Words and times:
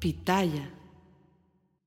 Pitaya. 0.00 0.70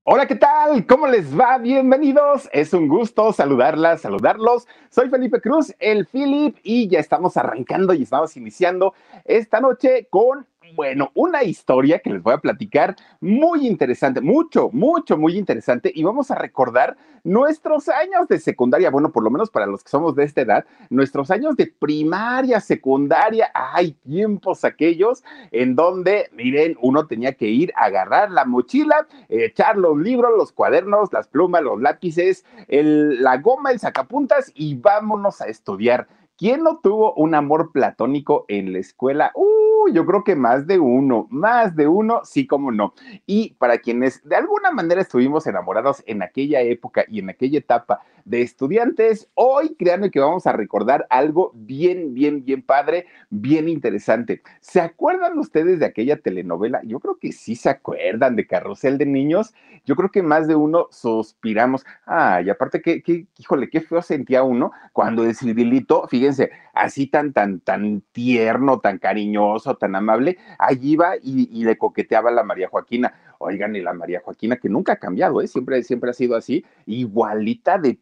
Hola, 0.04 0.28
¿qué 0.28 0.36
tal? 0.36 0.86
¿Cómo 0.86 1.08
les 1.08 1.36
va? 1.36 1.58
Bienvenidos. 1.58 2.48
Es 2.52 2.72
un 2.72 2.86
gusto 2.86 3.32
saludarlas, 3.32 4.02
saludarlos. 4.02 4.68
Soy 4.88 5.10
Felipe 5.10 5.40
Cruz, 5.40 5.74
el 5.80 6.06
Philip, 6.06 6.56
y 6.62 6.86
ya 6.86 7.00
estamos 7.00 7.36
arrancando 7.36 7.92
y 7.92 8.04
estamos 8.04 8.36
iniciando 8.36 8.94
esta 9.24 9.58
noche 9.60 10.06
con 10.10 10.46
bueno, 10.72 11.10
una 11.14 11.44
historia 11.44 11.98
que 11.98 12.10
les 12.10 12.22
voy 12.22 12.34
a 12.34 12.38
platicar 12.38 12.96
muy 13.20 13.66
interesante, 13.66 14.20
mucho, 14.20 14.70
mucho, 14.72 15.16
muy 15.16 15.36
interesante. 15.36 15.92
Y 15.94 16.02
vamos 16.02 16.30
a 16.30 16.34
recordar 16.34 16.96
nuestros 17.22 17.88
años 17.88 18.28
de 18.28 18.38
secundaria. 18.38 18.90
Bueno, 18.90 19.12
por 19.12 19.22
lo 19.22 19.30
menos 19.30 19.50
para 19.50 19.66
los 19.66 19.84
que 19.84 19.90
somos 19.90 20.14
de 20.14 20.24
esta 20.24 20.42
edad, 20.42 20.64
nuestros 20.90 21.30
años 21.30 21.56
de 21.56 21.66
primaria, 21.66 22.60
secundaria. 22.60 23.50
Hay 23.54 23.92
tiempos 23.92 24.64
aquellos 24.64 25.22
en 25.52 25.74
donde, 25.74 26.28
miren, 26.32 26.76
uno 26.80 27.06
tenía 27.06 27.32
que 27.32 27.46
ir 27.46 27.72
a 27.76 27.84
agarrar 27.84 28.30
la 28.30 28.44
mochila, 28.44 29.06
echar 29.28 29.76
los 29.76 29.96
libros, 29.98 30.32
los 30.36 30.52
cuadernos, 30.52 31.12
las 31.12 31.28
plumas, 31.28 31.62
los 31.62 31.80
lápices, 31.80 32.44
la 32.68 33.36
goma, 33.38 33.70
el 33.70 33.80
sacapuntas 33.80 34.50
y 34.54 34.74
vámonos 34.76 35.40
a 35.40 35.46
estudiar. 35.46 36.08
¿Quién 36.36 36.64
no 36.64 36.80
tuvo 36.82 37.14
un 37.14 37.36
amor 37.36 37.70
platónico 37.70 38.44
en 38.48 38.72
la 38.72 38.80
escuela? 38.80 39.30
Uh, 39.36 39.88
yo 39.92 40.04
creo 40.04 40.24
que 40.24 40.34
más 40.34 40.66
de 40.66 40.80
uno, 40.80 41.28
más 41.30 41.76
de 41.76 41.86
uno, 41.86 42.22
sí 42.24 42.46
como 42.46 42.72
no. 42.72 42.92
Y 43.24 43.54
para 43.54 43.78
quienes 43.78 44.20
de 44.24 44.34
alguna 44.34 44.72
manera 44.72 45.00
estuvimos 45.00 45.46
enamorados 45.46 46.02
en 46.06 46.22
aquella 46.22 46.60
época 46.62 47.04
y 47.08 47.20
en 47.20 47.30
aquella 47.30 47.58
etapa 47.58 48.00
de 48.24 48.42
estudiantes, 48.42 49.28
hoy 49.34 49.76
créanme 49.78 50.10
que 50.10 50.18
vamos 50.18 50.46
a 50.46 50.52
recordar 50.52 51.06
algo 51.10 51.52
bien, 51.54 52.14
bien, 52.14 52.44
bien 52.44 52.62
padre, 52.62 53.06
bien 53.30 53.68
interesante. 53.68 54.42
¿Se 54.60 54.80
acuerdan 54.80 55.38
ustedes 55.38 55.78
de 55.78 55.86
aquella 55.86 56.16
telenovela? 56.16 56.80
Yo 56.84 57.00
creo 57.00 57.18
que 57.18 57.32
sí 57.32 57.54
se 57.54 57.68
acuerdan 57.68 58.34
de 58.34 58.46
Carrusel 58.46 58.98
de 58.98 59.06
Niños. 59.06 59.52
Yo 59.84 59.94
creo 59.94 60.10
que 60.10 60.22
más 60.22 60.48
de 60.48 60.56
uno 60.56 60.88
suspiramos. 60.90 61.84
Ay, 62.06 62.48
aparte 62.48 62.80
que, 62.80 63.02
que 63.02 63.26
híjole, 63.38 63.68
qué 63.68 63.82
feo 63.82 64.00
sentía 64.00 64.42
uno 64.42 64.72
cuando 64.92 65.24
el 65.24 65.34
civilito, 65.34 66.08
fíjense, 66.24 66.52
así 66.72 67.06
tan, 67.06 67.32
tan, 67.32 67.60
tan 67.60 68.02
tierno, 68.12 68.80
tan 68.80 68.98
cariñoso, 68.98 69.76
tan 69.76 69.94
amable, 69.94 70.38
allí 70.58 70.92
iba 70.92 71.16
y, 71.22 71.64
le 71.64 71.76
coqueteaba 71.76 72.30
a 72.30 72.32
la 72.32 72.44
María 72.44 72.68
Joaquina. 72.68 73.12
Oigan, 73.38 73.76
y 73.76 73.82
la 73.82 73.92
María 73.92 74.22
Joaquina, 74.24 74.56
que 74.56 74.70
nunca 74.70 74.92
ha 74.92 74.96
cambiado, 74.96 75.42
¿eh? 75.42 75.48
siempre, 75.48 75.82
siempre 75.82 76.10
ha 76.10 76.14
sido 76.14 76.36
así, 76.36 76.64
igualita 76.86 77.78
de 77.78 77.98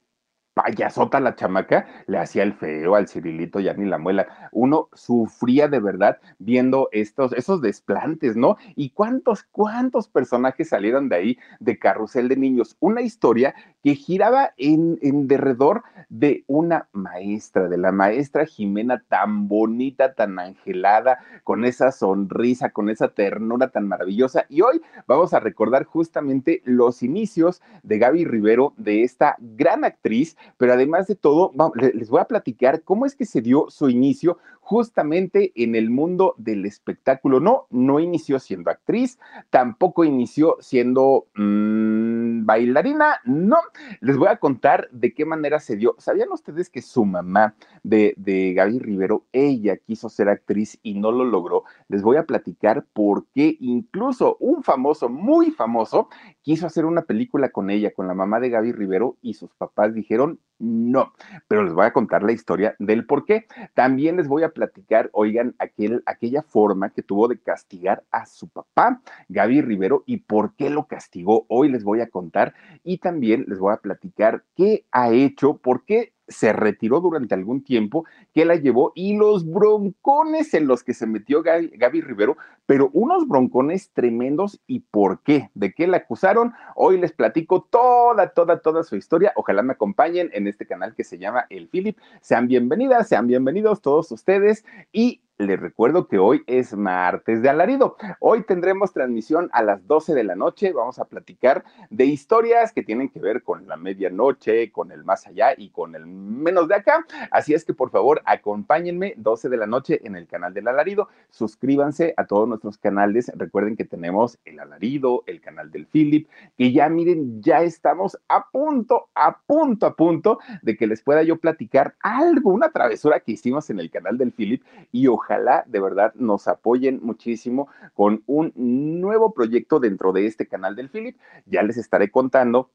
payasota 0.54 1.20
la 1.20 1.34
chamaca, 1.34 1.86
le 2.06 2.18
hacía 2.18 2.42
el 2.42 2.52
feo 2.52 2.94
al 2.94 3.08
Cirilito, 3.08 3.60
ya 3.60 3.74
ni 3.74 3.86
la 3.86 3.98
muela. 3.98 4.50
Uno 4.52 4.88
sufría 4.92 5.68
de 5.68 5.80
verdad 5.80 6.18
viendo 6.38 6.88
estos, 6.92 7.32
esos 7.32 7.60
desplantes, 7.60 8.36
¿no? 8.36 8.56
Y 8.76 8.90
cuántos, 8.90 9.44
cuántos 9.44 10.08
personajes 10.08 10.68
salieron 10.68 11.08
de 11.08 11.16
ahí 11.16 11.38
de 11.60 11.78
Carrusel 11.78 12.28
de 12.28 12.36
Niños. 12.36 12.76
Una 12.80 13.00
historia 13.00 13.54
que 13.82 13.94
giraba 13.94 14.52
en, 14.56 14.98
en 15.02 15.26
derredor 15.26 15.82
de 16.08 16.44
una 16.46 16.88
maestra, 16.92 17.68
de 17.68 17.78
la 17.78 17.92
maestra 17.92 18.46
Jimena 18.46 19.02
tan 19.08 19.48
bonita, 19.48 20.14
tan 20.14 20.38
angelada, 20.38 21.18
con 21.44 21.64
esa 21.64 21.90
sonrisa, 21.90 22.70
con 22.70 22.90
esa 22.90 23.08
ternura 23.08 23.70
tan 23.70 23.88
maravillosa. 23.88 24.44
Y 24.48 24.60
hoy 24.60 24.80
vamos 25.06 25.34
a 25.34 25.40
recordar 25.40 25.84
justamente 25.84 26.62
los 26.64 27.02
inicios 27.02 27.62
de 27.82 27.98
Gaby 27.98 28.24
Rivero, 28.24 28.74
de 28.76 29.02
esta 29.02 29.36
gran 29.38 29.84
actriz 29.84 30.36
pero 30.56 30.72
además 30.72 31.06
de 31.06 31.14
todo, 31.14 31.52
les 31.94 32.10
voy 32.10 32.20
a 32.20 32.26
platicar 32.26 32.82
cómo 32.82 33.06
es 33.06 33.16
que 33.16 33.24
se 33.24 33.40
dio 33.40 33.66
su 33.68 33.88
inicio 33.88 34.38
justamente 34.60 35.52
en 35.56 35.74
el 35.74 35.90
mundo 35.90 36.34
del 36.38 36.64
espectáculo. 36.66 37.40
No, 37.40 37.66
no 37.70 38.00
inició 38.00 38.38
siendo 38.38 38.70
actriz, 38.70 39.18
tampoco 39.50 40.04
inició 40.04 40.56
siendo 40.60 41.26
mmm, 41.34 42.21
bailarina, 42.44 43.20
no. 43.24 43.58
Les 44.00 44.16
voy 44.16 44.28
a 44.28 44.36
contar 44.36 44.88
de 44.90 45.14
qué 45.14 45.24
manera 45.24 45.60
se 45.60 45.76
dio. 45.76 45.94
¿Sabían 45.98 46.30
ustedes 46.32 46.70
que 46.70 46.82
su 46.82 47.04
mamá 47.04 47.54
de, 47.82 48.14
de 48.16 48.54
Gaby 48.54 48.78
Rivero, 48.78 49.24
ella 49.32 49.76
quiso 49.76 50.08
ser 50.08 50.28
actriz 50.28 50.78
y 50.82 50.94
no 50.94 51.12
lo 51.12 51.24
logró? 51.24 51.64
Les 51.88 52.02
voy 52.02 52.16
a 52.16 52.26
platicar 52.26 52.84
por 52.92 53.26
qué 53.34 53.56
incluso 53.60 54.36
un 54.40 54.62
famoso, 54.62 55.08
muy 55.08 55.50
famoso, 55.50 56.08
quiso 56.42 56.66
hacer 56.66 56.84
una 56.84 57.02
película 57.02 57.50
con 57.50 57.70
ella, 57.70 57.92
con 57.92 58.06
la 58.06 58.14
mamá 58.14 58.40
de 58.40 58.50
Gaby 58.50 58.72
Rivero, 58.72 59.16
y 59.22 59.34
sus 59.34 59.54
papás 59.54 59.94
dijeron 59.94 60.40
no, 60.62 61.12
pero 61.48 61.64
les 61.64 61.74
voy 61.74 61.86
a 61.86 61.92
contar 61.92 62.22
la 62.22 62.30
historia 62.30 62.76
del 62.78 63.04
por 63.04 63.24
qué. 63.24 63.46
También 63.74 64.16
les 64.16 64.28
voy 64.28 64.44
a 64.44 64.50
platicar, 64.50 65.10
oigan, 65.12 65.56
aquel, 65.58 66.04
aquella 66.06 66.42
forma 66.42 66.90
que 66.90 67.02
tuvo 67.02 67.26
de 67.26 67.36
castigar 67.36 68.04
a 68.12 68.26
su 68.26 68.48
papá, 68.48 69.02
Gaby 69.28 69.60
Rivero, 69.60 70.04
y 70.06 70.18
por 70.18 70.54
qué 70.54 70.70
lo 70.70 70.86
castigó. 70.86 71.46
Hoy 71.48 71.68
les 71.68 71.82
voy 71.82 72.00
a 72.00 72.10
contar 72.10 72.54
y 72.84 72.98
también 72.98 73.44
les 73.48 73.58
voy 73.58 73.72
a 73.72 73.78
platicar 73.78 74.44
qué 74.56 74.84
ha 74.92 75.10
hecho, 75.10 75.56
por 75.56 75.84
qué 75.84 76.11
se 76.28 76.52
retiró 76.52 77.00
durante 77.00 77.34
algún 77.34 77.64
tiempo, 77.64 78.04
que 78.32 78.44
la 78.44 78.56
llevó 78.56 78.92
y 78.94 79.16
los 79.16 79.50
broncones 79.50 80.54
en 80.54 80.66
los 80.66 80.84
que 80.84 80.94
se 80.94 81.06
metió 81.06 81.42
Gaby, 81.42 82.00
Rivero, 82.00 82.36
pero 82.66 82.90
unos 82.92 83.26
broncones 83.26 83.90
tremendos 83.92 84.60
y 84.66 84.80
por 84.80 85.20
qué, 85.22 85.50
de 85.54 85.72
qué 85.72 85.86
la 85.86 85.98
acusaron. 85.98 86.52
Hoy 86.76 86.98
les 86.98 87.12
platico 87.12 87.62
toda, 87.62 88.28
toda, 88.28 88.60
toda 88.60 88.82
su 88.82 88.96
historia. 88.96 89.32
Ojalá 89.36 89.62
me 89.62 89.72
acompañen 89.72 90.30
en 90.32 90.46
este 90.46 90.66
canal 90.66 90.94
que 90.94 91.04
se 91.04 91.18
llama 91.18 91.46
El 91.50 91.68
Philip. 91.68 91.98
Sean 92.20 92.46
bienvenidas, 92.46 93.08
sean 93.08 93.26
bienvenidos 93.26 93.82
todos 93.82 94.12
ustedes 94.12 94.64
y 94.92 95.21
les 95.42 95.60
recuerdo 95.60 96.08
que 96.08 96.18
hoy 96.18 96.42
es 96.46 96.74
martes 96.74 97.42
de 97.42 97.48
alarido. 97.48 97.96
Hoy 98.20 98.42
tendremos 98.44 98.92
transmisión 98.92 99.50
a 99.52 99.62
las 99.62 99.86
12 99.86 100.14
de 100.14 100.24
la 100.24 100.36
noche. 100.36 100.72
Vamos 100.72 100.98
a 100.98 101.04
platicar 101.04 101.64
de 101.90 102.04
historias 102.06 102.72
que 102.72 102.82
tienen 102.82 103.08
que 103.08 103.20
ver 103.20 103.42
con 103.42 103.66
la 103.66 103.76
medianoche, 103.76 104.70
con 104.72 104.92
el 104.92 105.04
más 105.04 105.26
allá 105.26 105.54
y 105.56 105.70
con 105.70 105.94
el 105.94 106.06
menos 106.06 106.68
de 106.68 106.76
acá. 106.76 107.04
Así 107.30 107.54
es 107.54 107.64
que 107.64 107.74
por 107.74 107.90
favor 107.90 108.22
acompáñenme 108.24 109.14
12 109.16 109.48
de 109.48 109.56
la 109.56 109.66
noche 109.66 110.00
en 110.04 110.16
el 110.16 110.26
canal 110.26 110.54
del 110.54 110.68
alarido. 110.68 111.08
Suscríbanse 111.30 112.14
a 112.16 112.26
todos 112.26 112.48
nuestros 112.48 112.78
canales. 112.78 113.30
Recuerden 113.34 113.76
que 113.76 113.84
tenemos 113.84 114.38
el 114.44 114.60
alarido, 114.60 115.24
el 115.26 115.40
canal 115.40 115.70
del 115.70 115.86
Philip, 115.86 116.28
que 116.56 116.72
ya 116.72 116.88
miren, 116.88 117.42
ya 117.42 117.62
estamos 117.62 118.18
a 118.28 118.48
punto, 118.50 119.08
a 119.14 119.38
punto, 119.38 119.86
a 119.86 119.96
punto 119.96 120.38
de 120.62 120.76
que 120.76 120.86
les 120.86 121.02
pueda 121.02 121.22
yo 121.22 121.38
platicar 121.38 121.94
algo, 122.00 122.50
una 122.50 122.70
travesura 122.70 123.20
que 123.20 123.32
hicimos 123.32 123.68
en 123.70 123.80
el 123.80 123.90
canal 123.90 124.18
del 124.18 124.32
Philip 124.32 124.62
y 124.92 125.06
ojalá 125.08 125.31
ojalá 125.32 125.64
de 125.66 125.80
verdad 125.80 126.12
nos 126.14 126.48
apoyen 126.48 127.00
muchísimo 127.02 127.68
con 127.94 128.22
un 128.26 128.52
nuevo 128.54 129.32
proyecto 129.32 129.80
dentro 129.80 130.12
de 130.12 130.26
este 130.26 130.46
canal 130.46 130.76
del 130.76 130.90
Philip. 130.90 131.18
Ya 131.46 131.62
les 131.62 131.76
estaré 131.76 132.10
contando 132.10 132.70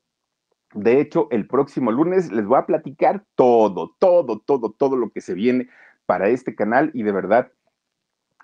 de 0.73 1.00
hecho, 1.00 1.28
el 1.31 1.47
próximo 1.47 1.91
lunes 1.91 2.31
les 2.31 2.45
voy 2.45 2.59
a 2.59 2.66
platicar 2.66 3.23
todo, 3.35 3.95
todo, 4.00 4.40
todo, 4.40 4.72
todo 4.72 4.97
lo 4.97 5.12
que 5.12 5.22
se 5.22 5.34
viene 5.34 5.69
para 6.06 6.28
este 6.28 6.56
canal 6.56 6.91
y 6.94 7.03
de 7.03 7.12
verdad 7.13 7.51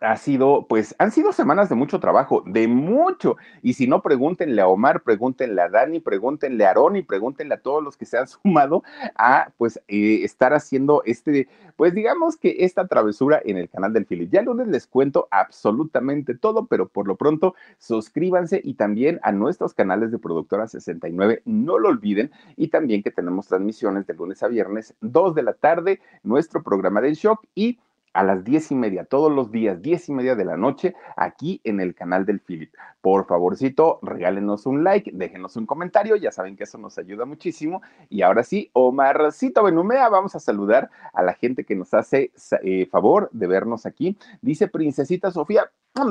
ha 0.02 0.18
sido, 0.18 0.68
pues, 0.68 0.96
han 1.00 1.12
sido 1.12 1.31
semanas 1.31 1.70
de 1.70 1.76
mucho 1.76 2.00
trabajo, 2.00 2.44
de 2.46 2.68
mucho. 2.68 3.38
Y 3.62 3.74
si 3.74 3.88
no, 3.88 4.02
pregúntenle 4.02 4.62
a 4.62 4.68
Omar, 4.68 5.02
pregúntenle 5.04 5.62
a 5.62 5.70
Dani, 5.70 6.00
pregúntenle 6.02 6.66
a 6.66 6.72
Aaron 6.72 6.98
y 6.98 7.04
pregúntenle 7.04 7.56
a 7.56 7.62
todos 7.62 7.81
los 7.81 7.96
que 7.96 8.06
se 8.06 8.18
han 8.18 8.28
sumado 8.44 8.84
a, 9.16 9.52
pues, 9.58 9.81
eh, 9.88 10.22
estar 10.24 10.54
haciendo 10.54 11.04
este, 11.06 11.48
pues, 11.78 11.94
digamos 11.94 12.38
que 12.38 12.58
esta 12.59 12.88
travesura 12.88 13.42
en 13.46 13.58
el 13.58 13.70
canal 13.70 13.94
del 13.94 14.06
Philip. 14.06 14.30
Ya 14.31 14.42
el 14.42 14.48
lunes 14.48 14.68
les 14.68 14.88
cuento 14.88 15.28
absolutamente 15.31 16.36
todo, 16.36 16.66
pero 16.66 16.90
por 16.90 17.08
lo 17.08 17.16
pronto 17.16 17.56
suscríbanse 17.78 18.62
y 18.64 18.74
también 18.74 19.20
a 19.24 19.31
nuestros 19.31 19.74
canales 19.74 20.12
de 20.12 20.20
Productora 20.20 20.68
69, 20.68 21.44
no 21.46 21.80
lo 21.80 21.90
olviden. 21.90 22.31
Y 22.58 22.68
también 22.68 23.04
que 23.04 23.12
tenemos 23.12 23.48
transmisiones 23.48 24.06
de 24.06 24.14
lunes 24.16 24.44
a 24.44 24.48
viernes, 24.48 24.96
2 25.02 25.36
de 25.36 25.44
la 25.44 25.54
tarde, 25.54 26.02
nuestro 26.24 26.62
programa 26.62 27.00
del 27.02 27.16
shock 27.16 27.46
y 27.56 27.80
a 28.13 28.24
las 28.24 28.44
diez 28.44 28.72
y 28.72 28.75
media, 28.75 29.06
todos 29.06 29.31
los 29.31 29.51
días, 29.51 29.81
diez 29.81 30.07
y 30.09 30.13
media 30.13 30.35
de 30.35 30.46
la 30.46 30.57
noche, 30.57 30.96
aquí 31.18 31.59
en 31.63 31.79
el 31.79 31.96
canal 31.96 32.25
del 32.25 32.39
Philip. 32.39 32.74
Por 33.01 33.25
favorcito, 33.25 34.00
regálenos 34.01 34.65
un 34.65 34.83
like, 34.83 35.12
déjenos 35.13 35.56
un 35.57 35.65
comentario, 35.65 36.15
ya 36.15 36.31
saben 36.31 36.56
que 36.56 36.63
eso 36.63 36.77
nos 36.77 36.98
ayuda 36.98 37.25
muchísimo. 37.25 37.81
Y 38.10 38.21
ahora 38.21 38.44
sí, 38.44 38.69
Omarcito 38.74 39.63
Benumea, 39.63 40.10
vamos 40.10 40.36
a 40.36 40.39
saludar 40.39 40.89
a 41.12 41.24
la 41.24 41.33
gente 41.33 41.65
que 41.65 41.75
nos 41.75 41.94
hace 41.94 42.31
eh, 42.63 42.86
favor 42.86 43.30
de 43.33 43.48
vernos 43.48 43.86
aquí. 43.86 44.18
Dice 44.42 44.68
Princesita 44.68 45.31
Sofía, 45.31 45.69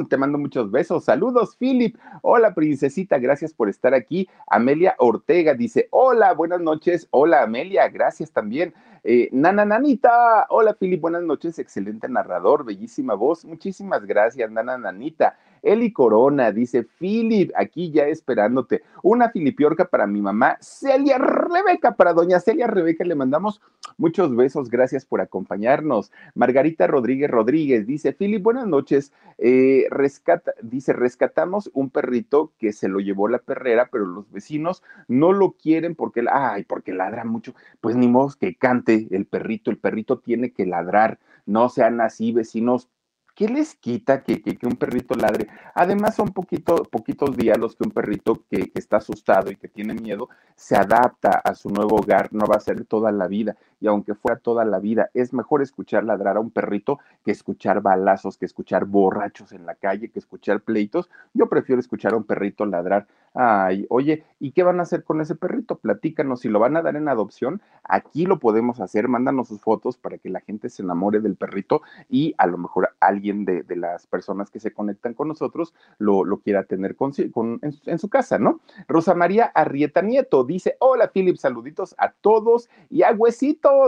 te 0.08 0.16
mando 0.16 0.38
muchos 0.38 0.70
besos. 0.70 1.04
Saludos, 1.04 1.56
Philip. 1.56 1.96
Hola, 2.22 2.54
princesita. 2.54 3.18
Gracias 3.18 3.52
por 3.52 3.68
estar 3.68 3.94
aquí. 3.94 4.28
Amelia 4.46 4.94
Ortega 4.98 5.54
dice: 5.54 5.88
Hola, 5.90 6.34
buenas 6.34 6.60
noches. 6.60 7.08
Hola, 7.10 7.42
Amelia. 7.42 7.88
Gracias 7.88 8.30
también. 8.30 8.74
Eh, 9.04 9.28
Nana 9.32 9.64
Nanita, 9.64 10.46
hola 10.48 10.74
Philip, 10.74 11.00
buenas 11.00 11.24
noches, 11.24 11.58
excelente 11.58 12.08
narrador, 12.08 12.64
bellísima 12.64 13.14
voz, 13.14 13.44
muchísimas 13.44 14.06
gracias, 14.06 14.48
Nana 14.48 14.78
Nanita. 14.78 15.36
Eli 15.62 15.92
Corona 15.92 16.50
dice, 16.50 16.82
Philip, 16.98 17.52
aquí 17.56 17.90
ya 17.90 18.06
esperándote. 18.06 18.82
Una 19.02 19.30
filipiorca 19.30 19.84
para 19.86 20.06
mi 20.06 20.20
mamá, 20.20 20.58
Celia 20.60 21.18
Rebeca, 21.18 21.94
para 21.94 22.12
doña 22.12 22.40
Celia 22.40 22.66
Rebeca, 22.66 23.04
le 23.04 23.14
mandamos 23.14 23.60
muchos 23.96 24.34
besos, 24.34 24.68
gracias 24.68 25.04
por 25.04 25.20
acompañarnos. 25.20 26.10
Margarita 26.34 26.86
Rodríguez 26.86 27.30
Rodríguez 27.30 27.86
dice, 27.86 28.12
Philip, 28.12 28.42
buenas 28.42 28.66
noches. 28.66 29.12
Eh, 29.38 29.86
rescata, 29.90 30.52
dice, 30.62 30.92
rescatamos 30.92 31.70
un 31.74 31.90
perrito 31.90 32.52
que 32.58 32.72
se 32.72 32.88
lo 32.88 32.98
llevó 33.00 33.28
la 33.28 33.38
perrera, 33.38 33.88
pero 33.90 34.04
los 34.04 34.30
vecinos 34.30 34.82
no 35.08 35.32
lo 35.32 35.52
quieren 35.52 35.94
porque, 35.94 36.24
ay, 36.30 36.64
porque 36.64 36.92
ladra 36.92 37.24
mucho. 37.24 37.54
Pues 37.80 37.96
ni 37.96 38.08
modo 38.08 38.34
que 38.38 38.56
cante 38.56 39.06
el 39.10 39.26
perrito, 39.26 39.70
el 39.70 39.78
perrito 39.78 40.18
tiene 40.18 40.52
que 40.52 40.66
ladrar, 40.66 41.18
no 41.46 41.68
sean 41.68 42.00
así 42.00 42.32
vecinos 42.32 42.88
¿qué 43.34 43.48
les 43.48 43.74
quita 43.74 44.22
que, 44.22 44.42
un 44.62 44.76
perrito 44.76 45.14
ladre? 45.14 45.48
Además, 45.74 46.16
son 46.16 46.28
poquito, 46.28 46.76
poquitos 46.84 47.36
días 47.36 47.58
los 47.58 47.76
que 47.76 47.84
un 47.84 47.90
perrito 47.92 48.44
que, 48.50 48.70
que, 48.70 48.78
está 48.78 48.98
asustado 48.98 49.50
y 49.50 49.56
que 49.56 49.68
tiene 49.68 49.94
miedo 49.94 50.28
se 50.54 50.76
adapta 50.76 51.40
a 51.44 51.54
su 51.54 51.70
nuevo 51.70 51.96
hogar, 51.96 52.32
no 52.32 52.46
va 52.46 52.56
a 52.56 52.60
ser 52.60 52.84
toda 52.84 53.12
la 53.12 53.26
vida. 53.26 53.56
Y 53.82 53.88
aunque 53.88 54.14
fuera 54.14 54.38
toda 54.38 54.64
la 54.64 54.78
vida, 54.78 55.10
es 55.12 55.32
mejor 55.32 55.60
escuchar 55.60 56.04
ladrar 56.04 56.36
a 56.36 56.40
un 56.40 56.52
perrito 56.52 57.00
que 57.24 57.32
escuchar 57.32 57.82
balazos, 57.82 58.38
que 58.38 58.46
escuchar 58.46 58.84
borrachos 58.84 59.50
en 59.50 59.66
la 59.66 59.74
calle, 59.74 60.08
que 60.08 60.20
escuchar 60.20 60.60
pleitos. 60.60 61.10
Yo 61.34 61.48
prefiero 61.48 61.80
escuchar 61.80 62.14
a 62.14 62.16
un 62.16 62.24
perrito 62.24 62.64
ladrar 62.64 63.08
Ay, 63.34 63.86
oye, 63.88 64.24
¿y 64.40 64.52
qué 64.52 64.62
van 64.62 64.78
a 64.78 64.82
hacer 64.82 65.04
con 65.04 65.22
ese 65.22 65.34
perrito? 65.34 65.78
Platícanos, 65.78 66.40
si 66.40 66.50
lo 66.50 66.58
van 66.58 66.76
a 66.76 66.82
dar 66.82 66.96
en 66.96 67.08
adopción, 67.08 67.62
aquí 67.82 68.26
lo 68.26 68.38
podemos 68.38 68.78
hacer, 68.80 69.08
mándanos 69.08 69.48
sus 69.48 69.62
fotos 69.62 69.96
para 69.96 70.18
que 70.18 70.28
la 70.28 70.40
gente 70.40 70.68
se 70.68 70.82
enamore 70.82 71.20
del 71.20 71.36
perrito 71.36 71.80
y 72.10 72.34
a 72.36 72.46
lo 72.46 72.58
mejor 72.58 72.90
alguien 73.00 73.46
de, 73.46 73.64
las 73.72 74.06
personas 74.06 74.50
que 74.50 74.60
se 74.60 74.74
conectan 74.74 75.14
con 75.14 75.28
nosotros 75.28 75.72
lo, 75.96 76.24
quiera 76.44 76.64
tener 76.64 76.94
con, 76.94 77.14
en, 77.16 77.98
su 77.98 78.10
casa, 78.10 78.38
¿no? 78.38 78.60
Rosa 78.86 79.14
María 79.14 79.46
Arrieta 79.46 80.02
Nieto 80.02 80.44
dice, 80.44 80.76
hola 80.78 81.10
Philip, 81.10 81.36
saluditos 81.36 81.94
a 81.96 82.12
todos 82.12 82.68
y 82.90 83.02
a 83.02 83.12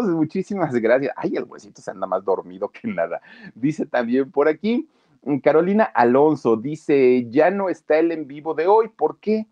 Muchísimas 0.06 0.74
gracias. 0.74 1.12
Ay, 1.16 1.36
el 1.36 1.44
Huesito 1.44 1.80
se 1.80 1.90
anda 1.90 2.06
más 2.06 2.24
dormido 2.24 2.68
que 2.68 2.88
nada. 2.88 3.20
Dice 3.54 3.86
también 3.86 4.30
por 4.30 4.48
aquí, 4.48 4.88
Carolina 5.42 5.84
Alonso 5.84 6.56
dice, 6.56 7.26
ya 7.30 7.50
no 7.50 7.68
está 7.68 7.98
el 7.98 8.12
en 8.12 8.26
vivo 8.26 8.54
de 8.54 8.66
hoy, 8.66 8.88
¿por 8.88 9.18
qué? 9.20 9.46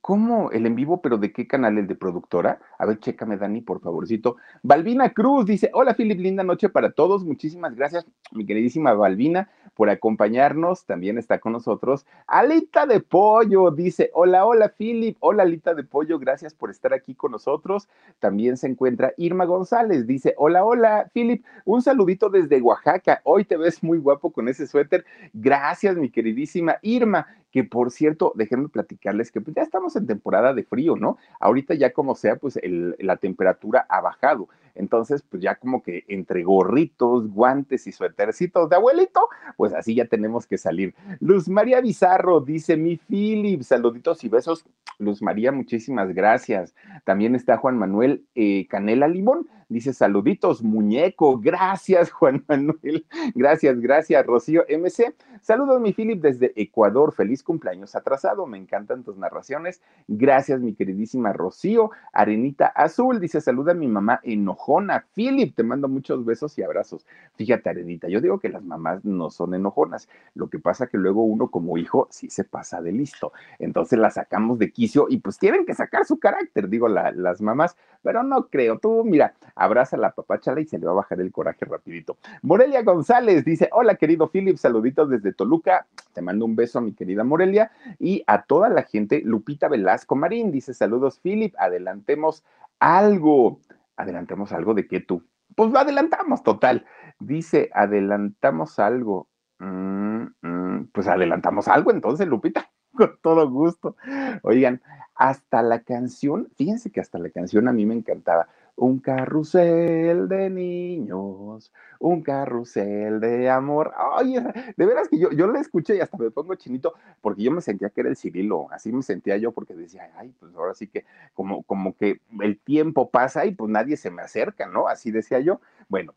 ¿Cómo? 0.00 0.50
¿El 0.50 0.66
en 0.66 0.74
vivo? 0.74 1.00
¿Pero 1.00 1.16
de 1.16 1.32
qué 1.32 1.46
canal? 1.46 1.78
¿El 1.78 1.86
de 1.86 1.94
productora? 1.94 2.60
A 2.78 2.84
ver, 2.84 3.00
chécame, 3.00 3.38
Dani, 3.38 3.62
por 3.62 3.80
favorcito. 3.80 4.36
Balbina 4.62 5.14
Cruz 5.14 5.46
dice: 5.46 5.70
Hola, 5.72 5.94
Philip, 5.94 6.20
linda 6.20 6.44
noche 6.44 6.68
para 6.68 6.92
todos. 6.92 7.24
Muchísimas 7.24 7.74
gracias, 7.74 8.06
mi 8.34 8.44
queridísima 8.46 8.92
Balbina, 8.92 9.48
por 9.74 9.90
acompañarnos. 9.90 10.86
También 10.86 11.18
está 11.18 11.38
con 11.38 11.52
nosotros 11.52 12.06
Alita 12.26 12.86
de 12.86 13.00
Pollo. 13.00 13.70
Dice: 13.70 14.10
Hola, 14.14 14.46
hola, 14.46 14.74
Philip. 14.76 15.16
Hola, 15.20 15.44
Alita 15.44 15.74
de 15.74 15.84
Pollo. 15.84 16.18
Gracias 16.18 16.54
por 16.54 16.70
estar 16.70 16.92
aquí 16.92 17.14
con 17.14 17.32
nosotros. 17.32 17.88
También 18.18 18.56
se 18.56 18.66
encuentra 18.66 19.12
Irma 19.16 19.44
González. 19.44 20.06
Dice: 20.06 20.34
Hola, 20.36 20.64
hola, 20.64 21.10
Philip. 21.12 21.44
Un 21.64 21.82
saludito 21.82 22.28
desde 22.28 22.60
Oaxaca. 22.60 23.20
Hoy 23.24 23.44
te 23.44 23.56
ves 23.56 23.82
muy 23.82 23.98
guapo 23.98 24.32
con 24.32 24.48
ese 24.48 24.66
suéter. 24.66 25.04
Gracias, 25.32 25.96
mi 25.96 26.10
queridísima 26.10 26.76
Irma 26.82 27.26
que 27.54 27.62
por 27.62 27.92
cierto, 27.92 28.32
déjenme 28.34 28.68
platicarles 28.68 29.30
que 29.30 29.40
pues, 29.40 29.54
ya 29.54 29.62
estamos 29.62 29.94
en 29.94 30.08
temporada 30.08 30.52
de 30.54 30.64
frío, 30.64 30.96
¿no? 30.96 31.18
Ahorita 31.38 31.74
ya 31.74 31.92
como 31.92 32.16
sea, 32.16 32.34
pues 32.34 32.58
la 32.64 33.16
temperatura 33.16 33.86
ha 33.88 34.00
bajado. 34.00 34.48
Entonces, 34.74 35.22
pues 35.22 35.42
ya 35.42 35.56
como 35.56 35.82
que 35.82 36.04
entre 36.08 36.42
gorritos, 36.42 37.28
guantes 37.28 37.86
y 37.86 37.92
suétercitos 37.92 38.68
de 38.68 38.76
abuelito, 38.76 39.28
pues 39.56 39.72
así 39.72 39.94
ya 39.94 40.06
tenemos 40.06 40.46
que 40.46 40.58
salir. 40.58 40.94
Luz 41.20 41.48
María 41.48 41.80
Bizarro 41.80 42.40
dice, 42.40 42.76
mi 42.76 42.96
Philip, 42.96 43.62
saluditos 43.62 44.24
y 44.24 44.28
besos. 44.28 44.64
Luz 44.98 45.22
María, 45.22 45.52
muchísimas 45.52 46.12
gracias. 46.14 46.74
También 47.04 47.34
está 47.34 47.56
Juan 47.56 47.76
Manuel 47.78 48.24
eh, 48.34 48.66
Canela 48.68 49.08
Limón. 49.08 49.48
Dice 49.68 49.92
saluditos, 49.92 50.62
muñeco. 50.62 51.40
Gracias, 51.40 52.10
Juan 52.12 52.44
Manuel. 52.48 53.06
Gracias, 53.34 53.80
gracias, 53.80 54.24
Rocío 54.24 54.64
MC. 54.68 55.14
Saludos, 55.40 55.80
mi 55.80 55.92
Philip, 55.92 56.20
desde 56.20 56.52
Ecuador. 56.54 57.12
Feliz 57.12 57.42
cumpleaños 57.42 57.96
atrasado. 57.96 58.46
Me 58.46 58.58
encantan 58.58 59.02
tus 59.02 59.16
narraciones. 59.16 59.82
Gracias, 60.06 60.60
mi 60.60 60.74
queridísima 60.74 61.32
Rocío. 61.32 61.90
Arenita 62.12 62.66
Azul 62.66 63.20
dice: 63.20 63.40
Saluda 63.40 63.72
a 63.72 63.74
mi 63.74 63.88
mamá 63.88 64.20
enojona. 64.64 65.06
Philip, 65.14 65.54
te 65.54 65.62
mando 65.62 65.88
muchos 65.88 66.24
besos 66.24 66.58
y 66.58 66.62
abrazos. 66.62 67.06
Fíjate, 67.36 67.70
Arenita, 67.70 68.08
yo 68.08 68.20
digo 68.20 68.38
que 68.38 68.48
las 68.48 68.62
mamás 68.62 69.04
no 69.04 69.30
son 69.30 69.54
enojonas. 69.54 70.08
Lo 70.34 70.48
que 70.48 70.58
pasa 70.58 70.86
que 70.86 70.98
luego 70.98 71.24
uno, 71.24 71.48
como 71.48 71.76
hijo, 71.76 72.08
sí 72.10 72.30
se 72.30 72.44
pasa 72.44 72.80
de 72.80 72.92
listo. 72.92 73.32
Entonces 73.58 73.98
la 73.98 74.10
sacamos 74.10 74.58
de 74.58 74.70
quicio 74.70 75.06
y 75.08 75.18
pues 75.18 75.38
tienen 75.38 75.66
que 75.66 75.74
sacar 75.74 76.04
su 76.06 76.18
carácter, 76.18 76.68
digo 76.68 76.88
las 76.88 77.40
mamás, 77.40 77.76
pero 78.02 78.22
no 78.22 78.48
creo. 78.48 78.78
Tú, 78.78 79.04
mira, 79.04 79.34
abraza 79.54 79.96
a 79.96 80.00
la 80.00 80.12
papachala 80.12 80.60
y 80.60 80.66
se 80.66 80.78
le 80.78 80.86
va 80.86 80.92
a 80.92 80.96
bajar 80.96 81.20
el 81.20 81.32
coraje 81.32 81.64
rapidito. 81.64 82.16
Morelia 82.42 82.82
González 82.82 83.44
dice, 83.44 83.68
hola 83.72 83.96
querido 83.96 84.30
Philip, 84.30 84.56
saluditos 84.56 85.10
desde 85.10 85.32
Toluca, 85.32 85.86
te 86.12 86.22
mando 86.22 86.44
un 86.44 86.56
beso 86.56 86.78
a 86.78 86.82
mi 86.82 86.92
querida 86.92 87.24
Morelia 87.24 87.70
y 87.98 88.22
a 88.26 88.42
toda 88.42 88.68
la 88.68 88.82
gente, 88.82 89.22
Lupita 89.24 89.68
Velasco 89.68 90.16
Marín 90.16 90.50
dice, 90.50 90.74
saludos 90.74 91.18
Philip, 91.20 91.54
adelantemos 91.58 92.44
algo, 92.78 93.58
adelantemos 93.96 94.52
algo 94.52 94.74
de 94.74 94.86
qué 94.86 95.00
tú. 95.00 95.24
Pues 95.56 95.70
lo 95.70 95.78
adelantamos, 95.78 96.42
total. 96.42 96.86
Dice, 97.18 97.70
adelantamos 97.72 98.78
algo. 98.78 99.28
Mm, 99.58 100.26
mm, 100.42 100.88
pues 100.92 101.06
adelantamos 101.06 101.68
algo 101.68 101.90
entonces, 101.90 102.26
Lupita, 102.26 102.70
con 102.92 103.18
todo 103.22 103.48
gusto. 103.50 103.96
Oigan, 104.42 104.82
hasta 105.14 105.62
la 105.62 105.82
canción, 105.82 106.48
fíjense 106.56 106.90
que 106.90 107.00
hasta 107.00 107.18
la 107.18 107.30
canción 107.30 107.68
a 107.68 107.72
mí 107.72 107.86
me 107.86 107.94
encantaba 107.94 108.48
un 108.76 108.98
carrusel 108.98 110.28
de 110.28 110.50
niños, 110.50 111.72
un 112.00 112.22
carrusel 112.22 113.20
de 113.20 113.48
amor. 113.48 113.92
Ay, 113.96 114.34
de 114.76 114.86
veras 114.86 115.08
que 115.08 115.18
yo, 115.18 115.30
yo 115.30 115.46
la 115.46 115.60
escuché 115.60 115.96
y 115.96 116.00
hasta 116.00 116.16
me 116.16 116.30
pongo 116.30 116.54
chinito, 116.56 116.94
porque 117.20 117.42
yo 117.42 117.52
me 117.52 117.60
sentía 117.60 117.90
que 117.90 118.00
era 118.00 118.10
el 118.10 118.16
Cirilo, 118.16 118.68
así 118.72 118.92
me 118.92 119.02
sentía 119.02 119.36
yo, 119.36 119.52
porque 119.52 119.74
decía, 119.74 120.10
ay, 120.16 120.34
pues 120.38 120.54
ahora 120.54 120.74
sí 120.74 120.88
que 120.88 121.04
como, 121.34 121.62
como 121.62 121.96
que 121.96 122.20
el 122.40 122.58
tiempo 122.58 123.10
pasa 123.10 123.46
y 123.46 123.52
pues 123.52 123.70
nadie 123.70 123.96
se 123.96 124.10
me 124.10 124.22
acerca, 124.22 124.66
¿no? 124.66 124.88
Así 124.88 125.10
decía 125.10 125.40
yo. 125.40 125.60
Bueno, 125.88 126.14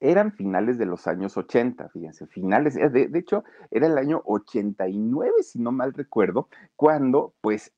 eran 0.00 0.32
finales 0.32 0.78
de 0.78 0.86
los 0.86 1.08
años 1.08 1.36
80, 1.36 1.88
fíjense, 1.88 2.26
finales, 2.28 2.74
de, 2.74 3.08
de, 3.08 3.18
hecho, 3.18 3.42
era 3.72 3.88
el 3.88 3.98
año 3.98 4.22
89, 4.26 5.42
si 5.42 5.58
no 5.58 5.72
mal 5.72 5.92
recuerdo, 5.92 6.48
cuando 6.76 7.34
pues 7.40 7.72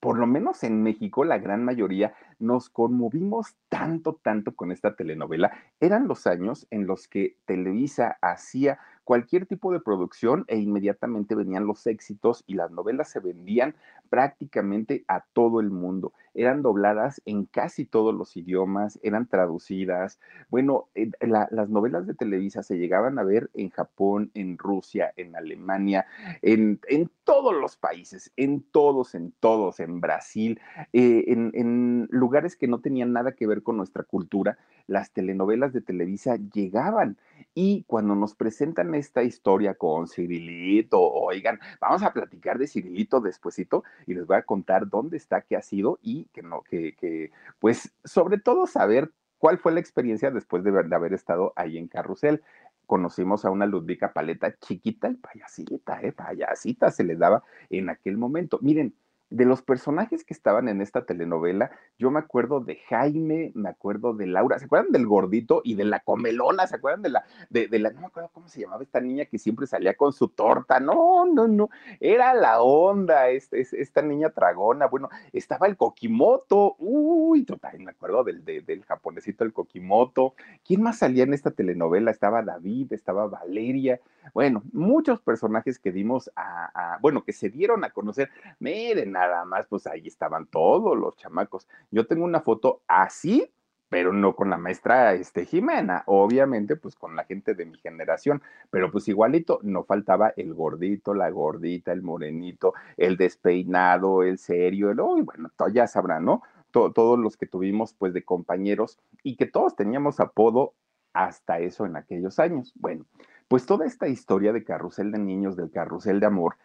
por 0.00 0.18
lo 0.18 0.26
menos 0.26 0.62
en 0.62 0.82
México, 0.82 1.24
la 1.24 1.38
gran 1.38 1.64
mayoría 1.64 2.14
nos 2.38 2.68
conmovimos 2.68 3.56
tanto, 3.68 4.20
tanto 4.22 4.54
con 4.54 4.72
esta 4.72 4.94
telenovela. 4.94 5.52
Eran 5.80 6.08
los 6.08 6.26
años 6.26 6.66
en 6.70 6.86
los 6.86 7.08
que 7.08 7.36
Televisa 7.46 8.18
hacía 8.20 8.78
cualquier 9.04 9.46
tipo 9.46 9.72
de 9.72 9.80
producción 9.80 10.44
e 10.48 10.58
inmediatamente 10.58 11.34
venían 11.34 11.66
los 11.66 11.86
éxitos 11.86 12.42
y 12.46 12.54
las 12.54 12.70
novelas 12.70 13.08
se 13.08 13.20
vendían 13.20 13.76
prácticamente 14.08 15.04
a 15.08 15.24
todo 15.32 15.60
el 15.60 15.70
mundo. 15.70 16.12
Eran 16.34 16.62
dobladas 16.62 17.22
en 17.24 17.44
casi 17.46 17.84
todos 17.84 18.14
los 18.14 18.36
idiomas, 18.36 18.98
eran 19.02 19.26
traducidas. 19.26 20.20
Bueno, 20.50 20.88
las 21.20 21.70
novelas 21.70 22.06
de 22.06 22.14
Televisa 22.14 22.62
se 22.62 22.78
llegaban 22.78 23.18
a 23.18 23.24
ver 23.24 23.50
en 23.54 23.70
Japón, 23.70 24.30
en 24.34 24.58
Rusia, 24.58 25.12
en 25.16 25.34
Alemania, 25.36 26.06
en, 26.42 26.80
todos 27.24 27.54
los 27.54 27.76
países, 27.76 28.32
en 28.36 28.62
todos, 28.62 29.14
en 29.14 29.32
todos, 29.40 29.80
en 29.80 30.00
Brasil, 30.00 30.60
eh, 30.92 31.24
en, 31.28 31.50
en 31.54 32.08
lugares 32.10 32.54
que 32.54 32.68
no 32.68 32.80
tenían 32.80 33.12
nada 33.12 33.32
que 33.32 33.46
ver 33.46 33.62
con 33.62 33.76
nuestra 33.76 34.04
cultura, 34.04 34.58
las 34.86 35.10
telenovelas 35.12 35.72
de 35.72 35.80
Televisa 35.80 36.36
llegaban. 36.36 37.16
Y 37.54 37.84
cuando 37.86 38.14
nos 38.14 38.34
presentan 38.34 38.94
esta 38.94 39.22
historia 39.22 39.74
con 39.74 40.08
Cirilito, 40.08 41.00
oigan, 41.00 41.58
vamos 41.80 42.02
a 42.02 42.12
platicar 42.12 42.58
de 42.58 42.66
Cirilito 42.66 43.20
despuesito 43.20 43.82
y 44.06 44.14
les 44.14 44.26
voy 44.26 44.36
a 44.36 44.42
contar 44.42 44.88
dónde 44.88 45.16
está, 45.16 45.42
qué 45.42 45.56
ha 45.56 45.62
sido 45.62 45.98
y 46.02 46.26
que 46.32 46.42
no, 46.42 46.62
que, 46.62 46.94
que 46.94 47.30
pues 47.58 47.92
sobre 48.04 48.38
todo 48.38 48.66
saber 48.66 49.10
cuál 49.38 49.58
fue 49.58 49.72
la 49.72 49.80
experiencia 49.80 50.30
después 50.30 50.64
de, 50.64 50.70
de 50.70 50.94
haber 50.94 51.12
estado 51.12 51.52
ahí 51.56 51.78
en 51.78 51.88
Carrusel 51.88 52.42
conocimos 52.86 53.44
a 53.44 53.50
una 53.50 53.66
Ludvica 53.66 54.12
Paleta 54.12 54.56
chiquita, 54.58 55.08
el 55.08 55.18
payasita, 55.18 56.00
eh, 56.02 56.12
payasita 56.12 56.90
se 56.90 57.04
le 57.04 57.16
daba 57.16 57.42
en 57.68 57.90
aquel 57.90 58.16
momento. 58.16 58.58
Miren, 58.62 58.94
de 59.30 59.44
los 59.44 59.62
personajes 59.62 60.24
que 60.24 60.34
estaban 60.34 60.68
en 60.68 60.80
esta 60.80 61.04
telenovela, 61.04 61.70
yo 61.98 62.10
me 62.10 62.20
acuerdo 62.20 62.60
de 62.60 62.76
Jaime, 62.88 63.52
me 63.54 63.68
acuerdo 63.68 64.14
de 64.14 64.26
Laura, 64.26 64.58
¿se 64.58 64.66
acuerdan 64.66 64.92
del 64.92 65.06
gordito 65.06 65.62
y 65.64 65.74
de 65.74 65.84
la 65.84 66.00
comelona? 66.00 66.66
¿Se 66.66 66.76
acuerdan 66.76 67.02
de 67.02 67.08
la, 67.10 67.24
de, 67.50 67.68
la, 67.78 67.90
no 67.90 68.00
me 68.00 68.06
acuerdo 68.06 68.30
cómo 68.32 68.48
se 68.48 68.60
llamaba 68.60 68.82
esta 68.82 69.00
niña 69.00 69.24
que 69.24 69.38
siempre 69.38 69.66
salía 69.66 69.94
con 69.94 70.12
su 70.12 70.28
torta? 70.28 70.78
No, 70.80 71.26
no, 71.26 71.48
no, 71.48 71.70
era 72.00 72.34
la 72.34 72.62
onda, 72.62 73.28
este, 73.28 73.60
esta 73.60 74.02
niña 74.02 74.30
tragona, 74.30 74.86
bueno, 74.86 75.08
estaba 75.32 75.66
el 75.66 75.76
Kokimoto, 75.76 76.76
uy, 76.78 77.44
total, 77.44 77.80
me 77.80 77.90
acuerdo 77.90 78.24
del, 78.24 78.44
del 78.44 78.84
japonesito 78.84 79.44
el 79.44 79.52
Kokimoto. 79.52 80.34
¿Quién 80.64 80.82
más 80.82 80.98
salía 80.98 81.24
en 81.24 81.34
esta 81.34 81.50
telenovela? 81.50 82.10
Estaba 82.10 82.42
David, 82.42 82.92
estaba 82.92 83.26
Valeria, 83.26 84.00
Bueno, 84.34 84.62
muchos 84.72 85.20
personajes 85.20 85.78
que 85.78 85.92
dimos 85.92 86.30
a, 86.36 86.98
bueno, 87.00 87.24
que 87.24 87.32
se 87.32 87.48
dieron 87.48 87.84
a 87.84 87.90
conocer, 87.90 88.30
miren, 88.58 89.15
nada 89.16 89.44
más, 89.44 89.66
pues 89.66 89.86
ahí 89.86 90.06
estaban 90.06 90.46
todos 90.46 90.96
los 90.96 91.16
chamacos. 91.16 91.66
Yo 91.90 92.06
tengo 92.06 92.24
una 92.24 92.40
foto 92.40 92.82
así, 92.86 93.50
pero 93.88 94.12
no 94.12 94.34
con 94.34 94.50
la 94.50 94.58
maestra 94.58 95.14
este, 95.14 95.46
Jimena, 95.46 96.02
obviamente 96.06 96.76
pues 96.76 96.96
con 96.96 97.16
la 97.16 97.24
gente 97.24 97.54
de 97.54 97.66
mi 97.66 97.78
generación, 97.78 98.42
pero 98.70 98.90
pues 98.90 99.08
igualito 99.08 99.60
no 99.62 99.84
faltaba 99.84 100.34
el 100.36 100.52
gordito, 100.54 101.14
la 101.14 101.30
gordita, 101.30 101.92
el 101.92 102.02
morenito, 102.02 102.74
el 102.96 103.16
despeinado, 103.16 104.22
el 104.22 104.38
serio, 104.38 104.90
el, 104.90 105.00
oh, 105.00 105.16
bueno, 105.22 105.50
ya 105.72 105.86
sabrán, 105.86 106.24
¿no? 106.24 106.42
todos 106.72 107.18
los 107.18 107.38
que 107.38 107.46
tuvimos 107.46 107.94
pues 107.94 108.12
de 108.12 108.22
compañeros 108.22 108.98
y 109.22 109.36
que 109.36 109.46
todos 109.46 109.76
teníamos 109.76 110.20
apodo 110.20 110.74
hasta 111.14 111.58
eso 111.58 111.86
en 111.86 111.96
aquellos 111.96 112.38
años. 112.38 112.74
Bueno, 112.74 113.06
pues 113.48 113.64
toda 113.64 113.86
esta 113.86 114.08
historia 114.08 114.52
de 114.52 114.62
Carrusel 114.62 115.10
de 115.10 115.18
Niños, 115.18 115.56
del 115.56 115.70
Carrusel 115.70 116.20
de 116.20 116.26
Amor, 116.26 116.56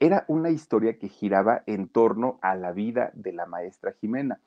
era 0.00 0.24
una 0.28 0.50
historia 0.50 0.98
que 0.98 1.08
giraba 1.08 1.62
en 1.66 1.88
torno 1.88 2.38
a 2.42 2.54
la 2.54 2.72
vida 2.72 3.10
de 3.14 3.32
la 3.32 3.46
maestra 3.46 3.92
Jimena. 4.00 4.40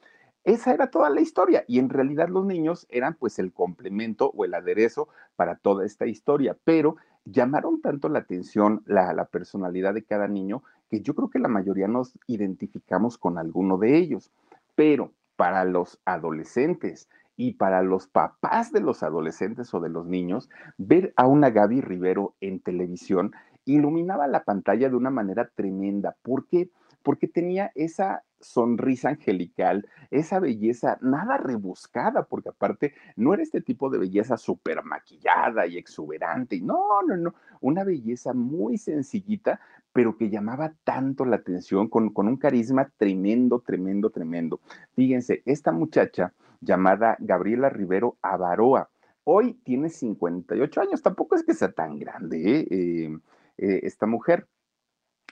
Esa 0.44 0.74
era 0.74 0.90
toda 0.90 1.10
la 1.10 1.22
historia 1.22 1.64
y 1.68 1.78
en 1.80 1.90
realidad 1.90 2.30
los 2.30 2.46
niños 2.46 2.88
eran 2.90 3.16
pues 3.16 3.38
el 3.38 3.54
complemento 3.54 4.32
o 4.36 4.46
el 4.46 4.54
aderezo 4.54 5.08
para 5.36 5.56
toda 5.56 5.86
esta 5.86 6.08
historia, 6.08 6.58
pero 6.64 6.96
llamaron 7.26 7.82
tanto 7.82 8.10
la 8.10 8.20
atención 8.20 8.82
la, 8.86 9.14
la 9.14 9.26
personalidad 9.26 9.94
de 9.94 10.04
cada 10.04 10.28
niño 10.28 10.64
que 10.90 11.02
yo 11.02 11.14
creo 11.14 11.30
que 11.30 11.40
la 11.40 11.48
mayoría 11.48 11.88
nos 11.88 12.18
identificamos 12.28 13.18
con 13.18 13.38
alguno 13.38 13.78
de 13.78 13.98
ellos, 13.98 14.32
pero 14.76 15.14
para 15.36 15.64
los 15.64 16.00
adolescentes 16.06 17.08
y 17.38 17.54
para 17.54 17.82
los 17.82 18.08
papás 18.08 18.72
de 18.72 18.82
los 18.82 19.04
adolescentes 19.04 19.74
o 19.74 19.80
de 19.80 19.90
los 19.90 20.06
niños, 20.06 20.50
ver 20.78 21.14
a 21.16 21.28
una 21.28 21.50
Gaby 21.50 21.82
Rivero 21.82 22.36
en 22.42 22.60
televisión 22.60 23.32
iluminaba 23.66 24.28
la 24.28 24.44
pantalla 24.44 24.90
de 24.90 24.96
una 24.96 25.10
manera 25.10 25.50
tremenda. 25.54 26.16
¿Por 26.22 26.48
qué? 26.48 26.70
Porque 27.04 27.28
tenía 27.28 27.72
esa 27.76 28.24
sonrisa 28.40 29.10
angelical, 29.10 29.88
esa 30.10 30.40
belleza 30.40 30.98
nada 31.02 31.38
rebuscada, 31.38 32.24
porque 32.24 32.50
aparte 32.50 32.94
no 33.16 33.34
era 33.34 33.44
este 33.44 33.62
tipo 33.62 33.90
de 33.90 34.00
belleza 34.00 34.38
súper 34.38 34.84
maquillada 34.84 35.68
y 35.68 35.78
exuberante, 35.78 36.60
no, 36.62 37.02
no, 37.08 37.18
no, 37.18 37.36
una 37.62 37.84
belleza 37.84 38.34
muy 38.34 38.78
sencillita, 38.78 39.60
pero 39.94 40.18
que 40.18 40.30
llamaba 40.30 40.74
tanto 40.84 41.26
la 41.26 41.38
atención, 41.38 41.88
con, 41.88 42.12
con 42.14 42.28
un 42.28 42.38
carisma 42.38 42.90
tremendo, 42.98 43.60
tremendo, 43.60 44.10
tremendo. 44.10 44.60
Fíjense, 44.96 45.44
esta 45.46 45.72
muchacha 45.72 46.34
llamada 46.62 47.18
Gabriela 47.20 47.70
Rivero 47.70 48.18
Avaroa, 48.22 48.90
hoy 49.24 49.54
tiene 49.64 49.90
58 49.90 50.82
años, 50.82 51.02
tampoco 51.02 51.36
es 51.36 51.44
que 51.44 51.54
sea 51.54 51.72
tan 51.72 51.98
grande 52.00 52.60
¿eh? 52.60 52.68
Eh, 52.70 53.18
eh, 53.62 53.82
esta 53.84 54.08
mujer. 54.08 54.48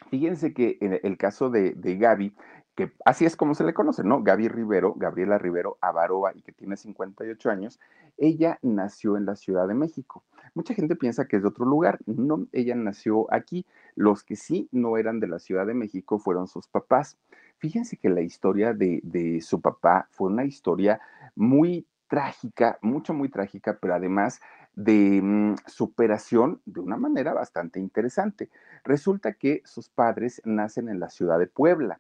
Fíjense 0.10 0.54
que 0.54 0.78
en 0.82 1.00
el 1.04 1.18
caso 1.18 1.50
de, 1.50 1.74
Gaby, 1.76 2.36
que 2.76 2.94
así 3.04 3.26
es 3.26 3.36
como 3.36 3.54
se 3.56 3.64
le 3.64 3.74
conoce, 3.74 4.04
¿no? 4.04 4.24
Gaby 4.24 4.48
Rivero, 4.48 4.94
Gabriela 4.96 5.38
Rivero 5.38 5.78
Avaroa, 5.82 6.32
y 6.36 6.42
que 6.42 6.52
tiene 6.52 6.78
58 6.78 7.50
años, 7.50 7.80
ella 8.18 8.60
nació 8.62 9.18
en 9.18 9.26
la 9.26 9.36
Ciudad 9.36 9.68
de 9.68 9.74
México. 9.74 10.24
Mucha 10.54 10.74
gente 10.74 10.96
piensa 10.96 11.26
que 11.26 11.36
es 11.36 11.42
de 11.42 11.50
otro 11.50 11.66
lugar, 11.66 12.00
no, 12.06 12.48
ella 12.54 12.76
nació 12.76 13.32
aquí. 13.34 13.66
Los 13.96 14.24
que 14.24 14.36
sí 14.36 14.70
no 14.72 14.98
eran 14.98 15.20
de 15.20 15.28
la 15.28 15.40
Ciudad 15.40 15.66
de 15.66 15.74
México 15.74 16.18
fueron 16.20 16.48
sus 16.48 16.68
papás. 16.68 17.18
Fíjense 17.58 17.98
que 17.98 18.10
la 18.10 18.22
historia 18.22 18.74
de, 18.74 19.02
de 19.04 19.42
su 19.42 19.60
papá 19.60 20.08
fue 20.12 20.30
una 20.30 20.46
historia 20.46 21.02
muy 21.36 21.86
trágica, 22.08 22.80
mucho, 22.82 23.14
muy 23.14 23.30
trágica, 23.30 23.78
pero 23.80 23.96
además 23.96 24.40
de 24.80 25.20
mm, 25.22 25.56
superación 25.68 26.62
de 26.66 26.80
una 26.80 26.96
manera 26.96 27.34
bastante 27.34 27.82
interesante. 27.82 28.50
Resulta 28.86 29.34
que 29.34 29.62
sus 29.66 29.90
padres 29.90 30.42
nacen 30.46 30.88
en 30.88 31.02
la 31.02 31.10
ciudad 31.10 31.38
de 31.38 31.48
Puebla. 31.48 32.00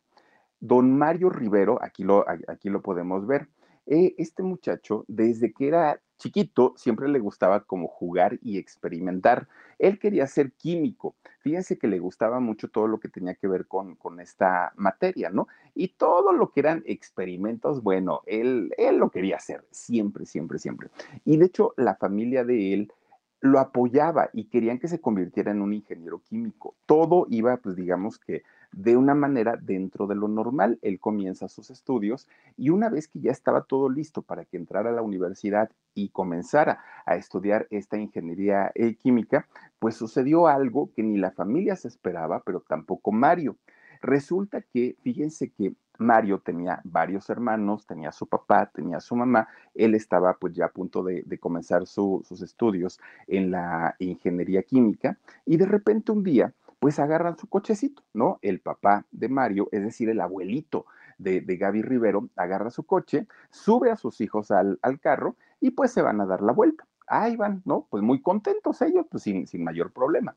Don 0.61 0.97
Mario 0.97 1.29
Rivero, 1.29 1.77
aquí 1.83 2.03
lo, 2.03 2.25
aquí 2.47 2.69
lo 2.69 2.81
podemos 2.81 3.27
ver, 3.27 3.49
eh, 3.85 4.15
este 4.17 4.43
muchacho, 4.43 5.03
desde 5.09 5.51
que 5.51 5.67
era 5.67 5.99
chiquito, 6.19 6.73
siempre 6.77 7.07
le 7.07 7.17
gustaba 7.17 7.61
como 7.61 7.87
jugar 7.87 8.37
y 8.43 8.59
experimentar. 8.59 9.47
Él 9.79 9.97
quería 9.97 10.27
ser 10.27 10.51
químico. 10.51 11.15
Fíjense 11.39 11.79
que 11.79 11.87
le 11.87 11.97
gustaba 11.97 12.39
mucho 12.39 12.67
todo 12.67 12.87
lo 12.87 12.99
que 12.99 13.09
tenía 13.09 13.33
que 13.33 13.47
ver 13.47 13.65
con, 13.65 13.95
con 13.95 14.19
esta 14.19 14.73
materia, 14.75 15.29
¿no? 15.31 15.47
Y 15.73 15.87
todo 15.87 16.33
lo 16.33 16.51
que 16.51 16.59
eran 16.59 16.83
experimentos, 16.85 17.81
bueno, 17.81 18.21
él, 18.27 18.71
él 18.77 18.97
lo 18.97 19.09
quería 19.09 19.37
hacer, 19.37 19.65
siempre, 19.71 20.25
siempre, 20.25 20.59
siempre. 20.59 20.89
Y 21.25 21.37
de 21.37 21.45
hecho, 21.45 21.73
la 21.77 21.95
familia 21.95 22.43
de 22.43 22.73
él 22.73 22.93
lo 23.41 23.59
apoyaba 23.59 24.29
y 24.33 24.45
querían 24.45 24.79
que 24.79 24.89
se 24.89 24.99
convirtiera 24.99 25.51
en 25.51 25.61
un 25.61 25.73
ingeniero 25.73 26.19
químico. 26.19 26.75
Todo 26.85 27.25
iba, 27.29 27.55
pues 27.57 27.75
digamos 27.75 28.19
que 28.19 28.43
de 28.71 28.97
una 28.97 29.15
manera 29.15 29.57
dentro 29.59 30.07
de 30.07 30.15
lo 30.15 30.27
normal. 30.27 30.79
Él 30.81 30.99
comienza 30.99 31.47
sus 31.47 31.69
estudios 31.69 32.27
y 32.57 32.69
una 32.69 32.89
vez 32.89 33.07
que 33.07 33.19
ya 33.19 33.31
estaba 33.31 33.63
todo 33.63 33.89
listo 33.89 34.21
para 34.21 34.45
que 34.45 34.57
entrara 34.57 34.89
a 34.89 34.93
la 34.93 35.01
universidad 35.01 35.69
y 35.93 36.09
comenzara 36.09 36.79
a 37.05 37.15
estudiar 37.15 37.67
esta 37.71 37.97
ingeniería 37.97 38.71
eh, 38.75 38.95
química, 38.95 39.47
pues 39.79 39.95
sucedió 39.95 40.47
algo 40.47 40.91
que 40.95 41.03
ni 41.03 41.17
la 41.17 41.31
familia 41.31 41.75
se 41.75 41.87
esperaba, 41.87 42.41
pero 42.43 42.61
tampoco 42.61 43.11
Mario. 43.11 43.57
Resulta 44.01 44.61
que, 44.61 44.95
fíjense 45.01 45.49
que 45.49 45.73
Mario 45.99 46.39
tenía 46.39 46.79
varios 46.85 47.29
hermanos, 47.29 47.85
tenía 47.85 48.13
su 48.13 48.25
papá, 48.25 48.71
tenía 48.73 49.01
su 49.01 49.15
mamá, 49.15 49.49
él 49.75 49.93
estaba 49.93 50.33
pues 50.37 50.53
ya 50.53 50.65
a 50.65 50.71
punto 50.71 51.03
de, 51.03 51.25
comenzar 51.39 51.85
sus 51.85 52.41
estudios 52.41 52.99
en 53.27 53.51
la 53.51 53.95
ingeniería 53.99 54.63
química 54.63 55.17
y 55.45 55.57
de 55.57 55.65
repente 55.65 56.13
un 56.13 56.23
día 56.23 56.53
pues 56.79 56.99
agarran 56.99 57.37
su 57.37 57.47
cochecito, 57.47 58.03
¿no? 58.13 58.39
El 58.41 58.61
papá 58.61 59.05
de 59.11 59.29
Mario, 59.29 59.67
es 59.71 59.83
decir, 59.83 60.09
el 60.09 60.21
abuelito 60.21 60.85
de, 61.17 61.41
de 61.41 61.57
Gaby 61.57 61.81
Rivero, 61.81 62.29
agarra 62.35 62.71
su 62.71 62.83
coche, 62.83 63.27
sube 63.49 63.91
a 63.91 63.97
sus 63.97 64.21
hijos 64.21 64.51
al, 64.51 64.79
carro 65.01 65.35
y 65.59 65.71
pues 65.71 65.91
se 65.91 66.01
van 66.01 66.21
a 66.21 66.25
dar 66.25 66.41
la 66.41 66.53
vuelta. 66.53 66.87
Ahí 67.07 67.35
van, 67.35 67.61
¿no? 67.65 67.87
Pues 67.89 68.03
muy 68.03 68.21
contentos 68.21 68.81
ellos, 68.81 69.05
pues 69.11 69.23
sin, 69.23 69.45
sin 69.47 69.63
mayor 69.63 69.91
problema. 69.91 70.35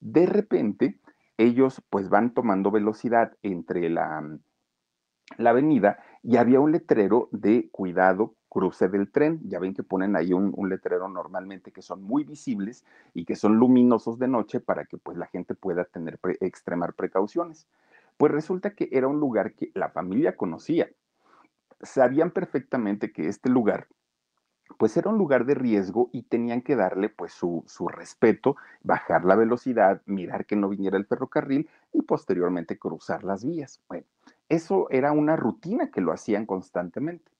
De 0.00 0.26
repente, 0.26 0.98
ellos 1.36 1.82
pues 1.90 2.08
van 2.08 2.32
tomando 2.32 2.70
velocidad 2.70 3.36
entre 3.42 3.90
la, 3.90 4.38
la 5.36 5.50
avenida 5.50 5.98
y 6.22 6.36
había 6.36 6.60
un 6.60 6.72
letrero 6.72 7.28
de 7.32 7.68
cuidado 7.70 8.34
cruce 8.52 8.88
del 8.88 9.10
tren. 9.10 9.40
Ya 9.48 9.58
ven 9.58 9.72
que 9.72 9.82
ponen 9.82 10.14
ahí 10.14 10.34
un, 10.34 10.52
letrero 10.68 11.08
normalmente 11.08 11.72
que 11.72 11.80
son 11.80 12.02
muy 12.02 12.22
visibles 12.22 12.84
y 13.14 13.24
que 13.24 13.34
son 13.34 13.56
luminosos 13.56 14.18
de 14.18 14.28
noche 14.28 14.60
para 14.60 14.84
que 14.84 14.98
pues 14.98 15.16
la 15.16 15.26
gente 15.26 15.54
pueda 15.54 15.84
tener 15.86 16.20
extremar 16.40 16.92
precauciones. 16.92 17.66
Pues 18.18 18.30
resulta 18.30 18.74
que 18.74 18.90
era 18.92 19.08
un 19.08 19.18
lugar 19.20 19.54
que 19.54 19.70
la 19.74 19.88
familia 19.88 20.36
conocía. 20.36 20.90
Sabían 21.80 22.30
perfectamente 22.30 23.10
que 23.10 23.26
este 23.26 23.48
lugar 23.48 23.88
pues 24.78 24.96
era 24.96 25.10
un 25.10 25.18
lugar 25.18 25.44
de 25.46 25.54
riesgo 25.54 26.10
y 26.12 26.22
tenían 26.22 26.60
que 26.60 26.76
darle 26.76 27.08
pues 27.08 27.32
su, 27.32 27.62
su, 27.66 27.88
respeto, 27.88 28.56
bajar 28.82 29.24
la 29.24 29.36
velocidad, 29.36 30.02
mirar 30.06 30.44
que 30.46 30.56
no 30.56 30.68
viniera 30.68 30.96
el 30.96 31.06
ferrocarril 31.06 31.68
y 31.92 32.02
posteriormente 32.02 32.78
cruzar 32.78 33.22
las 33.22 33.44
vías. 33.44 33.82
Bueno, 33.88 34.06
eso 34.48 34.88
era 34.90 35.12
una 35.12 35.36
rutina 35.36 35.90
que 35.90 36.00
lo 36.00 36.12
hacían 36.12 36.46
constantemente. 36.46 37.32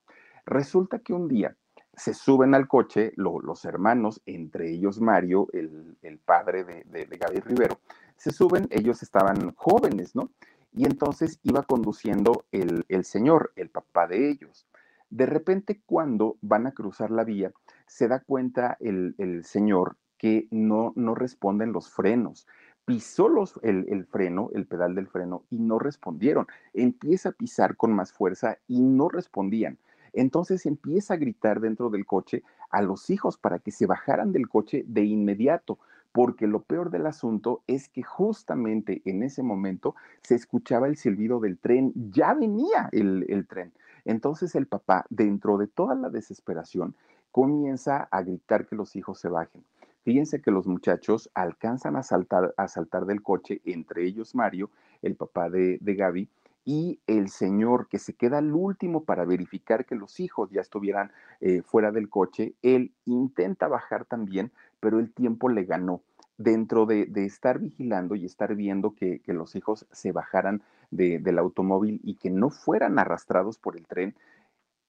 Resulta 0.44 0.99
que 0.99 1.12
un 1.12 1.28
día 1.28 1.56
se 1.94 2.14
suben 2.14 2.54
al 2.54 2.68
coche 2.68 3.12
los 3.16 3.64
hermanos, 3.64 4.22
entre 4.26 4.70
ellos 4.70 5.00
Mario, 5.00 5.49
el, 5.52 6.18
padre 6.25 6.64
de, 6.64 7.04
Gaby 7.04 7.40
Rivero, 7.40 7.78
se 8.16 8.30
suben, 8.30 8.66
ellos 8.70 9.02
estaban 9.02 9.54
jóvenes, 9.56 10.14
¿no? 10.14 10.30
Y 10.72 10.87
entonces 10.87 11.38
iba 11.42 11.62
conduciendo 11.62 12.46
el, 12.50 13.04
señor, 13.04 13.52
el 13.56 13.68
papá 13.68 14.06
de 14.06 14.30
ellos. 14.30 14.66
De 15.11 15.26
repente, 15.26 15.82
cuando 15.84 16.38
van 16.40 16.66
a 16.66 16.72
cruzar 16.72 17.11
la 17.11 17.25
vía, 17.25 17.52
se 17.87 18.08
da 18.08 18.20
cuenta 18.20 18.78
el, 18.80 19.42
señor 19.44 19.96
que 20.16 20.49
no, 20.50 20.94
responden 21.14 21.72
los 21.72 21.90
frenos. 21.90 22.46
Pisó 22.87 23.28
el, 23.62 24.06
freno, 24.06 24.49
el 24.54 24.66
pedal 24.66 24.94
del 24.94 25.08
freno, 25.08 25.44
y 25.50 25.58
no 25.58 25.78
respondieron. 25.78 26.46
Empieza 26.72 27.28
a 27.28 27.32
pisar 27.32 27.76
con 27.76 27.92
más 27.92 28.12
fuerza 28.12 28.56
y 28.66 28.80
no 28.80 29.11
respondían. 29.11 29.78
Entonces 30.12 30.66
empieza 30.66 31.14
a 31.14 31.19
gritar 31.19 31.61
dentro 31.61 31.90
del 31.90 32.07
coche 32.07 32.42
a 32.71 32.83
los 32.83 33.11
hijos 33.11 33.37
para 33.38 33.59
que 33.59 33.71
se 33.71 33.87
bajaran 33.87 34.33
del 34.33 34.49
coche 34.49 34.85
de 34.87 35.04
inmediato, 35.04 35.78
porque 36.12 36.47
lo 36.47 36.62
peor 36.62 36.90
del 36.90 37.07
asunto 37.07 37.62
es 37.66 37.88
que 37.88 38.02
justamente 38.02 39.00
en 39.04 39.23
ese 39.23 39.42
momento 39.42 39.95
se 40.23 40.35
escuchaba 40.35 40.87
el 40.87 40.97
silbido 40.97 41.40
del 41.40 41.59
tren, 41.59 41.92
ya 42.11 42.35
venía 42.35 42.88
el, 42.92 43.47
tren. 43.49 43.73
Entonces 44.04 44.54
el 44.54 44.66
papá, 44.66 45.07
dentro 45.09 45.57
de 45.57 45.66
toda 45.66 45.95
la 45.95 46.11
desesperación, 46.11 46.95
comienza 47.31 48.09
a 48.11 48.23
gritar 48.23 48.66
que 48.66 48.76
los 48.76 48.95
hijos 48.95 49.19
se 49.19 49.28
bajen. 49.28 49.64
Fíjense 50.04 50.42
que 50.42 50.50
los 50.50 50.66
muchachos 50.66 51.31
alcanzan 51.33 51.97
a 51.97 52.02
saltar, 52.02 52.52
a 52.57 52.69
saltar 52.69 53.07
del 53.07 53.23
coche, 53.23 53.62
entre 53.64 54.04
ellos 54.04 54.35
Mario, 54.35 54.71
el 55.00 55.14
papá 55.14 55.49
de, 55.49 55.78
de 55.81 55.95
Gaby, 55.95 56.28
y 56.64 57.00
el 57.07 57.28
señor 57.28 57.88
que 57.88 57.99
se 57.99 58.14
queda 58.14 58.38
al 58.38 58.52
último 58.52 59.04
para 59.04 59.25
verificar 59.25 59.85
que 59.85 59.95
los 59.95 60.21
hijos 60.21 60.50
ya 60.50 60.61
estuvieran 60.61 61.11
eh, 61.40 61.62
fuera 61.62 61.90
del 61.90 62.09
coche, 62.09 62.54
él 62.62 62.92
intenta 63.04 63.69
bajar 63.69 64.04
también, 64.04 64.52
pero 64.81 64.99
el 64.99 65.12
tiempo 65.12 65.49
le 65.49 65.64
ganó. 65.64 66.02
dentro 66.38 66.87
de, 66.87 67.09
estar 67.14 67.61
vigilando 67.61 68.16
y 68.16 68.25
estar 68.25 68.54
viendo 68.57 68.95
que, 68.95 69.21
los 69.26 69.54
hijos 69.54 69.87
se 69.92 70.11
bajaran 70.12 70.62
del 70.90 71.38
automóvil 71.38 72.00
y 72.02 72.16
que 72.16 72.31
no 72.31 72.50
fueran 72.50 72.99
arrastrados 72.99 73.59
por 73.59 73.76
el 73.76 73.87
tren, 73.87 74.16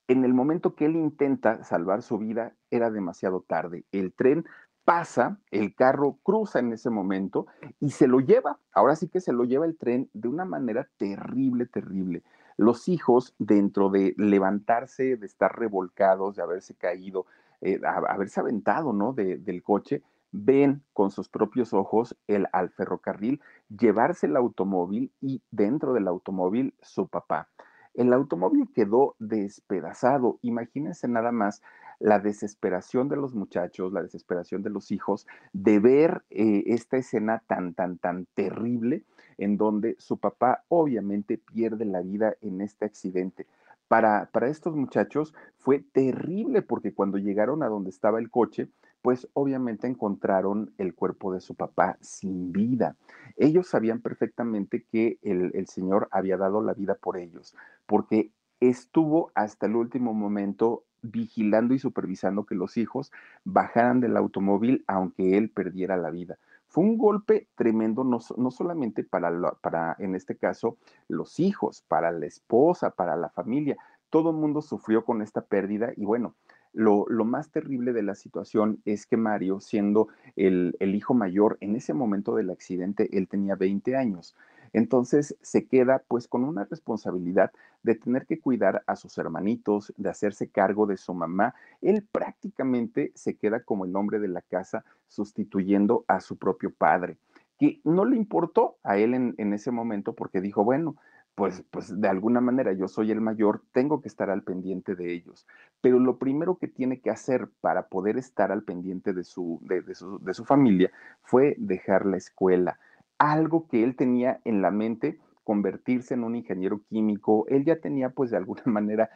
en 0.08 0.24
el 0.26 0.34
momento 0.34 0.76
que 0.76 0.86
él 0.86 0.96
intenta 0.96 1.64
salvar 1.64 2.02
su 2.02 2.18
vida, 2.18 2.54
era 2.72 2.90
demasiado 2.92 3.42
tarde. 3.42 3.86
El 3.92 4.14
tren 4.14 4.46
pasa, 4.86 5.38
el 5.52 5.76
carro 5.76 6.18
cruza 6.24 6.60
en 6.60 6.74
ese 6.74 6.90
momento 6.90 7.48
y 7.80 7.92
se 7.92 8.08
lo 8.08 8.20
lleva. 8.20 8.60
Ahora 8.74 8.96
sí 8.96 9.08
que 9.08 9.22
se 9.22 9.34
lo 9.34 9.46
lleva 9.46 9.66
el 9.66 9.78
tren 9.78 10.10
de 10.14 10.28
una 10.28 10.46
manera 10.46 10.88
terrible, 10.98 11.66
terrible. 11.66 12.24
Los 12.58 12.88
hijos, 12.88 13.34
dentro 13.40 13.90
de 13.90 14.14
levantarse, 14.18 15.18
de 15.18 15.26
estar 15.26 15.58
revolcados, 15.58 16.36
de 16.36 16.44
haberse 16.44 16.76
caído, 16.76 17.26
eh, 17.62 17.80
haberse 17.86 18.40
aventado, 18.40 18.94
¿no? 18.94 19.14
del 19.14 19.64
coche, 19.64 20.04
ven 20.32 20.84
con 20.94 21.12
sus 21.12 21.30
propios 21.30 21.74
ojos 21.74 22.18
el 22.28 22.48
al 22.52 22.70
ferrocarril 22.72 23.40
llevarse 23.70 24.26
el 24.26 24.36
automóvil 24.36 25.12
y 25.22 25.42
dentro 25.52 25.94
del 25.94 26.08
automóvil 26.08 26.74
su 26.82 27.08
papá. 27.08 27.48
El 27.94 28.12
automóvil 28.12 28.70
quedó 28.74 29.16
despedazado. 29.20 30.40
Imagínense 30.42 31.08
nada 31.08 31.32
más 31.32 31.62
la 32.04 32.20
desesperación 32.20 33.08
de 33.08 33.16
los 33.16 33.34
muchachos, 33.34 33.94
la 33.94 34.04
desesperación 34.04 34.62
de 34.62 34.70
los 34.70 34.92
hijos 34.92 35.26
de 35.54 35.80
ver 35.80 36.26
eh, 36.30 36.64
esta 36.68 36.98
escena 36.98 37.42
tan, 37.48 37.74
tan, 37.74 37.98
tan 37.98 38.26
terrible 38.34 39.06
en 39.38 39.56
donde 39.56 39.96
su 40.00 40.18
papá 40.18 40.66
obviamente 40.68 41.38
pierde 41.38 41.86
la 41.86 42.02
vida 42.02 42.36
en 42.42 42.60
este 42.60 42.84
accidente. 42.84 43.48
Para, 43.88 44.30
para 44.34 44.50
estos 44.50 44.76
muchachos 44.76 45.34
fue 45.56 45.80
terrible 45.80 46.62
porque 46.62 46.94
cuando 46.94 47.18
llegaron 47.18 47.64
a 47.64 47.70
donde 47.70 47.90
estaba 47.90 48.20
el 48.20 48.30
coche, 48.30 48.70
pues 49.02 49.30
obviamente 49.32 49.88
encontraron 49.88 50.74
el 50.78 50.96
cuerpo 50.96 51.34
de 51.34 51.40
su 51.40 51.56
papá 51.56 51.98
sin 52.02 52.52
vida. 52.52 52.98
Ellos 53.38 53.68
sabían 53.68 54.02
perfectamente 54.02 54.84
que 54.92 55.20
el, 55.22 55.68
Señor 55.68 56.10
había 56.12 56.36
dado 56.36 56.62
la 56.62 56.74
vida 56.74 56.96
por 56.96 57.16
ellos, 57.16 57.56
porque 57.86 58.32
estuvo 58.60 59.32
hasta 59.36 59.68
el 59.68 59.78
último 59.78 60.14
momento 60.14 60.84
vigilando 61.04 61.76
y 61.76 61.80
supervisando 61.80 62.46
que 62.46 62.56
los 62.56 62.78
hijos 62.78 63.12
bajaran 63.44 64.00
del 64.00 64.18
automóvil 64.18 64.84
aunque 64.88 65.38
él 65.38 65.50
perdiera 65.50 65.96
la 65.98 66.10
vida. 66.10 66.40
Fue 66.68 66.84
un 66.84 66.98
golpe 66.98 67.48
tremendo, 67.54 68.04
no, 68.04 68.18
no 68.38 68.50
solamente 68.50 69.04
para, 69.04 69.32
para, 69.62 69.96
en 70.00 70.16
este 70.16 70.36
caso, 70.36 70.78
los 71.08 71.40
hijos, 71.40 71.84
para 71.88 72.12
la 72.12 72.26
esposa, 72.26 72.90
para 72.90 73.16
la 73.16 73.30
familia. 73.30 73.78
Todo 74.10 74.32
el 74.32 74.38
mundo 74.38 74.62
sufrió 74.64 75.06
con 75.06 75.22
esta 75.22 75.42
pérdida 75.42 75.94
y 75.96 76.06
bueno, 76.06 76.34
lo, 76.74 77.06
más 77.24 77.52
terrible 77.52 77.94
de 77.94 78.02
la 78.02 78.16
situación 78.16 78.82
es 78.84 79.06
que 79.06 79.16
Mario, 79.16 79.60
siendo 79.60 80.08
el, 80.36 80.76
hijo 80.82 81.14
mayor, 81.14 81.58
en 81.62 81.76
ese 81.76 81.94
momento 81.94 82.36
del 82.36 82.50
accidente, 82.50 83.16
él 83.16 83.28
tenía 83.28 83.56
20 83.56 83.96
años. 83.96 84.36
Entonces 84.74 85.38
se 85.42 85.68
queda 85.68 86.04
pues 86.08 86.28
con 86.28 86.44
una 86.44 86.66
responsabilidad 86.66 87.52
de 87.84 87.96
tener 87.96 88.26
que 88.26 88.40
cuidar 88.40 88.84
a 88.88 88.96
sus 88.96 89.18
hermanitos, 89.18 89.94
de 89.98 90.10
hacerse 90.10 90.50
cargo 90.50 90.88
de 90.88 90.98
su 90.98 91.14
mamá. 91.14 91.54
Él 91.82 92.06
prácticamente 92.12 93.12
se 93.14 93.36
queda 93.36 93.62
como 93.62 93.86
el 93.86 93.96
hombre 93.96 94.20
de 94.20 94.28
la 94.28 94.42
casa 94.42 94.84
sustituyendo 95.08 96.06
a 96.08 96.20
su 96.20 96.38
propio 96.38 96.72
padre, 96.72 97.18
que 97.60 97.80
no 97.84 98.04
le 98.04 98.18
importó 98.18 98.78
a 98.84 98.98
él 98.98 99.14
en, 99.14 99.54
ese 99.54 99.70
momento 99.70 100.14
porque 100.14 100.42
dijo, 100.42 100.64
bueno, 100.64 100.96
pues, 101.36 101.64
pues 101.72 102.00
de 102.00 102.08
alguna 102.08 102.42
manera 102.42 102.74
yo 102.74 102.88
soy 102.88 103.12
el 103.12 103.22
mayor, 103.22 103.62
tengo 103.72 104.02
que 104.02 104.08
estar 104.08 104.30
al 104.30 104.44
pendiente 104.44 104.96
de 104.96 105.14
ellos. 105.14 105.48
Pero 105.82 106.00
lo 106.00 106.18
primero 106.18 106.58
que 106.58 106.68
tiene 106.68 107.00
que 107.00 107.10
hacer 107.10 107.50
para 107.62 107.88
poder 107.88 108.18
estar 108.18 108.52
al 108.52 108.64
pendiente 108.64 109.14
de 109.14 109.24
su, 109.24 109.60
de, 109.64 109.94
su, 109.94 110.20
de 110.20 110.34
su 110.34 110.46
familia 110.46 110.92
fue 111.22 111.56
dejar 111.58 112.06
la 112.06 112.18
escuela. 112.18 112.80
Algo 113.18 113.68
que 113.68 113.84
él 113.84 113.96
tenía 113.96 114.42
en 114.44 114.62
la 114.62 114.72
mente, 114.72 115.20
convertirse 115.44 116.14
en 116.14 116.24
un 116.24 116.36
ingeniero 116.36 116.82
químico. 116.90 117.46
Él 117.48 117.66
ya 117.66 117.80
tenía, 117.80 118.10
pues, 118.10 118.32
de 118.32 118.38
alguna 118.38 118.64
manera 118.66 119.10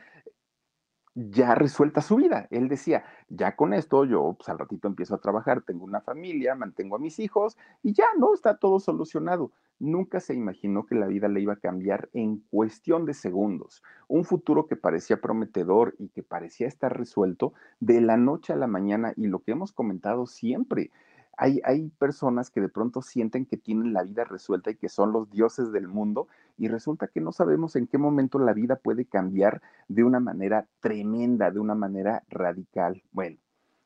ya 1.18 1.56
resuelta 1.56 2.02
su 2.02 2.18
vida. 2.18 2.48
Él 2.52 2.68
decía, 2.68 3.04
ya 3.28 3.56
con 3.56 3.74
esto 3.74 4.06
yo 4.06 4.36
pues, 4.38 4.50
al 4.50 4.60
ratito 4.60 4.88
empiezo 4.88 5.16
a 5.16 5.20
trabajar, 5.20 5.64
tengo 5.64 5.84
una 5.84 6.00
familia, 6.02 6.54
mantengo 6.54 6.96
a 6.96 7.00
mis 7.00 7.18
hijos 7.20 7.58
y 7.82 7.94
ya, 7.94 8.06
¿no? 8.20 8.36
Está 8.36 8.58
todo 8.58 8.80
solucionado. 8.80 9.52
Nunca 9.80 10.20
se 10.20 10.36
imaginó 10.36 10.86
que 10.86 10.94
la 10.94 11.08
vida 11.08 11.28
le 11.28 11.42
iba 11.42 11.54
a 11.54 11.60
cambiar 11.60 12.10
en 12.14 12.44
cuestión 12.52 13.06
de 13.06 13.16
segundos. 13.16 13.82
Un 14.08 14.26
futuro 14.26 14.68
que 14.68 14.76
parecía 14.76 15.20
prometedor 15.20 15.96
y 15.98 16.10
que 16.10 16.22
parecía 16.22 16.68
estar 16.68 16.96
resuelto 16.96 17.54
de 17.80 18.00
la 18.02 18.18
noche 18.18 18.54
a 18.54 18.56
la 18.56 18.68
mañana 18.68 19.14
y 19.16 19.26
lo 19.26 19.40
que 19.40 19.52
hemos 19.54 19.72
comentado 19.72 20.28
siempre, 20.28 20.92
hay, 21.38 21.90
personas 22.00 22.50
que 22.50 22.62
de 22.62 22.70
pronto 22.70 23.02
sienten 23.02 23.46
que 23.46 23.58
tienen 23.58 23.94
la 23.94 24.04
vida 24.04 24.24
resuelta 24.24 24.72
y 24.72 24.76
que 24.76 24.90
son 24.90 25.12
los 25.12 25.30
dioses 25.30 25.72
del 25.72 25.88
mundo 25.88 26.28
y 26.58 26.68
resulta 26.68 27.08
que 27.08 27.22
no 27.22 27.32
sabemos 27.32 27.76
en 27.76 27.86
qué 27.86 28.00
momento 28.00 28.40
la 28.40 28.54
vida 28.54 28.78
puede 28.78 29.06
cambiar 29.06 29.62
de 29.88 30.04
una 30.04 30.20
manera 30.20 30.68
tremenda, 30.80 31.52
de 31.52 31.60
una 31.60 31.76
manera 31.76 32.24
radical. 32.30 33.04
Bueno, 33.12 33.38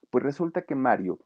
pues 0.09 0.23
resulta 0.23 0.61
que 0.61 0.75
Mario 0.75 1.19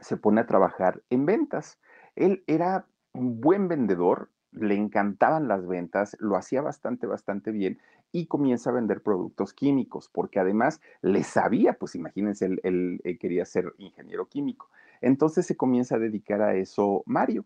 se 0.00 0.16
pone 0.16 0.40
a 0.40 0.46
trabajar 0.46 1.02
en 1.08 1.24
ventas. 1.24 1.78
Él 2.16 2.42
era 2.48 2.86
un 3.12 3.40
buen 3.40 3.68
vendedor, 3.68 4.30
le 4.50 4.74
encantaban 4.74 5.46
las 5.46 5.66
ventas, 5.66 6.16
lo 6.18 6.36
hacía 6.36 6.62
bastante, 6.62 7.06
bastante 7.06 7.52
bien 7.52 7.78
y 8.12 8.26
comienza 8.26 8.70
a 8.70 8.74
vender 8.74 9.02
productos 9.02 9.52
químicos, 9.52 10.08
porque 10.12 10.40
además 10.40 10.80
le 11.02 11.22
sabía, 11.24 11.74
pues 11.74 11.94
imagínense, 11.94 12.46
él, 12.46 12.60
él 13.04 13.18
quería 13.18 13.44
ser 13.44 13.74
ingeniero 13.78 14.26
químico. 14.26 14.70
Entonces 15.00 15.46
se 15.46 15.56
comienza 15.56 15.96
a 15.96 16.00
dedicar 16.00 16.42
a 16.42 16.54
eso 16.54 17.02
Mario. 17.06 17.44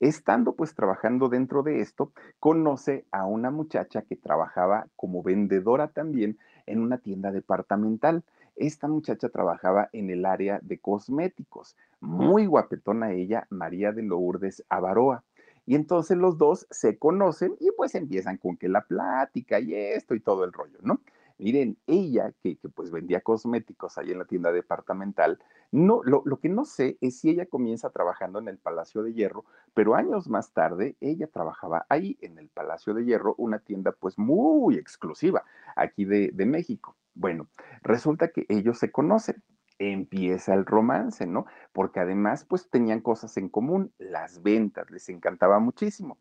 Estando 0.00 0.54
pues 0.54 0.74
trabajando 0.74 1.28
dentro 1.28 1.64
de 1.64 1.80
esto, 1.80 2.12
conoce 2.38 3.04
a 3.10 3.26
una 3.26 3.50
muchacha 3.50 4.02
que 4.02 4.14
trabajaba 4.14 4.86
como 4.94 5.24
vendedora 5.24 5.88
también 5.88 6.38
en 6.66 6.80
una 6.80 6.98
tienda 6.98 7.32
departamental. 7.32 8.22
Esta 8.54 8.86
muchacha 8.86 9.28
trabajaba 9.28 9.88
en 9.92 10.10
el 10.10 10.24
área 10.24 10.60
de 10.62 10.78
cosméticos. 10.78 11.76
Muy 12.00 12.46
guapetona 12.46 13.12
ella, 13.12 13.48
María 13.50 13.90
de 13.92 14.02
Lourdes 14.02 14.64
Avaroa. 14.68 15.24
Y 15.68 15.74
entonces 15.74 16.16
los 16.16 16.38
dos 16.38 16.66
se 16.70 16.98
conocen 16.98 17.54
y 17.60 17.70
pues 17.76 17.94
empiezan 17.94 18.38
con 18.38 18.56
que 18.56 18.70
la 18.70 18.86
plática 18.86 19.60
y 19.60 19.74
esto 19.74 20.14
y 20.14 20.20
todo 20.20 20.44
el 20.44 20.54
rollo, 20.54 20.78
¿no? 20.80 21.02
Miren, 21.36 21.76
ella 21.86 22.32
que, 22.42 22.58
pues 22.74 22.90
vendía 22.90 23.20
cosméticos 23.20 23.98
ahí 23.98 24.10
en 24.10 24.18
la 24.18 24.24
tienda 24.24 24.50
departamental, 24.50 25.38
no, 25.70 26.00
lo, 26.04 26.22
lo, 26.24 26.40
que 26.40 26.48
no 26.48 26.64
sé 26.64 26.96
es 27.02 27.20
si 27.20 27.28
ella 27.28 27.44
comienza 27.44 27.90
trabajando 27.90 28.38
en 28.38 28.48
el 28.48 28.56
Palacio 28.56 29.02
de 29.02 29.12
Hierro, 29.12 29.44
pero 29.74 29.94
años 29.94 30.30
más 30.30 30.54
tarde 30.54 30.96
ella 31.02 31.26
trabajaba 31.26 31.84
ahí 31.90 32.16
en 32.22 32.38
el 32.38 32.48
Palacio 32.48 32.94
de 32.94 33.04
Hierro, 33.04 33.34
una 33.36 33.58
tienda 33.58 33.92
pues 33.92 34.18
muy 34.18 34.76
exclusiva 34.76 35.44
aquí 35.76 36.06
de, 36.06 36.30
de 36.32 36.46
México. 36.46 36.96
Bueno, 37.12 37.46
resulta 37.82 38.28
que 38.28 38.46
ellos 38.48 38.78
se 38.78 38.90
conocen, 38.90 39.42
empieza 39.78 40.54
el 40.54 40.66
romance, 40.66 41.26
¿no? 41.26 41.46
Porque 41.72 42.00
además 42.00 42.44
pues 42.44 42.68
tenían 42.70 43.00
cosas 43.00 43.36
en 43.36 43.48
común, 43.48 43.92
las 43.98 44.42
ventas, 44.42 44.90
les 44.90 45.08
encantaba 45.08 45.58
muchísimo. 45.58 46.18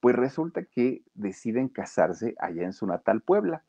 Pues 0.00 0.16
resulta 0.16 0.64
que 0.64 1.02
deciden 1.14 1.68
casarse 1.68 2.34
allá 2.38 2.64
en 2.64 2.72
su 2.72 2.86
natal 2.86 3.20
Puebla 3.22 3.64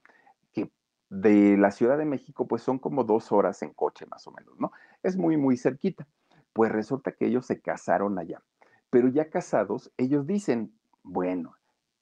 de 1.09 1.57
la 1.57 1.71
Ciudad 1.71 1.97
de 1.97 2.05
México, 2.05 2.47
pues 2.47 2.61
son 2.61 2.79
como 2.79 3.03
dos 3.03 3.31
horas 3.31 3.61
en 3.61 3.73
coche 3.73 4.05
más 4.05 4.27
o 4.27 4.31
menos, 4.31 4.59
¿no? 4.59 4.71
Es 5.03 5.17
muy, 5.17 5.37
muy 5.37 5.57
cerquita. 5.57 6.07
Pues 6.53 6.71
resulta 6.71 7.11
que 7.11 7.27
ellos 7.27 7.45
se 7.45 7.61
casaron 7.61 8.17
allá. 8.17 8.41
Pero 8.89 9.07
ya 9.09 9.29
casados, 9.29 9.91
ellos 9.97 10.25
dicen, 10.25 10.73
bueno, 11.03 11.55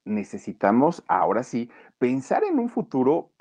necesitamos 0.05 1.03
ahora 1.07 1.43
sí 1.43 1.69
pensar 1.97 2.43
en 2.43 2.59
un 2.59 2.69
futuro 2.69 3.31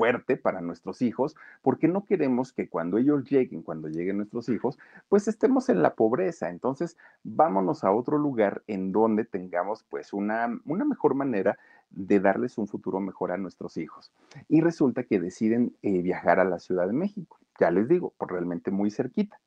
fuerte 0.00 0.38
para 0.38 0.62
nuestros 0.62 1.02
hijos, 1.02 1.36
porque 1.60 1.86
no 1.86 2.06
queremos 2.06 2.54
que 2.54 2.70
cuando 2.70 2.96
ellos 2.96 3.28
lleguen, 3.28 3.62
cuando 3.62 3.86
lleguen 3.88 4.16
nuestros 4.16 4.48
hijos, 4.48 4.78
pues 5.10 5.28
estemos 5.28 5.68
en 5.68 5.82
la 5.82 5.94
pobreza. 5.94 6.48
Entonces, 6.48 6.96
vámonos 7.22 7.84
a 7.84 7.92
otro 7.92 8.16
lugar 8.16 8.62
en 8.66 8.92
donde 8.92 9.26
tengamos 9.26 9.84
pues 9.90 10.14
una, 10.14 10.58
una 10.64 10.86
mejor 10.86 11.14
manera 11.14 11.58
de 11.90 12.18
darles 12.18 12.56
un 12.56 12.66
futuro 12.66 12.98
mejor 12.98 13.30
a 13.30 13.36
nuestros 13.36 13.76
hijos. 13.76 14.10
Y 14.48 14.62
resulta 14.62 15.02
que 15.02 15.20
deciden 15.20 15.76
eh, 15.82 16.00
viajar 16.00 16.40
a 16.40 16.44
la 16.44 16.60
Ciudad 16.60 16.86
de 16.86 16.94
México, 16.94 17.38
ya 17.58 17.70
les 17.70 17.86
digo, 17.86 18.14
por 18.16 18.32
realmente 18.32 18.70
muy 18.70 18.90
cerquita. 18.90 19.38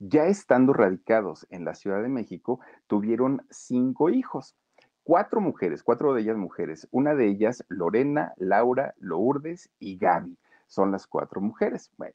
Ya 0.00 0.26
estando 0.26 0.72
radicados 0.72 1.46
en 1.48 1.64
la 1.64 1.76
Ciudad 1.76 2.02
de 2.02 2.08
México, 2.08 2.58
tuvieron 2.88 3.46
cinco 3.50 4.10
hijos 4.10 4.56
cuatro 5.02 5.40
mujeres, 5.40 5.82
cuatro 5.82 6.14
de 6.14 6.22
ellas 6.22 6.36
mujeres. 6.36 6.88
Una 6.90 7.14
de 7.14 7.26
ellas, 7.26 7.64
Lorena, 7.68 8.32
Laura, 8.36 8.94
Lourdes 8.98 9.70
y 9.78 9.98
Gaby. 9.98 10.36
Son 10.66 10.90
las 10.90 11.06
cuatro 11.06 11.40
mujeres. 11.40 11.90
Bueno, 11.96 12.14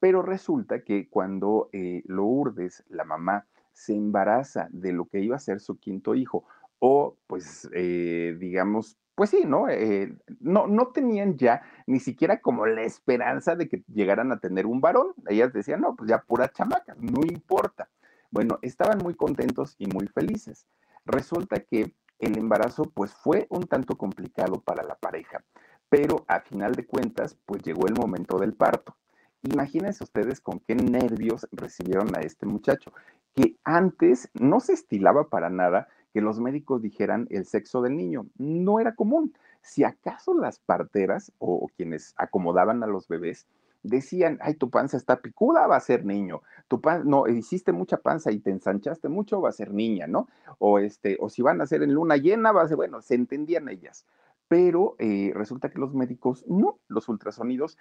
pero 0.00 0.22
resulta 0.22 0.82
que 0.82 1.08
cuando 1.08 1.68
eh, 1.72 2.02
Lourdes, 2.06 2.84
la 2.88 3.04
mamá, 3.04 3.46
se 3.72 3.94
embaraza 3.94 4.68
de 4.70 4.92
lo 4.92 5.06
que 5.06 5.20
iba 5.20 5.36
a 5.36 5.40
ser 5.40 5.60
su 5.60 5.78
quinto 5.78 6.14
hijo, 6.14 6.44
o 6.78 7.16
pues 7.26 7.68
eh, 7.72 8.36
digamos, 8.38 8.98
pues 9.14 9.30
sí, 9.30 9.44
¿no? 9.46 9.68
Eh, 9.68 10.14
¿no? 10.40 10.66
No 10.66 10.88
tenían 10.88 11.36
ya 11.36 11.62
ni 11.86 12.00
siquiera 12.00 12.40
como 12.40 12.66
la 12.66 12.82
esperanza 12.82 13.54
de 13.54 13.68
que 13.68 13.84
llegaran 13.92 14.32
a 14.32 14.40
tener 14.40 14.66
un 14.66 14.80
varón. 14.80 15.14
Ellas 15.28 15.52
decían, 15.52 15.82
no, 15.82 15.94
pues 15.94 16.10
ya 16.10 16.22
pura 16.22 16.48
chamaca, 16.48 16.96
no 16.98 17.20
importa. 17.24 17.88
Bueno, 18.30 18.58
estaban 18.62 18.98
muy 18.98 19.14
contentos 19.14 19.76
y 19.78 19.86
muy 19.86 20.08
felices. 20.08 20.66
Resulta 21.04 21.60
que 21.60 21.94
el 22.22 22.38
embarazo 22.38 22.84
pues 22.84 23.12
fue 23.12 23.46
un 23.50 23.64
tanto 23.66 23.96
complicado 23.98 24.60
para 24.60 24.84
la 24.84 24.94
pareja, 24.94 25.42
pero 25.88 26.24
a 26.28 26.40
final 26.40 26.74
de 26.74 26.86
cuentas 26.86 27.36
pues 27.44 27.62
llegó 27.62 27.86
el 27.86 27.94
momento 27.94 28.38
del 28.38 28.54
parto. 28.54 28.96
Imagínense 29.42 30.04
ustedes 30.04 30.40
con 30.40 30.60
qué 30.60 30.76
nervios 30.76 31.48
recibieron 31.50 32.14
a 32.16 32.20
este 32.20 32.46
muchacho, 32.46 32.92
que 33.34 33.56
antes 33.64 34.30
no 34.34 34.60
se 34.60 34.74
estilaba 34.74 35.28
para 35.28 35.50
nada 35.50 35.88
que 36.14 36.20
los 36.20 36.38
médicos 36.38 36.80
dijeran 36.80 37.26
el 37.30 37.44
sexo 37.44 37.82
del 37.82 37.96
niño. 37.96 38.26
No 38.36 38.78
era 38.78 38.94
común. 38.94 39.34
Si 39.62 39.82
acaso 39.82 40.34
las 40.34 40.58
parteras 40.60 41.32
o, 41.38 41.68
quienes 41.76 42.14
acomodaban 42.16 42.82
a 42.82 42.86
los 42.86 43.08
bebés 43.08 43.46
decían, 43.82 44.38
ay, 44.40 44.54
tu 44.54 44.70
panza 44.70 44.96
está 44.96 45.20
picuda, 45.20 45.66
va 45.66 45.76
a 45.76 45.80
ser 45.80 46.04
niño. 46.04 46.42
Tu 46.68 46.80
pan, 46.80 47.02
no, 47.04 47.26
hiciste 47.28 47.72
mucha 47.72 47.98
panza 47.98 48.30
y 48.30 48.40
te 48.40 48.50
ensanchaste 48.50 49.08
mucho, 49.08 49.40
va 49.40 49.48
a 49.50 49.52
ser 49.52 49.72
niña, 49.72 50.06
¿no? 50.06 50.28
O 50.58 50.78
este, 50.78 51.16
o 51.20 51.28
si 51.28 51.42
van 51.42 51.60
a 51.60 51.66
ser 51.66 51.82
en 51.82 51.94
luna 51.94 52.16
llena, 52.16 52.52
va 52.52 52.62
a 52.62 52.68
ser, 52.68 52.76
bueno, 52.76 53.00
se 53.02 53.14
entendían 53.14 53.68
ellas 53.68 54.06
pero 54.52 54.96
eh, 54.98 55.32
resulta 55.34 55.70
que 55.70 55.78
los 55.78 55.94
médicos 55.94 56.44
no, 56.46 56.78
los 56.86 57.08
ultrasonidos 57.08 57.78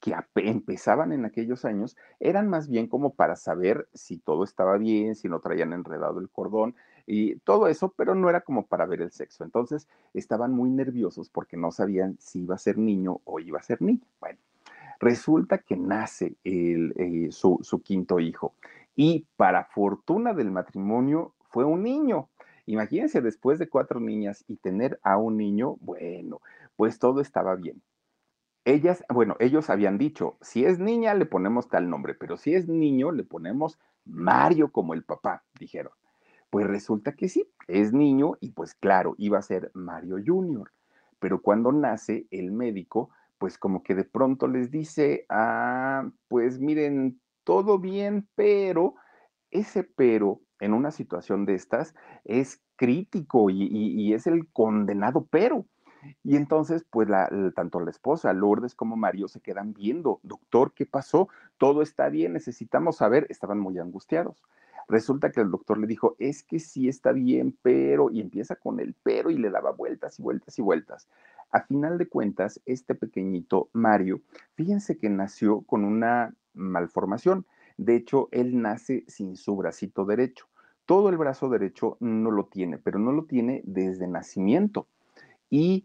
que 0.00 0.14
empezaban 0.36 1.12
en 1.12 1.26
aquellos 1.26 1.66
años 1.66 1.98
eran 2.18 2.48
más 2.48 2.70
bien 2.70 2.86
como 2.86 3.12
para 3.12 3.36
saber 3.36 3.88
si 3.92 4.16
todo 4.16 4.42
estaba 4.42 4.78
bien, 4.78 5.16
si 5.16 5.28
no 5.28 5.40
traían 5.40 5.74
enredado 5.74 6.20
el 6.20 6.30
cordón 6.30 6.76
y 7.04 7.36
todo 7.40 7.68
eso, 7.68 7.92
pero 7.94 8.14
no 8.14 8.30
era 8.30 8.40
como 8.40 8.66
para 8.66 8.86
ver 8.86 9.02
el 9.02 9.10
sexo. 9.10 9.44
Entonces 9.44 9.86
estaban 10.14 10.50
muy 10.52 10.70
nerviosos 10.70 11.28
porque 11.28 11.58
no 11.58 11.70
sabían 11.70 12.16
si 12.18 12.44
iba 12.44 12.54
a 12.54 12.58
ser 12.58 12.78
niño 12.78 13.20
o 13.24 13.38
iba 13.38 13.58
a 13.58 13.62
ser 13.62 13.82
niña. 13.82 14.06
Bueno, 14.18 14.38
resulta 15.04 15.58
que 15.58 15.76
nace 15.76 16.36
eh, 16.44 17.28
su, 17.30 17.58
su 17.62 17.82
quinto 17.82 18.18
hijo 18.18 18.54
y 18.96 19.26
para 19.36 19.64
fortuna 19.64 20.32
del 20.32 20.50
matrimonio 20.50 21.34
fue 21.50 21.64
un 21.64 21.82
niño. 21.82 22.28
Imagínense 22.66 23.20
después 23.20 23.58
de 23.58 23.68
cuatro 23.68 24.00
niñas 24.00 24.44
y 24.48 24.56
tener 24.56 24.98
a 25.02 25.18
un 25.18 25.36
niño, 25.36 25.76
bueno, 25.80 26.40
pues 26.76 26.98
todo 26.98 27.20
estaba 27.20 27.54
bien. 27.56 27.82
Ellas, 28.64 29.04
bueno, 29.12 29.36
ellos 29.40 29.68
habían 29.68 29.98
dicho, 29.98 30.38
si 30.40 30.64
es 30.64 30.78
niña 30.78 31.12
le 31.12 31.26
ponemos 31.26 31.68
tal 31.68 31.90
nombre, 31.90 32.14
pero 32.14 32.38
si 32.38 32.54
es 32.54 32.66
niño 32.66 33.12
le 33.12 33.24
ponemos 33.24 33.78
Mario 34.06 34.72
como 34.72 34.94
el 34.94 35.04
papá, 35.04 35.44
dijeron. 35.60 35.92
Pues 36.48 36.66
resulta 36.66 37.12
que 37.12 37.28
sí, 37.28 37.46
es 37.68 37.92
niño 37.92 38.34
y 38.40 38.52
pues 38.52 38.74
claro, 38.74 39.14
iba 39.18 39.38
a 39.38 39.42
ser 39.42 39.70
Mario 39.74 40.16
Junior. 40.24 40.70
Pero 41.18 41.42
cuando 41.42 41.72
nace 41.72 42.26
el 42.30 42.52
médico, 42.52 43.10
pues 43.38 43.58
como 43.58 43.82
que 43.82 43.94
de 43.94 44.04
pronto 44.04 44.48
les 44.48 44.70
dice, 44.70 45.26
ah, 45.28 46.08
pues 46.28 46.58
miren, 46.60 47.20
todo 47.44 47.78
bien, 47.78 48.28
pero 48.34 48.94
ese 49.50 49.84
pero 49.84 50.40
en 50.60 50.72
una 50.72 50.90
situación 50.90 51.44
de 51.46 51.54
estas 51.54 51.94
es 52.24 52.62
crítico 52.76 53.50
y, 53.50 54.12
es 54.14 54.26
el 54.26 54.48
condenado 54.50 55.26
pero. 55.30 55.66
Y 56.22 56.36
entonces, 56.36 56.84
pues 56.90 57.08
tanto 57.54 57.80
la 57.80 57.90
esposa, 57.90 58.32
Lourdes, 58.32 58.74
como 58.74 58.96
Mario 58.96 59.28
se 59.28 59.40
quedan 59.40 59.72
viendo, 59.72 60.20
doctor, 60.22 60.72
¿qué 60.74 60.84
pasó? 60.84 61.28
Todo 61.56 61.80
está 61.80 62.08
bien, 62.10 62.34
necesitamos 62.34 62.96
saber, 62.96 63.26
estaban 63.30 63.58
muy 63.58 63.78
angustiados. 63.78 64.42
Resulta 64.86 65.32
que 65.32 65.40
el 65.40 65.50
doctor 65.50 65.78
le 65.78 65.86
dijo, 65.86 66.14
es 66.18 66.42
que 66.42 66.58
sí 66.58 66.88
está 66.88 67.12
bien, 67.12 67.56
pero, 67.62 68.10
y 68.10 68.20
empieza 68.20 68.56
con 68.56 68.80
el 68.80 68.94
pero 69.02 69.30
y 69.30 69.38
le 69.38 69.50
daba 69.50 69.70
vueltas 69.70 70.18
y 70.18 70.22
vueltas 70.22 70.58
y 70.58 70.62
vueltas. 70.62 71.08
A 71.54 71.60
final 71.60 71.98
de 71.98 72.08
cuentas, 72.08 72.60
este 72.66 72.96
pequeñito 72.96 73.68
Mario, 73.72 74.22
fíjense 74.56 74.98
que 74.98 75.08
nació 75.08 75.60
con 75.60 75.84
una 75.84 76.34
malformación. 76.52 77.46
De 77.76 77.94
hecho, 77.94 78.28
él 78.32 78.60
nace 78.60 79.04
sin 79.06 79.36
su 79.36 79.54
bracito 79.54 80.04
derecho. 80.04 80.46
Todo 80.84 81.10
el 81.10 81.16
brazo 81.16 81.48
derecho 81.48 81.96
no 82.00 82.32
lo 82.32 82.46
tiene, 82.46 82.78
pero 82.78 82.98
no 82.98 83.12
lo 83.12 83.26
tiene 83.26 83.62
desde 83.64 84.08
nacimiento. 84.08 84.88
Y 85.48 85.84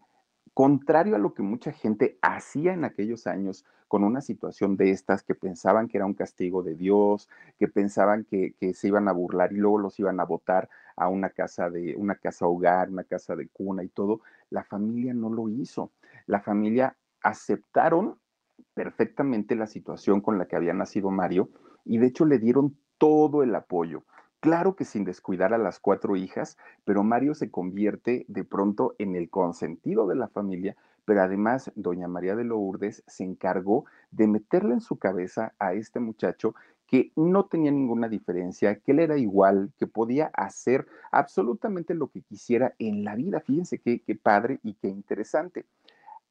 contrario 0.53 1.15
a 1.15 1.19
lo 1.19 1.33
que 1.33 1.41
mucha 1.41 1.71
gente 1.71 2.17
hacía 2.21 2.73
en 2.73 2.83
aquellos 2.83 3.27
años 3.27 3.65
con 3.87 4.03
una 4.03 4.21
situación 4.21 4.77
de 4.77 4.91
estas, 4.91 5.23
que 5.23 5.33
pensaban 5.33 5.87
que 5.87 5.97
era 5.97 6.05
un 6.05 6.13
castigo 6.13 6.61
de 6.61 6.75
Dios, 6.75 7.27
que 7.57 7.67
pensaban 7.67 8.23
que, 8.23 8.53
se 8.73 8.87
iban 8.87 9.07
a 9.07 9.11
burlar 9.11 9.51
y 9.51 9.57
luego 9.57 9.79
los 9.79 9.99
iban 9.99 10.19
a 10.19 10.25
votar 10.25 10.69
a 10.95 11.09
una 11.09 11.31
casa 11.31 11.69
de 11.69 11.95
una 11.97 12.15
casa 12.15 12.45
hogar, 12.45 12.89
una 12.89 13.03
casa 13.03 13.35
de 13.35 13.47
cuna 13.47 13.83
y 13.83 13.89
todo, 13.89 14.21
la 14.51 14.63
familia 14.63 15.13
no 15.13 15.29
lo 15.31 15.49
hizo. 15.49 15.91
La 16.27 16.39
familia 16.39 16.95
aceptaron 17.23 18.19
perfectamente 18.75 19.55
la 19.55 19.65
situación 19.65 20.21
con 20.21 20.37
la 20.37 20.47
que 20.47 20.55
había 20.55 20.73
nacido 20.73 21.09
Mario 21.09 21.49
y 21.83 21.97
de 21.97 22.07
hecho 22.07 22.25
le 22.25 22.37
dieron 22.37 22.77
todo 22.99 23.41
el 23.41 23.55
apoyo. 23.55 24.03
Claro 24.39 24.75
que 24.77 24.85
sin 24.85 25.03
descuidar 25.03 25.53
a 25.53 25.57
las 25.57 25.79
cuatro 25.79 26.15
hijas, 26.15 26.57
pero 26.85 27.03
Mario 27.03 27.35
se 27.35 27.51
convierte 27.51 28.25
de 28.29 28.45
pronto 28.45 28.95
en 28.97 29.15
el 29.15 29.29
consentido 29.29 30.07
de 30.07 30.15
la 30.15 30.29
familia, 30.29 30.77
pero 31.03 31.21
además 31.21 31.71
doña 31.75 32.07
María 32.07 32.37
de 32.37 32.45
Lourdes 32.45 33.03
se 33.05 33.25
encargó 33.25 33.83
de 34.11 34.27
meterle 34.27 34.75
en 34.75 34.81
su 34.81 34.97
cabeza 34.97 35.53
a 35.59 35.73
este 35.73 35.99
muchacho 35.99 36.55
que 36.87 37.11
no 37.17 37.45
tenía 37.45 37.71
ninguna 37.71 38.07
diferencia, 38.07 38.79
que 38.79 38.93
él 38.93 38.99
era 38.99 39.17
igual, 39.17 39.71
que 39.77 39.87
podía 39.87 40.31
hacer 40.33 40.87
absolutamente 41.11 41.93
lo 41.93 42.07
que 42.07 42.21
quisiera 42.21 42.73
en 42.79 43.03
la 43.03 43.15
vida. 43.15 43.41
Fíjense 43.41 43.79
qué, 43.79 44.01
qué 44.01 44.15
padre 44.15 44.59
y 44.63 44.73
qué 44.73 44.87
interesante. 44.87 45.65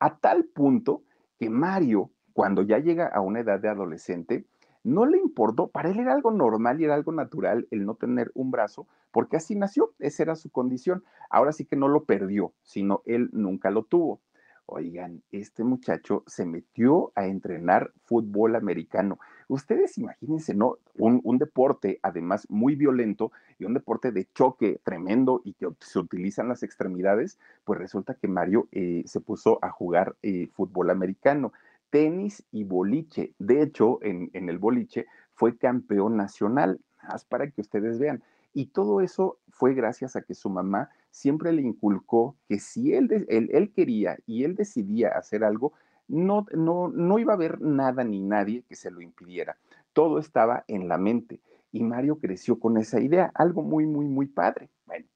A 0.01 0.17
tal 0.17 0.45
punto 0.45 1.03
que 1.39 1.51
Mario, 1.51 2.11
cuando 2.33 2.63
ya 2.63 2.79
llega 2.79 3.07
a 3.07 3.21
una 3.21 3.41
edad 3.41 3.61
de 3.61 3.69
adolescente, 3.69 4.47
no 4.85 5.07
le 5.07 5.19
importó, 5.19 5.69
para 5.69 5.91
él 5.91 5.99
era 5.99 6.13
algo 6.13 6.31
normal 6.31 6.81
y 6.81 6.85
era 6.85 6.95
algo 6.95 7.13
natural 7.13 7.67
el 7.71 7.85
no 7.85 7.95
tener 7.95 8.31
un 8.35 8.51
brazo, 8.51 8.87
porque 9.11 9.37
así 9.37 9.55
nació, 9.55 9.93
esa 9.99 10.23
era 10.23 10.37
su 10.37 10.51
condición. 10.51 11.05
Ahora 11.31 11.53
sí 11.53 11.65
que 11.65 11.77
no 11.77 11.89
lo 11.89 12.05
perdió, 12.05 12.53
sino 12.63 13.03
él 13.05 13.29
nunca 13.33 13.71
lo 13.71 13.85
tuvo. 13.85 14.21
Oigan, 14.71 15.23
este 15.33 15.65
muchacho 15.65 16.25
se 16.27 16.45
metió 16.45 17.11
a 17.15 17.25
entrenar 17.25 17.91
fútbol 18.05 18.55
americano. 18.55 19.19
Ustedes 19.49 19.97
imagínense, 19.97 20.55
¿no? 20.55 20.77
Un, 20.99 21.39
deporte 21.39 21.99
además 22.03 22.47
muy 22.51 22.75
violento 22.75 23.33
y 23.59 23.65
un 23.65 23.73
deporte 23.73 24.13
de 24.13 24.29
choque 24.35 24.79
tremendo 24.85 25.41
y 25.43 25.55
que 25.55 25.69
se 25.81 25.99
utilizan 25.99 26.49
las 26.49 26.63
extremidades, 26.63 27.39
pues 27.65 27.79
resulta 27.79 28.13
que 28.13 28.29
Mario 28.29 28.69
eh, 28.71 29.05
se 29.07 29.21
puso 29.21 29.59
a 29.63 29.71
jugar 29.71 30.17
eh, 30.23 30.49
fútbol 30.53 30.91
americano 30.91 31.55
tenis 31.91 32.45
y 32.51 32.65
boliche. 32.65 33.35
De 33.39 33.63
hecho, 33.63 33.99
en, 34.03 34.31
el 34.33 34.59
boliche 34.59 35.07
fue 35.35 35.57
campeón 35.57 36.17
nacional, 36.17 36.81
más 37.03 37.25
para 37.25 37.51
que 37.51 37.61
ustedes 37.61 37.99
vean. 37.99 38.23
Y 38.55 38.67
todo 38.67 39.01
eso 39.01 39.39
fue 39.51 39.75
gracias 39.75 40.17
a 40.17 40.23
que 40.23 40.35
su 40.35 40.51
mamá 40.51 40.91
siempre 41.11 41.53
le 41.53 41.63
inculcó 41.63 42.37
que 42.49 42.59
si 42.59 42.95
él, 42.95 43.27
él, 43.29 43.73
quería 43.73 44.19
y 44.27 44.45
él 44.45 44.55
decidía 44.55 45.11
hacer 45.11 45.45
algo, 45.45 45.73
no, 46.09 46.47
no, 46.53 46.89
no 46.89 47.19
iba 47.19 47.33
a 47.33 47.37
haber 47.37 47.61
nada 47.61 48.05
ni 48.05 48.21
nadie 48.21 48.65
que 48.69 48.75
se 48.75 48.91
lo 48.91 49.01
impidiera. 49.01 49.57
Todo 49.93 50.19
estaba 50.19 50.65
en 50.69 50.89
la 50.89 50.99
mente. 50.99 51.41
Y 51.71 51.83
Mario 51.83 52.19
creció 52.19 52.59
con 52.59 52.79
esa 52.79 53.01
idea, 53.01 53.31
algo 53.35 53.63
muy, 53.63 53.87
muy, 53.87 54.07
muy 54.07 54.27
padre. 54.27 54.71
Bueno, 54.87 55.07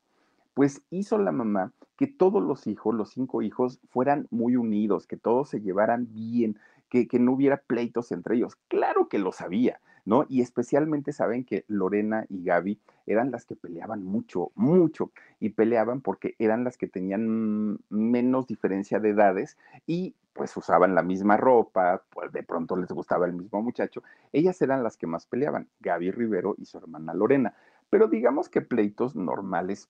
pues 0.55 0.83
hizo 0.91 1.19
la 1.19 1.33
mamá 1.33 1.73
que 1.97 2.07
todos 2.07 2.43
los 2.43 2.67
hijos, 2.67 2.95
los 2.95 3.11
cinco 3.11 3.43
hijos, 3.43 3.81
fueran 3.91 4.27
muy 4.31 4.57
unidos, 4.57 5.07
que 5.07 5.17
todos 5.17 5.49
se 5.49 5.61
llevaran 5.61 6.09
bien, 6.12 6.59
que, 6.88 7.19
no 7.19 7.33
hubiera 7.33 7.57
pleitos 7.57 8.12
entre 8.12 8.37
ellos. 8.37 8.57
Claro 8.69 9.09
que 9.09 9.19
lo 9.19 9.33
sabía, 9.33 9.81
¿no? 10.05 10.27
Y 10.29 10.43
especialmente 10.43 11.12
saben 11.12 11.45
que 11.45 11.65
Lorena 11.67 12.27
y 12.29 12.45
Gaby 12.45 12.79
eran 13.07 13.31
las 13.31 13.47
que 13.47 13.57
peleaban 13.57 14.05
mucho, 14.05 14.51
mucho, 14.55 15.11
y 15.41 15.51
peleaban 15.51 16.03
porque 16.03 16.35
eran 16.38 16.65
las 16.65 16.77
que 16.77 16.88
tenían 16.88 17.79
menos 17.88 18.47
diferencia 18.47 19.01
de 19.01 19.11
edades 19.11 19.57
y 19.87 20.15
pues 20.35 20.57
usaban 20.57 20.95
la 20.95 21.03
misma 21.03 21.37
ropa, 21.37 22.03
pues 22.11 22.33
de 22.33 22.43
pronto 22.43 22.77
les 22.77 22.91
gustaba 22.91 23.27
el 23.27 23.33
mismo 23.33 23.62
muchacho. 23.62 24.03
Ellas 24.33 24.61
eran 24.61 24.83
las 24.83 24.97
que 24.97 25.07
más 25.07 25.27
peleaban, 25.27 25.69
Gaby 25.81 26.11
Rivero 26.11 26.55
y 26.59 26.67
su 26.67 26.79
hermana 26.79 27.15
Lorena. 27.15 27.55
Pero 27.91 28.09
digamos 28.09 28.49
que 28.49 28.62
pleitos 28.62 29.15
normales 29.15 29.88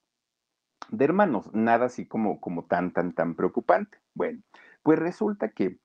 de 0.89 1.05
hermanos, 1.05 1.53
nada 1.53 1.85
así 1.85 2.05
como, 2.05 2.39
como 2.39 2.65
tan, 2.65 2.91
tan, 2.91 3.13
tan 3.13 3.35
preocupante. 3.35 3.97
Bueno, 4.13 4.41
pues 4.83 4.99
resulta 4.99 5.49
que 5.49 5.79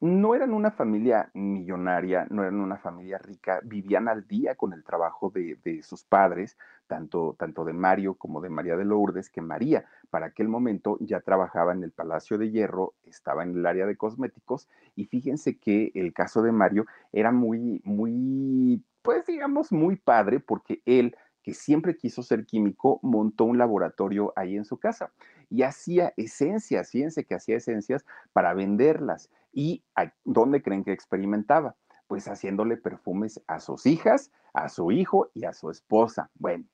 no 0.00 0.34
eran 0.34 0.54
una 0.54 0.70
familia 0.70 1.30
millonaria, 1.34 2.26
no 2.30 2.42
eran 2.42 2.60
una 2.60 2.78
familia 2.78 3.18
rica, 3.18 3.60
vivían 3.62 4.08
al 4.08 4.26
día 4.26 4.54
con 4.54 4.72
el 4.72 4.82
trabajo 4.82 5.30
de, 5.30 5.82
sus 5.82 6.04
padres, 6.04 6.56
tanto, 6.86 7.36
tanto 7.38 7.66
de 7.66 7.74
Mario 7.74 8.14
como 8.14 8.40
de 8.40 8.48
María 8.48 8.76
de 8.76 8.86
Lourdes, 8.86 9.28
que 9.28 9.42
María 9.42 9.84
para 10.08 10.26
aquel 10.26 10.48
momento 10.48 10.96
ya 11.00 11.20
trabajaba 11.20 11.72
en 11.72 11.84
el 11.84 11.92
Palacio 11.92 12.38
de 12.38 12.50
Hierro, 12.50 12.94
estaba 13.04 13.42
en 13.42 13.58
el 13.58 13.66
área 13.66 13.84
de 13.84 13.96
cosméticos, 13.96 14.68
y 14.96 15.04
fíjense 15.04 15.58
que 15.58 15.92
el 15.94 16.14
caso 16.14 16.40
de 16.40 16.52
Mario 16.52 16.86
era 17.12 17.30
muy, 17.30 17.82
muy, 17.84 18.82
pues 19.02 19.26
digamos, 19.26 19.70
muy 19.70 19.96
padre, 19.96 20.40
porque 20.40 20.80
él 20.86 21.14
que 21.42 21.54
siempre 21.54 21.96
quiso 21.96 22.22
ser 22.22 22.46
químico, 22.46 23.00
montó 23.02 23.44
un 23.44 23.58
laboratorio 23.58 24.32
ahí 24.36 24.56
en 24.56 24.64
su 24.64 24.78
casa 24.78 25.12
y 25.48 25.62
hacía 25.62 26.12
esencias, 26.16 26.90
fíjense 26.90 27.24
que 27.24 27.34
hacía 27.34 27.56
esencias 27.56 28.04
para 28.32 28.54
venderlas. 28.54 29.30
¿Y 29.52 29.82
dónde 30.24 30.62
creen 30.62 30.84
que 30.84 30.92
experimentaba? 30.92 31.74
pues 32.10 32.26
haciéndole 32.26 32.76
perfumes 32.76 33.40
a 33.46 33.60
sus 33.60 33.86
hijas, 33.86 34.32
a 34.52 34.68
su 34.68 34.90
hijo 34.90 35.30
y 35.32 35.44
a 35.44 35.52
su 35.52 35.70
esposa. 35.70 36.28
Bueno, 36.34 36.64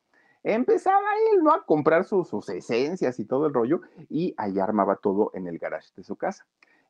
empezaba 0.42 1.06
él, 1.30 1.42
¿no? 1.42 1.52
A 1.52 1.66
comprar 1.66 2.06
sus 2.06 2.48
esencias 2.48 3.20
y 3.20 3.26
todo 3.26 3.46
el 3.46 3.52
rollo 3.52 3.82
y 4.08 4.32
allá 4.38 4.64
armaba 4.64 4.96
todo 4.96 5.30
en 5.34 5.46
el 5.46 5.58
garage 5.58 5.90
de 5.94 6.04
su 6.04 6.16
casa 6.16 6.46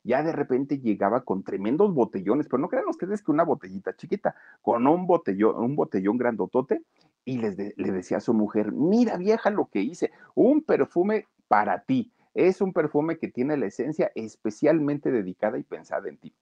ya 0.07 0.23
de 0.23 0.31
repente 0.31 0.79
llegaba 0.79 1.25
con 1.25 1.43
tremendos 1.43 1.93
botellones, 1.93 2.47
pero 2.47 2.59
no 2.59 2.69
crean 2.69 2.87
ustedes 2.87 3.21
que 3.21 3.29
una 3.29 3.43
botellita 3.43 3.93
chiquita, 3.93 4.35
con 4.61 4.87
un 4.87 5.05
botellón, 5.05 5.57
un 5.57 5.75
botellón 5.75 6.17
grandotote, 6.17 6.81
y 7.27 7.39
le 7.39 7.91
decía 7.91 8.17
a 8.17 8.21
su 8.21 8.33
mujer, 8.33 8.71
mira 8.71 9.17
vieja 9.17 9.49
lo 9.49 9.65
que 9.65 9.81
hice, 9.81 10.11
un 10.33 10.61
perfume 10.61 11.27
para 11.49 11.81
ti, 11.81 12.13
es 12.33 12.61
un 12.61 12.71
perfume 12.71 13.17
que 13.17 13.27
tiene 13.27 13.57
la 13.57 13.65
esencia 13.65 14.13
especialmente 14.15 15.11
dedicada 15.11 15.57
y 15.57 15.63
pensada 15.63 16.07
en 16.07 16.17
ti. 16.17 16.33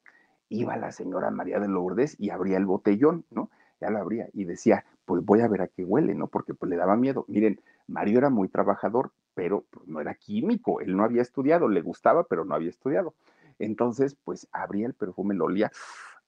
Iba 0.47 0.77
la 0.77 0.91
señora 0.91 1.31
María 1.31 1.59
de 1.59 1.67
Lourdes 1.67 2.15
y 2.19 2.29
abría 2.29 2.57
el 2.57 2.67
botellón, 2.67 3.25
¿no? 3.31 3.49
Ya 3.81 3.89
lo 3.89 3.97
abría 3.97 4.29
y 4.31 4.43
decía, 4.43 4.85
pues 5.05 5.25
voy 5.25 5.41
a 5.41 5.47
ver 5.47 5.63
a 5.63 5.67
qué 5.67 5.83
huele, 5.83 6.13
¿no? 6.13 6.27
Porque 6.27 6.53
pues 6.53 6.69
le 6.69 6.75
daba 6.75 6.95
miedo. 6.95 7.25
Miren, 7.29 7.59
Mario 7.87 8.19
era 8.19 8.29
muy 8.29 8.47
trabajador, 8.47 9.11
pero 9.33 9.65
pues, 9.71 9.87
no 9.87 9.99
era 10.01 10.13
químico, 10.13 10.81
él 10.81 10.95
no 10.95 11.03
había 11.03 11.23
estudiado, 11.23 11.67
le 11.67 11.81
gustaba, 11.81 12.25
pero 12.25 12.45
no 12.45 12.53
había 12.53 12.69
estudiado. 12.69 13.15
Entonces, 13.57 14.15
pues 14.23 14.47
abría 14.51 14.85
el 14.85 14.93
perfume, 14.93 15.33
lo 15.33 15.45
olía. 15.45 15.71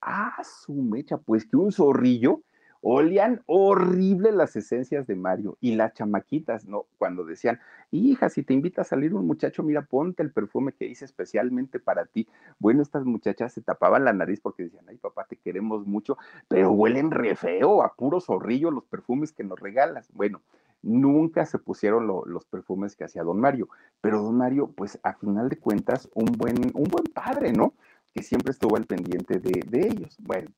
Ah, 0.02 0.42
su 0.44 0.74
mecha, 0.74 1.18
pues 1.20 1.46
que 1.46 1.58
un 1.58 1.72
zorrillo. 1.72 2.42
Olían 2.90 3.42
horrible 3.48 4.32
las 4.32 4.56
esencias 4.56 5.08
de 5.08 5.18
Mario 5.18 5.58
y 5.60 5.76
las 5.76 5.94
chamaquitas, 5.94 6.66
¿no? 6.66 6.86
Cuando 6.98 7.26
decían, 7.26 7.60
hija, 7.92 8.30
si 8.30 8.44
te 8.44 8.54
invita 8.54 8.80
a 8.80 8.86
salir 8.86 9.14
un 9.14 9.28
muchacho, 9.28 9.62
mira, 9.62 9.82
ponte 9.82 10.24
el 10.24 10.32
perfume 10.32 10.72
que 10.72 10.88
hice 10.88 11.04
especialmente 11.04 11.80
para 11.80 12.06
ti. 12.06 12.30
Bueno, 12.60 12.82
estas 12.82 13.04
muchachas 13.04 13.52
se 13.52 13.62
tapaban 13.62 14.06
la 14.06 14.14
nariz 14.14 14.40
porque 14.40 14.64
decían, 14.64 14.86
ay, 14.88 14.96
papá, 14.96 15.26
te 15.26 15.36
queremos 15.36 15.86
mucho, 15.86 16.18
pero 16.48 16.72
huelen 16.72 17.12
re 17.12 17.36
feo, 17.36 17.84
a 17.84 17.94
puro 17.94 18.22
zorrillo 18.22 18.72
los 18.72 18.86
perfumes 18.86 19.34
que 19.34 19.44
nos 19.44 19.60
regalas. 19.60 20.10
Bueno, 20.14 20.42
nunca 20.82 21.46
se 21.46 21.60
pusieron 21.60 22.08
los 22.08 22.46
perfumes 22.46 22.96
que 22.96 23.04
hacía 23.04 23.24
don 23.24 23.42
Mario, 23.42 23.68
pero 24.00 24.22
don 24.22 24.38
Mario, 24.38 24.72
pues 24.74 24.98
a 25.04 25.12
final 25.12 25.50
de 25.50 25.58
cuentas, 25.58 26.10
un 26.14 26.28
buen, 26.38 26.72
un 26.74 26.86
buen 26.86 27.04
padre, 27.14 27.52
¿no? 27.52 27.74
Que 28.14 28.24
siempre 28.24 28.52
estuvo 28.52 28.78
al 28.78 28.86
pendiente 28.86 29.40
de, 29.40 29.88
ellos. 29.88 30.16
Bueno, 30.22 30.52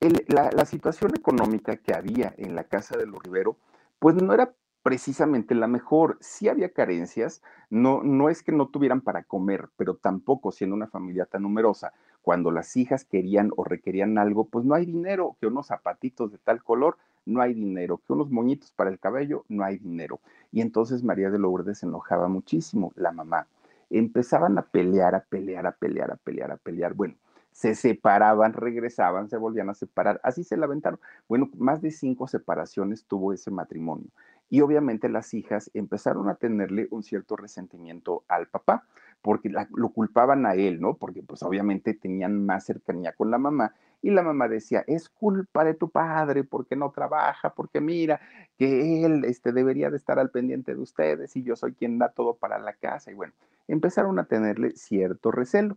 la, 0.00 0.64
situación 0.64 1.14
económica 1.14 1.76
que 1.76 1.94
había 1.94 2.34
en 2.38 2.54
la 2.54 2.64
casa 2.64 2.96
de 2.96 3.06
los 3.06 3.22
Rivero, 3.22 3.56
pues 3.98 4.14
no 4.14 4.32
era 4.32 4.54
precisamente 4.82 5.54
la 5.54 5.66
mejor. 5.66 6.16
Sí 6.20 6.48
había 6.48 6.72
carencias, 6.72 7.42
no, 7.68 8.02
no 8.02 8.30
es 8.30 8.42
que 8.42 8.52
no 8.52 8.68
tuvieran 8.68 9.02
para 9.02 9.24
comer, 9.24 9.68
pero 9.76 9.96
tampoco 9.96 10.52
siendo 10.52 10.74
una 10.74 10.86
familia 10.86 11.26
tan 11.26 11.42
numerosa, 11.42 11.92
cuando 12.22 12.50
las 12.50 12.76
hijas 12.76 13.04
querían 13.04 13.50
o 13.56 13.64
requerían 13.64 14.16
algo, 14.16 14.44
pues 14.44 14.64
no 14.64 14.74
hay 14.74 14.86
dinero, 14.86 15.36
que 15.40 15.46
unos 15.46 15.66
zapatitos 15.66 16.32
de 16.32 16.38
tal 16.38 16.62
color, 16.62 16.96
no 17.26 17.42
hay 17.42 17.52
dinero, 17.52 18.00
que 18.06 18.12
unos 18.12 18.30
moñitos 18.30 18.72
para 18.72 18.90
el 18.90 18.98
cabello, 18.98 19.44
no 19.48 19.64
hay 19.64 19.78
dinero. 19.78 20.20
Y 20.50 20.62
entonces 20.62 21.02
María 21.02 21.30
de 21.30 21.38
Lourdes 21.38 21.78
se 21.78 21.86
enojaba 21.86 22.28
muchísimo, 22.28 22.92
la 22.96 23.12
mamá. 23.12 23.46
Empezaban 23.90 24.56
a 24.56 24.62
pelear, 24.62 25.14
a 25.14 25.20
pelear, 25.24 25.66
a 25.66 25.72
pelear, 25.72 26.10
a 26.10 26.16
pelear, 26.16 26.52
a 26.52 26.56
pelear. 26.56 26.94
Bueno, 26.94 27.14
se 27.52 27.74
separaban, 27.74 28.52
regresaban, 28.52 29.28
se 29.28 29.36
volvían 29.36 29.70
a 29.70 29.74
separar, 29.74 30.20
así 30.22 30.44
se 30.44 30.56
lamentaron. 30.56 31.00
Bueno, 31.28 31.50
más 31.58 31.82
de 31.82 31.90
cinco 31.90 32.26
separaciones 32.26 33.04
tuvo 33.04 33.32
ese 33.32 33.50
matrimonio. 33.50 34.08
Y 34.48 34.62
obviamente 34.62 35.08
las 35.08 35.32
hijas 35.34 35.70
empezaron 35.74 36.28
a 36.28 36.34
tenerle 36.34 36.88
un 36.90 37.02
cierto 37.02 37.36
resentimiento 37.36 38.24
al 38.28 38.48
papá, 38.48 38.84
porque 39.22 39.52
lo 39.74 39.90
culpaban 39.90 40.46
a 40.46 40.54
él, 40.54 40.80
¿no? 40.80 40.94
Porque 40.94 41.22
pues 41.22 41.42
obviamente 41.42 41.94
tenían 41.94 42.44
más 42.44 42.64
cercanía 42.64 43.12
con 43.12 43.30
la 43.30 43.38
mamá 43.38 43.74
y 44.02 44.10
la 44.10 44.22
mamá 44.22 44.48
decía, 44.48 44.82
es 44.86 45.08
culpa 45.08 45.64
de 45.64 45.74
tu 45.74 45.90
padre 45.90 46.42
porque 46.44 46.74
no 46.74 46.90
trabaja, 46.90 47.54
porque 47.54 47.80
mira 47.80 48.20
que 48.56 49.04
él 49.04 49.24
este, 49.24 49.52
debería 49.52 49.90
de 49.90 49.98
estar 49.98 50.18
al 50.18 50.30
pendiente 50.30 50.74
de 50.74 50.80
ustedes 50.80 51.36
y 51.36 51.42
yo 51.42 51.54
soy 51.54 51.74
quien 51.74 51.98
da 51.98 52.08
todo 52.08 52.34
para 52.36 52.58
la 52.58 52.72
casa. 52.72 53.10
Y 53.10 53.14
bueno, 53.14 53.34
empezaron 53.68 54.18
a 54.18 54.24
tenerle 54.24 54.72
cierto 54.72 55.30
recelo. 55.30 55.76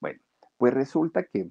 Bueno, 0.00 0.20
pues 0.62 0.74
resulta 0.74 1.24
que 1.24 1.50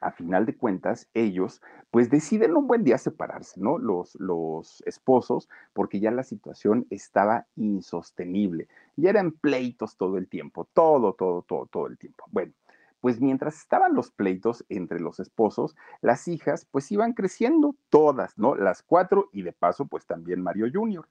a 0.00 0.10
final 0.10 0.46
de 0.46 0.56
cuentas, 0.56 1.10
ellos 1.12 1.60
pues 1.90 2.08
deciden 2.08 2.56
un 2.56 2.66
buen 2.66 2.82
día 2.82 2.96
separarse, 2.96 3.60
¿no? 3.60 3.76
Los, 3.76 4.14
los 4.18 4.82
esposos, 4.86 5.50
porque 5.74 6.00
ya 6.00 6.10
la 6.10 6.22
situación 6.22 6.86
estaba 6.88 7.46
insostenible. 7.54 8.66
Ya 8.96 9.10
eran 9.10 9.32
pleitos 9.32 9.98
todo 9.98 10.16
el 10.16 10.30
tiempo, 10.30 10.66
todo, 10.72 11.12
todo, 11.12 11.42
todo, 11.42 11.66
todo 11.66 11.86
el 11.86 11.98
tiempo. 11.98 12.24
Bueno, 12.30 12.54
pues 13.02 13.20
mientras 13.20 13.58
estaban 13.58 13.94
los 13.94 14.10
pleitos 14.10 14.64
entre 14.70 15.00
los 15.00 15.20
esposos, 15.20 15.76
las 16.00 16.26
hijas 16.26 16.66
pues 16.70 16.90
iban 16.90 17.12
creciendo 17.12 17.76
todas, 17.90 18.38
¿no? 18.38 18.54
Las 18.54 18.82
cuatro 18.82 19.28
y 19.34 19.42
de 19.42 19.52
paso 19.52 19.84
pues 19.84 20.06
también 20.06 20.40
Mario 20.40 20.68
Junior. 20.72 21.06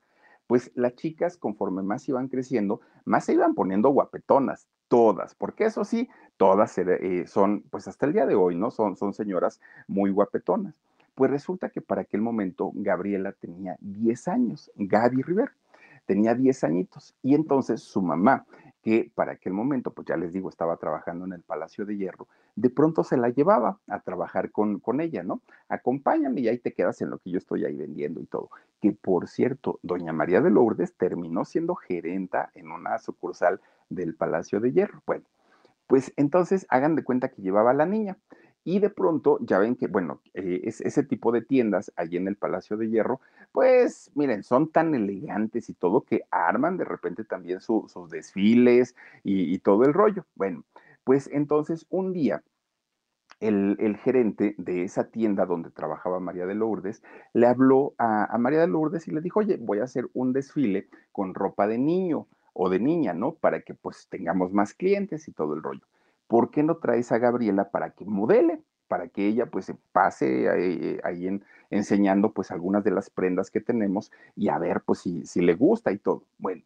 Pues 0.47 0.71
las 0.73 0.95
chicas 0.95 1.37
conforme 1.37 1.83
más 1.83 2.09
iban 2.09 2.27
creciendo, 2.27 2.81
más 3.05 3.25
se 3.25 3.33
iban 3.33 3.53
poniendo 3.53 3.89
guapetonas, 3.89 4.67
todas, 4.87 5.35
porque 5.35 5.65
eso 5.65 5.83
sí, 5.85 6.09
todas 6.37 6.77
eh, 6.77 7.25
son, 7.27 7.63
pues 7.69 7.87
hasta 7.87 8.05
el 8.05 8.13
día 8.13 8.25
de 8.25 8.35
hoy, 8.35 8.55
¿no? 8.55 8.71
Son, 8.71 8.95
son 8.95 9.13
señoras 9.13 9.59
muy 9.87 10.11
guapetonas. 10.11 10.75
Pues 11.15 11.29
resulta 11.29 11.69
que 11.69 11.81
para 11.81 12.01
aquel 12.01 12.21
momento 12.21 12.71
Gabriela 12.73 13.33
tenía 13.33 13.77
10 13.81 14.27
años, 14.27 14.71
Gaby 14.75 15.21
River 15.21 15.51
tenía 16.05 16.33
10 16.33 16.63
añitos 16.63 17.15
y 17.21 17.35
entonces 17.35 17.81
su 17.81 18.01
mamá 18.01 18.45
que 18.83 19.09
para 19.15 19.31
aquel 19.31 19.53
momento, 19.53 19.91
pues 19.93 20.07
ya 20.07 20.17
les 20.17 20.33
digo, 20.33 20.49
estaba 20.49 20.75
trabajando 20.75 21.23
en 21.25 21.31
el 21.31 21.41
Palacio 21.41 21.85
de 21.85 21.95
Hierro, 21.95 22.27
de 22.55 22.69
pronto 22.69 23.05
se 23.05 23.15
la 23.15 23.29
llevaba 23.29 23.79
a 23.87 24.01
trabajar 24.01 24.51
con, 24.51 24.79
con 24.79 24.99
ella, 24.99 25.23
¿no? 25.23 25.41
Acompáñame 25.69 26.41
y 26.41 26.49
ahí 26.49 26.57
te 26.57 26.73
quedas 26.73 27.01
en 27.01 27.09
lo 27.09 27.17
que 27.17 27.31
yo 27.31 27.37
estoy 27.37 27.63
ahí 27.63 27.77
vendiendo 27.77 28.19
y 28.19 28.25
todo. 28.25 28.49
Que 28.81 28.91
por 28.91 29.29
cierto, 29.29 29.79
doña 29.83 30.11
María 30.11 30.41
de 30.41 30.49
Lourdes 30.49 30.93
terminó 30.95 31.45
siendo 31.45 31.75
gerenta 31.75 32.51
en 32.55 32.71
una 32.71 32.99
sucursal 32.99 33.61
del 33.89 34.15
Palacio 34.15 34.59
de 34.59 34.71
Hierro. 34.71 35.01
Bueno, 35.05 35.25
pues 35.87 36.13
entonces 36.15 36.65
hagan 36.69 36.95
de 36.95 37.03
cuenta 37.03 37.29
que 37.29 37.41
llevaba 37.41 37.71
a 37.71 37.75
la 37.75 37.85
niña. 37.85 38.17
Y 38.65 38.79
de 38.79 38.89
pronto, 38.89 39.39
ya 39.41 39.59
ven 39.59 39.75
que, 39.75 39.87
bueno, 39.87 40.21
eh, 40.33 40.61
es, 40.63 40.79
ese 40.81 41.03
tipo 41.03 41.31
de 41.31 41.41
tiendas 41.41 41.91
allí 41.97 42.15
en 42.17 42.27
el 42.27 42.37
Palacio 42.37 42.77
de 42.77 42.89
Hierro, 42.89 43.19
pues 43.51 44.09
miren, 44.15 44.43
son 44.43 44.69
tan 44.71 44.95
elegantes 44.95 45.69
y 45.69 45.73
todo 45.73 46.01
que 46.01 46.23
arman 46.31 46.77
de 46.77 46.85
repente 46.85 47.25
también 47.25 47.59
sus 47.59 48.09
desfiles 48.09 48.95
y, 49.23 49.59
todo 49.59 49.83
el 49.83 49.93
rollo. 49.93 50.25
Bueno, 50.35 50.63
pues 51.03 51.29
entonces 51.31 51.85
un 51.89 52.13
día 52.13 52.41
el, 53.41 53.97
gerente 53.97 54.55
de 54.57 54.83
esa 54.83 55.09
tienda 55.09 55.45
donde 55.45 55.69
trabajaba 55.69 56.21
María 56.21 56.45
de 56.45 56.55
Lourdes 56.55 57.03
le 57.33 57.47
habló 57.47 57.93
a, 57.97 58.33
a, 58.33 58.37
María 58.37 58.61
de 58.61 58.67
Lourdes 58.67 59.07
y 59.07 59.11
le 59.11 59.19
dijo, 59.21 59.41
oye, 59.41 59.57
voy 59.57 59.79
a 59.79 59.83
hacer 59.83 60.09
un 60.13 60.31
desfile 60.31 60.87
con 61.11 61.33
ropa 61.33 61.67
de 61.67 61.77
niño 61.77 62.27
o 62.53 62.69
de 62.69 62.79
niña, 62.79 63.13
¿no? 63.13 63.33
Para 63.33 63.61
que 63.61 63.73
pues 63.73 64.07
tengamos 64.09 64.53
más 64.53 64.73
clientes 64.73 65.27
y 65.27 65.31
todo 65.33 65.53
el 65.53 65.63
rollo. 65.63 65.85
¿por 66.33 66.49
qué 66.49 66.63
no 66.63 66.77
traes 66.77 67.11
a 67.11 67.19
Gabriela 67.19 67.69
para 67.69 67.91
que 67.91 68.05
modele? 68.05 68.59
para 68.87 69.07
que 69.07 69.27
ella 69.27 69.47
pues 69.47 69.65
se 69.65 69.75
pase 69.91 70.49
ahí, 71.03 71.27
en, 71.27 71.43
enseñando 71.71 72.31
pues 72.31 72.51
algunas 72.51 72.83
de 72.83 72.91
las 72.91 73.09
prendas 73.09 73.49
que 73.49 73.59
tenemos 73.59 74.11
y 74.35 74.49
a 74.49 74.59
ver 74.59 74.81
pues 74.81 74.99
si, 74.99 75.25
si 75.25 75.41
le 75.41 75.55
gusta 75.55 75.91
y 75.91 75.97
todo. 75.97 76.23
Bueno, 76.37 76.61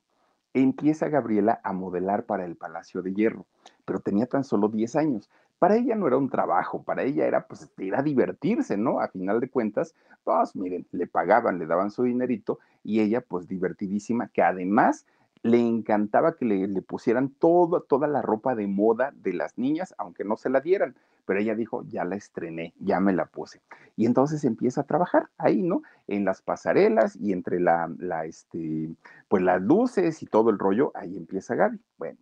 empieza 0.54 1.08
Gabriela 1.08 1.62
a 1.64 1.72
modelar 1.72 2.26
para 2.26 2.44
el 2.44 2.58
Palacio 2.58 3.02
de 3.02 3.14
Hierro, 3.14 3.46
pero 3.86 4.00
tenía 4.00 4.26
tan 4.26 4.44
solo 4.44 4.68
10 4.68 4.98
años. 4.98 5.30
Para 5.60 5.78
ella 5.78 5.96
no 5.96 6.08
era 6.08 6.18
un 6.18 6.30
trabajo, 6.30 6.84
para 6.84 7.04
ella 7.04 7.26
era 7.26 7.48
pues 7.48 7.70
era 7.78 8.02
divertirse, 8.02 8.76
¿no? 8.76 9.00
A 9.00 9.08
final 9.08 9.40
de 9.40 9.50
cuentas, 9.50 9.96
pues 10.26 10.54
miren, 10.56 10.86
le 10.92 11.08
pagaban, 11.08 11.60
le 11.60 11.66
daban 11.66 11.92
su 11.92 12.04
dinerito 12.04 12.60
y 12.84 13.00
ella 13.00 13.22
pues 13.22 13.48
divertidísima, 13.48 14.28
que 14.30 14.42
además 14.42 15.06
le 15.44 15.60
encantaba 15.60 16.36
que 16.36 16.46
le, 16.46 16.82
pusieran 16.82 17.30
todo, 17.30 17.82
toda 17.82 18.08
la 18.08 18.22
ropa 18.22 18.56
de 18.56 18.68
moda 18.68 19.12
de 19.16 19.34
las 19.34 19.58
niñas, 19.58 19.94
aunque 19.98 20.24
no 20.24 20.38
se 20.38 20.50
la 20.50 20.62
dieran. 20.62 20.96
Pero 21.26 21.40
ella 21.40 21.56
dijo, 21.56 21.84
ya 21.84 22.06
la 22.06 22.16
estrené, 22.16 22.74
ya 22.80 23.00
me 23.00 23.14
la 23.14 23.26
puse. 23.26 23.62
Y 23.96 24.06
entonces 24.06 24.46
empieza 24.46 24.82
a 24.82 24.86
trabajar 24.86 25.30
ahí, 25.38 25.62
¿no? 25.62 25.82
En 26.08 26.24
las 26.24 26.42
pasarelas 26.42 27.18
y 27.18 27.34
entre 27.34 27.60
la, 27.60 27.92
la, 27.98 28.26
este, 28.26 28.90
pues 29.28 29.44
las 29.44 29.62
luces 29.62 30.24
y 30.24 30.26
todo 30.26 30.50
el 30.50 30.58
rollo, 30.58 30.92
ahí 30.96 31.18
empieza 31.18 31.56
Gaby. 31.56 31.80
Bueno, 31.98 32.18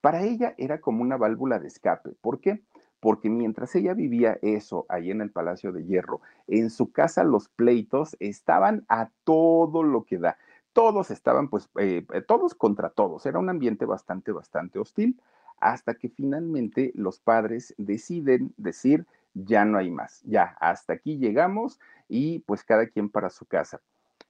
para 0.00 0.22
ella 0.22 0.54
era 0.56 0.80
como 0.80 1.02
una 1.02 1.16
válvula 1.16 1.58
de 1.58 1.66
escape. 1.66 2.12
¿Por 2.20 2.40
qué? 2.40 2.62
Porque 3.00 3.28
mientras 3.28 3.74
ella 3.74 3.92
vivía 3.92 4.38
eso 4.40 4.86
ahí 4.88 5.10
en 5.10 5.20
el 5.20 5.30
Palacio 5.30 5.72
de 5.72 5.84
Hierro, 5.84 6.20
en 6.46 6.70
su 6.70 6.92
casa 6.92 7.24
los 7.24 7.48
pleitos 7.48 8.16
estaban 8.20 8.84
a 8.88 9.10
todo 9.24 9.82
lo 9.82 10.04
que 10.04 10.18
da 10.18 10.38
todos 10.76 11.10
estaban, 11.10 11.48
pues, 11.48 11.70
eh, 11.78 12.04
eh, 12.12 12.20
todos 12.20 12.54
contra 12.54 12.90
todos. 12.90 13.24
Era 13.24 13.38
un 13.38 13.48
ambiente 13.48 13.86
bastante, 13.86 14.30
bastante 14.30 14.78
hostil, 14.78 15.18
hasta 15.58 15.94
que 15.94 16.10
finalmente 16.10 16.92
los 16.94 17.18
padres 17.18 17.74
deciden 17.78 18.52
decir, 18.58 19.06
ya 19.32 19.64
no 19.64 19.78
hay 19.78 19.90
más, 19.90 20.20
ya, 20.24 20.54
hasta 20.60 20.92
aquí 20.92 21.16
llegamos 21.16 21.80
y 22.10 22.40
pues 22.40 22.62
cada 22.62 22.88
quien 22.88 23.08
para 23.08 23.30
su 23.30 23.46
casa. 23.46 23.80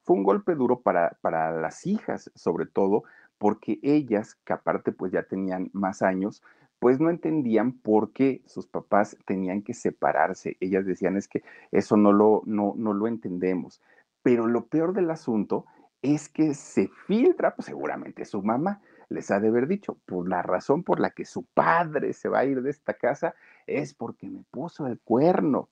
Fue 0.05 0.15
un 0.15 0.23
golpe 0.23 0.55
duro 0.55 0.83
para, 0.83 1.19
para 1.21 1.51
las 1.51 1.85
hijas, 1.85 2.31
sobre 2.37 2.67
todo, 2.67 3.03
porque 3.39 3.81
ellas, 3.83 4.37
que 4.45 4.53
aparte 4.53 4.93
pues 4.93 5.11
ya 5.11 5.25
tenían 5.25 5.71
más 5.73 6.01
años, 6.01 6.45
pues 6.79 7.01
no 7.01 7.11
entendían 7.11 7.73
por 7.73 8.13
qué 8.13 8.41
sus 8.47 8.69
papás 8.69 9.17
tenían 9.27 9.63
que 9.63 9.75
separarse. 9.75 10.57
Ellas 10.61 10.87
decían 10.87 11.17
es 11.17 11.27
que 11.27 11.43
eso 11.73 11.97
no 11.97 12.13
lo, 12.13 12.43
no, 12.47 12.75
no 12.77 12.93
lo 12.93 13.09
entendemos. 13.09 13.83
Pero 14.23 14.47
lo 14.47 14.67
peor 14.67 14.93
del 14.93 15.11
asunto 15.11 15.67
es 16.15 16.29
que 16.29 16.55
se 16.55 16.89
filtra, 17.07 17.55
pues 17.55 17.67
seguramente 17.67 18.25
su 18.25 18.43
mamá 18.43 18.81
les 19.09 19.31
ha 19.31 19.41
de 19.41 19.49
haber 19.49 19.67
dicho, 19.67 19.99
pues 20.07 20.29
la 20.29 20.43
razón 20.43 20.83
por 20.83 21.01
la 21.01 21.11
que 21.11 21.25
su 21.25 21.45
padre 21.45 22.13
se 22.13 22.29
va 22.29 22.41
a 22.41 22.45
ir 22.45 22.63
de 22.63 22.71
esta 22.71 22.95
casa 22.95 23.35
es 23.67 23.95
porque 23.95 24.29
me 24.29 24.43
puso 24.51 24.87
el 24.87 24.99
cuerno. 24.99 25.69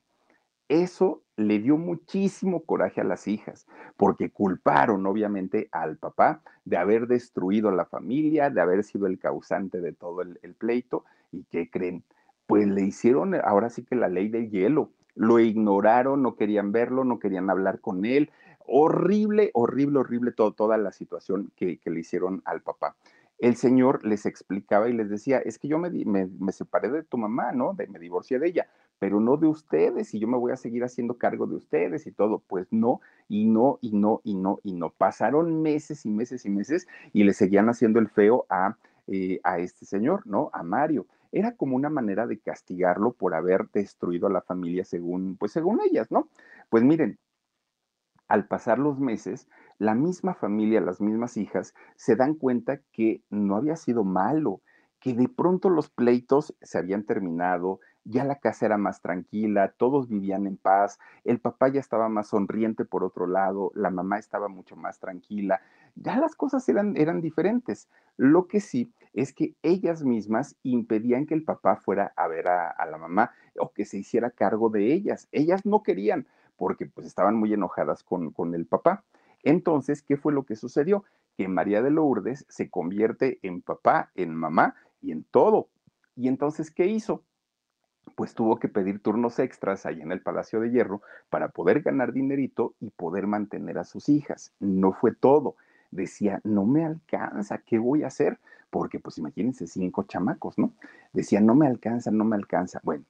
Eso 0.69 1.23
le 1.37 1.59
dio 1.59 1.77
muchísimo 1.77 2.65
coraje 2.65 3.01
a 3.01 3.05
las 3.05 3.29
hijas, 3.29 3.67
porque 3.97 4.31
culparon 4.31 5.05
obviamente 5.07 5.69
al 5.73 5.99
papá 5.99 6.41
de 6.65 6.79
haber 6.79 7.07
destruido 7.07 7.71
la 7.71 7.85
familia, 7.85 8.51
de 8.51 8.61
haber 8.61 8.83
sido 8.85 9.07
el 9.07 9.19
causante 9.19 9.81
de 9.81 9.93
todo 9.93 10.23
el, 10.23 10.39
el 10.43 10.55
pleito. 10.55 11.05
¿Y 11.33 11.45
qué 11.45 11.69
creen? 11.69 12.03
Pues 12.47 12.67
le 12.67 12.83
hicieron 12.83 13.35
ahora 13.35 13.69
sí 13.69 13.85
que 13.85 13.97
la 13.97 14.09
ley 14.09 14.29
del 14.29 14.51
hielo. 14.51 14.91
Lo 15.17 15.39
ignoraron, 15.39 16.23
no 16.23 16.35
querían 16.35 16.73
verlo, 16.73 17.05
no 17.05 17.19
querían 17.19 17.51
hablar 17.51 17.81
con 17.81 18.05
él. 18.05 18.31
Horrible, 18.67 19.51
horrible, 19.55 19.99
horrible 19.99 20.33
todo, 20.33 20.53
toda 20.53 20.77
la 20.79 20.93
situación 20.93 21.53
que, 21.57 21.79
que 21.79 21.91
le 21.91 22.01
hicieron 22.01 22.43
al 22.45 22.63
papá 22.63 22.97
el 23.39 23.57
Señor 23.57 24.05
les 24.05 24.27
explicaba 24.27 24.89
y 24.89 24.93
les 24.93 25.11
decía, 25.11 25.39
es 25.39 25.59
que 25.59 25.69
yo 25.69 25.79
me, 25.79 25.91
me, 25.91 26.53
separé 26.53 26.91
de 26.91 27.03
tu 27.03 27.19
mamá, 27.19 27.53
¿no? 27.53 27.75
De, 27.75 27.87
me 27.89 27.99
divorcié 27.99 28.39
de 28.39 28.49
ella, 28.49 28.69
pero 28.99 29.21
no 29.21 29.37
de 29.37 29.49
ustedes 29.49 30.15
y 30.15 30.21
yo 30.21 30.29
me 30.29 30.39
voy 30.39 30.53
a 30.53 30.57
seguir 30.57 30.85
haciendo 30.85 31.19
cargo 31.19 31.47
de 31.47 31.57
ustedes 31.57 32.07
y 32.07 32.13
todo. 32.13 32.43
Pues 32.47 32.69
no, 32.71 33.01
y 33.29 33.47
no, 33.47 33.79
y 33.83 33.93
no, 33.93 34.21
y 34.25 34.35
no, 34.35 34.61
y 34.63 34.73
no. 34.73 34.91
Pasaron 34.91 35.63
meses 35.63 36.07
y 36.07 36.11
meses 36.11 36.47
y 36.47 36.51
meses 36.51 36.87
y 37.13 37.25
le 37.25 37.33
seguían 37.33 37.69
haciendo 37.69 37.99
el 37.99 38.09
feo 38.09 38.47
a, 38.49 38.77
eh, 39.09 39.41
a 39.43 39.59
este 39.59 39.85
señor, 39.85 40.27
¿no? 40.27 40.51
A 40.53 40.63
Mario. 40.63 41.07
Era 41.33 41.57
como 41.57 41.75
una 41.75 41.91
manera 41.91 42.29
de 42.29 42.39
castigarlo 42.39 43.13
por 43.13 43.35
haber 43.35 43.69
destruido 43.73 44.29
a 44.29 44.31
la 44.31 44.43
familia 44.43 44.85
según, 44.85 45.37
pues 45.37 45.51
según 45.51 45.81
ellas, 45.85 46.11
¿no? 46.13 46.29
Pues 46.71 46.85
miren, 46.85 47.19
al 48.29 48.47
pasar 48.47 48.79
los 48.79 48.99
meses, 48.99 49.49
la 49.79 49.95
misma 49.95 50.35
familia, 50.35 50.81
las 50.81 51.01
mismas 51.01 51.37
hijas, 51.37 51.75
se 51.97 52.17
dan 52.17 52.35
cuenta 52.35 52.81
que 52.93 53.23
no 53.31 53.57
había 53.57 53.77
sido 53.77 54.05
malo, 54.05 54.61
que 55.01 55.13
de 55.15 55.29
pronto 55.29 55.69
los 55.69 55.91
pleitos 55.91 56.55
se 56.63 56.79
habían 56.79 57.05
terminado, 57.05 57.81
ya 58.05 58.25
la 58.25 58.37
casa 58.37 58.67
era 58.67 58.79
más 58.79 59.01
tranquila, 59.01 59.75
todos 59.77 60.09
vivían 60.09 60.47
en 60.47 60.57
paz, 60.57 60.99
el 61.25 61.41
papá 61.41 61.69
ya 61.69 61.81
estaba 61.81 62.09
más 62.09 62.29
sonriente 62.29 62.85
por 62.85 63.05
otro 63.05 63.27
lado, 63.27 63.71
la 63.75 63.91
mamá 63.91 64.19
estaba 64.19 64.49
mucho 64.49 64.77
más 64.77 65.01
tranquila, 65.01 65.61
ya 65.95 66.19
las 66.19 66.35
cosas 66.35 66.69
eran, 66.69 66.97
eran 66.97 67.21
diferentes. 67.21 67.89
Lo 68.17 68.47
que 68.47 68.61
sí 68.61 68.93
es 69.13 69.33
que 69.33 69.55
ellas 69.63 70.03
mismas 70.05 70.57
impedían 70.63 71.27
que 71.27 71.35
el 71.35 71.45
papá 71.45 71.77
fuera 71.77 72.13
a 72.17 72.27
ver 72.29 72.49
a, 72.49 72.69
a 72.71 72.87
la 72.87 72.99
mamá 72.99 73.31
o 73.59 73.73
que 73.73 73.85
se 73.85 73.99
hiciera 73.99 74.31
cargo 74.31 74.71
de 74.71 74.93
ellas. 74.93 75.29
Ellas 75.33 75.65
no 75.65 75.83
querían 75.83 76.27
porque 76.57 76.87
pues 76.87 77.07
estaban 77.07 77.37
muy 77.37 77.53
enojadas 77.53 78.03
con, 78.03 78.31
con 78.31 78.55
el 78.55 78.67
papá. 78.67 79.05
Entonces, 79.43 80.03
¿qué 80.03 80.17
fue 80.17 80.33
lo 80.33 80.45
que 80.45 80.57
sucedió? 80.57 81.05
Que 81.37 81.49
María 81.49 81.83
de 81.83 81.91
Lourdes 81.91 82.47
se 82.49 82.71
convierte 82.71 83.39
en 83.43 83.61
papá, 83.61 84.11
en 84.15 84.35
mamá 84.35 84.75
y 85.01 85.13
en 85.13 85.25
todo. 85.25 85.69
Y 86.17 86.29
entonces, 86.29 86.71
¿qué 86.71 86.87
hizo? 86.87 87.23
Pues 88.15 88.35
tuvo 88.35 88.59
que 88.59 88.69
pedir 88.69 89.01
turnos 89.01 89.39
extras 89.39 89.87
ahí 89.87 90.01
en 90.01 90.13
el 90.13 90.23
Palacio 90.23 90.61
de 90.61 90.71
Hierro 90.71 91.03
para 91.31 91.49
poder 91.49 91.83
ganar 91.83 92.13
dinerito 92.13 92.75
y 92.81 92.91
poder 92.91 93.27
mantener 93.27 93.79
a 93.79 93.85
sus 93.85 94.09
hijas. 94.09 94.53
No 94.61 94.93
fue 94.93 95.15
todo. 95.15 95.57
Decía, 95.91 96.41
no 96.45 96.65
me 96.65 96.85
alcanza, 96.85 97.59
¿qué 97.59 97.79
voy 97.79 98.03
a 98.03 98.09
hacer? 98.09 98.39
Porque 98.71 98.99
pues 98.99 99.19
imagínense, 99.19 99.67
cinco 99.67 100.05
chamacos, 100.05 100.59
¿no? 100.59 100.73
Decía, 101.13 101.41
no 101.41 101.55
me 101.55 101.67
alcanza, 101.67 102.11
no 102.11 102.25
me 102.25 102.37
alcanza. 102.37 102.81
Bueno, 102.83 103.05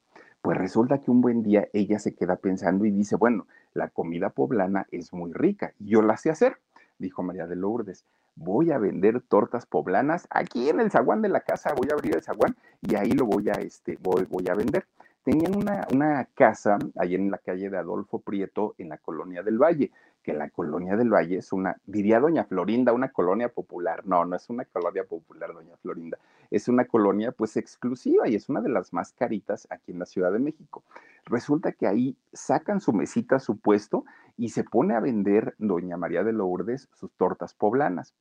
pues 0.45 0.59
resulta 0.59 0.99
que 0.99 1.11
un 1.11 1.23
buen 1.23 1.43
día 1.43 1.69
ella 1.73 1.99
se 1.99 2.15
queda 2.15 2.37
pensando 2.37 2.85
y 2.85 2.91
dice, 2.91 3.17
bueno, 3.17 3.47
la 3.73 3.89
comida 3.89 4.29
poblana 4.29 4.87
es 4.91 5.11
muy 5.15 5.33
rica, 5.33 5.73
yo 5.79 6.03
la 6.03 6.19
sé 6.19 6.29
hacer, 6.29 6.59
dijo 6.99 7.23
María 7.23 7.47
de 7.47 7.57
Lourdes. 7.57 8.05
Voy 8.37 8.71
a 8.71 8.77
vender 8.77 9.23
tortas 9.23 9.65
poblanas 9.65 10.27
aquí 10.29 10.69
en 10.69 10.81
el 10.81 10.91
zaguán 10.91 11.23
de 11.23 11.31
la 11.31 11.41
casa, 11.41 11.73
voy 11.75 11.89
a 11.91 11.95
abrir 11.95 12.17
el 12.17 12.23
zaguán 12.23 12.55
y 12.83 12.95
ahí 12.95 13.13
lo 13.13 13.25
voy 13.25 13.49
a, 13.49 13.53
este, 13.53 13.97
voy, 14.03 14.27
voy 14.29 14.47
a 14.51 14.55
vender. 14.55 14.85
Tenían 15.23 15.57
una, 15.57 15.87
una 15.91 16.29
casa 16.35 16.77
ahí 16.99 17.15
en 17.15 17.31
la 17.31 17.39
calle 17.39 17.71
de 17.71 17.79
Adolfo 17.79 18.19
Prieto, 18.19 18.75
en 18.77 18.91
la 18.91 18.99
colonia 18.99 19.43
del 19.43 19.57
Valle 19.57 19.93
que 20.25 20.33
la 20.33 20.49
colonia 20.49 20.97
del 20.97 21.13
Valle 21.13 21.37
es 21.37 21.53
una, 21.53 21.77
diría 21.87 22.19
doña 22.19 22.45
Florinda, 22.45 22.95
una 22.95 23.13
colonia 23.13 23.51
popular. 23.51 24.05
No, 24.07 24.25
no 24.25 24.35
es 24.35 24.49
una 24.49 24.65
colonia 24.65 25.05
popular, 25.05 25.53
doña 25.53 25.77
Florinda. 25.77 26.19
Es 26.51 26.67
una 26.67 26.87
colonia 26.87 27.31
pues 27.31 27.57
exclusiva 27.59 28.27
y 28.27 28.35
es 28.35 28.49
una 28.49 28.63
de 28.63 28.71
las 28.71 28.93
más 28.95 29.13
caritas 29.13 29.69
aquí 29.71 29.93
en 29.93 29.99
la 29.99 30.07
Ciudad 30.07 30.33
de 30.33 30.39
México. 30.39 30.83
Resulta 31.27 31.73
que 31.73 31.87
ahí 31.87 32.17
sacan 32.33 32.81
su 32.81 32.95
mesita, 32.95 33.39
su 33.39 33.59
puesto 33.59 34.05
y 34.39 34.49
se 34.49 34.65
pone 34.65 34.95
a 34.95 35.01
vender 35.01 35.55
doña 35.59 35.99
María 35.99 36.25
de 36.25 36.33
Lourdes 36.33 36.89
sus 36.95 37.13
tortas 37.13 37.53
poblanas. 37.53 38.15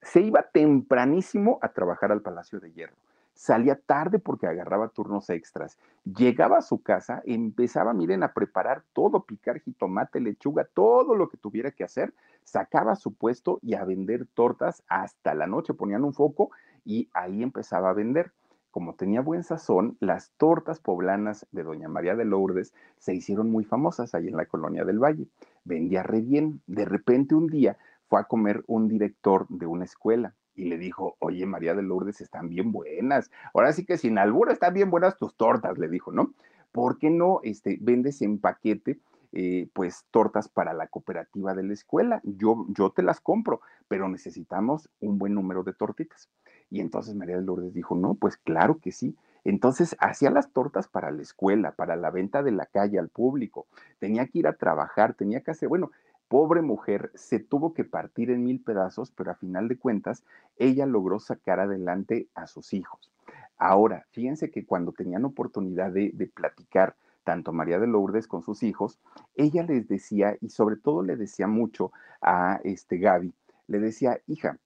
Se 0.00 0.22
iba 0.22 0.42
tempranísimo 0.50 1.58
a 1.60 1.68
trabajar 1.68 2.10
al 2.10 2.22
Palacio 2.22 2.58
de 2.58 2.72
Hierro 2.72 2.96
salía 3.34 3.76
tarde 3.76 4.18
porque 4.18 4.46
agarraba 4.46 4.88
turnos 4.88 5.28
extras. 5.30 5.78
Llegaba 6.04 6.58
a 6.58 6.62
su 6.62 6.82
casa, 6.82 7.22
empezaba, 7.24 7.92
miren, 7.92 8.22
a 8.22 8.32
preparar 8.32 8.84
todo, 8.92 9.24
picar 9.24 9.60
jitomate, 9.60 10.20
lechuga, 10.20 10.64
todo 10.72 11.14
lo 11.14 11.28
que 11.28 11.36
tuviera 11.36 11.72
que 11.72 11.84
hacer, 11.84 12.14
sacaba 12.44 12.96
su 12.96 13.12
puesto 13.14 13.58
y 13.62 13.74
a 13.74 13.84
vender 13.84 14.26
tortas 14.26 14.82
hasta 14.88 15.34
la 15.34 15.46
noche. 15.46 15.74
Ponían 15.74 16.04
un 16.04 16.14
foco 16.14 16.50
y 16.84 17.08
ahí 17.12 17.42
empezaba 17.42 17.90
a 17.90 17.94
vender. 17.94 18.32
Como 18.70 18.94
tenía 18.94 19.20
buen 19.20 19.44
sazón, 19.44 19.96
las 20.00 20.32
tortas 20.36 20.80
poblanas 20.80 21.46
de 21.52 21.62
Doña 21.62 21.88
María 21.88 22.16
de 22.16 22.24
Lourdes 22.24 22.74
se 22.98 23.14
hicieron 23.14 23.50
muy 23.50 23.64
famosas 23.64 24.14
ahí 24.14 24.26
en 24.26 24.36
la 24.36 24.46
colonia 24.46 24.84
del 24.84 24.98
Valle. 24.98 25.28
Vendía 25.64 26.02
re 26.02 26.20
bien. 26.20 26.60
De 26.66 26.84
repente 26.84 27.36
un 27.36 27.46
día 27.46 27.78
fue 28.08 28.20
a 28.20 28.24
comer 28.24 28.64
un 28.66 28.88
director 28.88 29.46
de 29.48 29.66
una 29.66 29.84
escuela 29.84 30.34
y 30.54 30.64
le 30.64 30.78
dijo, 30.78 31.16
oye, 31.18 31.46
María 31.46 31.74
de 31.74 31.82
Lourdes, 31.82 32.20
están 32.20 32.48
bien 32.48 32.72
buenas. 32.72 33.30
Ahora 33.52 33.72
sí 33.72 33.84
que 33.84 33.98
sin 33.98 34.18
albura 34.18 34.52
están 34.52 34.74
bien 34.74 34.90
buenas 34.90 35.16
tus 35.16 35.34
tortas, 35.34 35.78
le 35.78 35.88
dijo, 35.88 36.12
¿no? 36.12 36.32
¿Por 36.72 36.98
qué 36.98 37.10
no 37.10 37.40
este, 37.42 37.78
vendes 37.80 38.22
en 38.22 38.38
paquete? 38.38 38.98
Eh, 39.36 39.68
pues 39.72 40.04
tortas 40.12 40.48
para 40.48 40.72
la 40.74 40.86
cooperativa 40.86 41.54
de 41.54 41.64
la 41.64 41.72
escuela. 41.72 42.20
Yo, 42.22 42.66
yo 42.68 42.90
te 42.90 43.02
las 43.02 43.20
compro, 43.20 43.60
pero 43.88 44.08
necesitamos 44.08 44.88
un 45.00 45.18
buen 45.18 45.34
número 45.34 45.64
de 45.64 45.72
tortitas. 45.72 46.28
Y 46.70 46.80
entonces 46.80 47.16
María 47.16 47.36
de 47.36 47.42
Lourdes 47.42 47.74
dijo, 47.74 47.96
no, 47.96 48.14
pues 48.14 48.36
claro 48.36 48.78
que 48.78 48.92
sí. 48.92 49.16
Entonces 49.42 49.96
hacía 49.98 50.30
las 50.30 50.52
tortas 50.52 50.88
para 50.88 51.10
la 51.10 51.22
escuela, 51.22 51.72
para 51.72 51.96
la 51.96 52.10
venta 52.10 52.42
de 52.42 52.52
la 52.52 52.66
calle 52.66 52.98
al 52.98 53.08
público. 53.08 53.66
Tenía 53.98 54.26
que 54.26 54.38
ir 54.38 54.46
a 54.46 54.54
trabajar, 54.54 55.14
tenía 55.14 55.40
que 55.40 55.50
hacer, 55.50 55.68
bueno, 55.68 55.90
pobre 56.34 56.62
mujer 56.62 57.12
se 57.14 57.38
tuvo 57.38 57.74
que 57.74 57.84
partir 57.84 58.28
en 58.32 58.42
mil 58.42 58.60
pedazos, 58.60 59.12
pero 59.12 59.30
a 59.30 59.36
final 59.36 59.68
de 59.68 59.78
cuentas 59.78 60.24
ella 60.56 60.84
logró 60.84 61.20
sacar 61.20 61.60
adelante 61.60 62.26
a 62.34 62.48
sus 62.48 62.72
hijos. 62.72 63.08
Ahora, 63.56 64.04
fíjense 64.10 64.50
que 64.50 64.66
cuando 64.66 64.90
tenían 64.90 65.24
oportunidad 65.24 65.92
de, 65.92 66.28
platicar 66.34 66.96
tanto 67.22 67.52
María 67.52 67.78
de 67.78 67.86
Lourdes 67.86 68.26
con 68.26 68.42
sus 68.42 68.64
hijos, 68.64 68.98
ella 69.36 69.62
les 69.62 69.86
decía, 69.86 70.36
y 70.40 70.50
sobre 70.50 70.74
todo 70.74 71.04
le 71.04 71.14
decía 71.14 71.46
mucho 71.46 71.92
a 72.20 72.58
este 72.64 72.98
Gaby, 72.98 73.32
le 73.68 73.78
decía, 73.78 74.18
hija, 74.26 74.58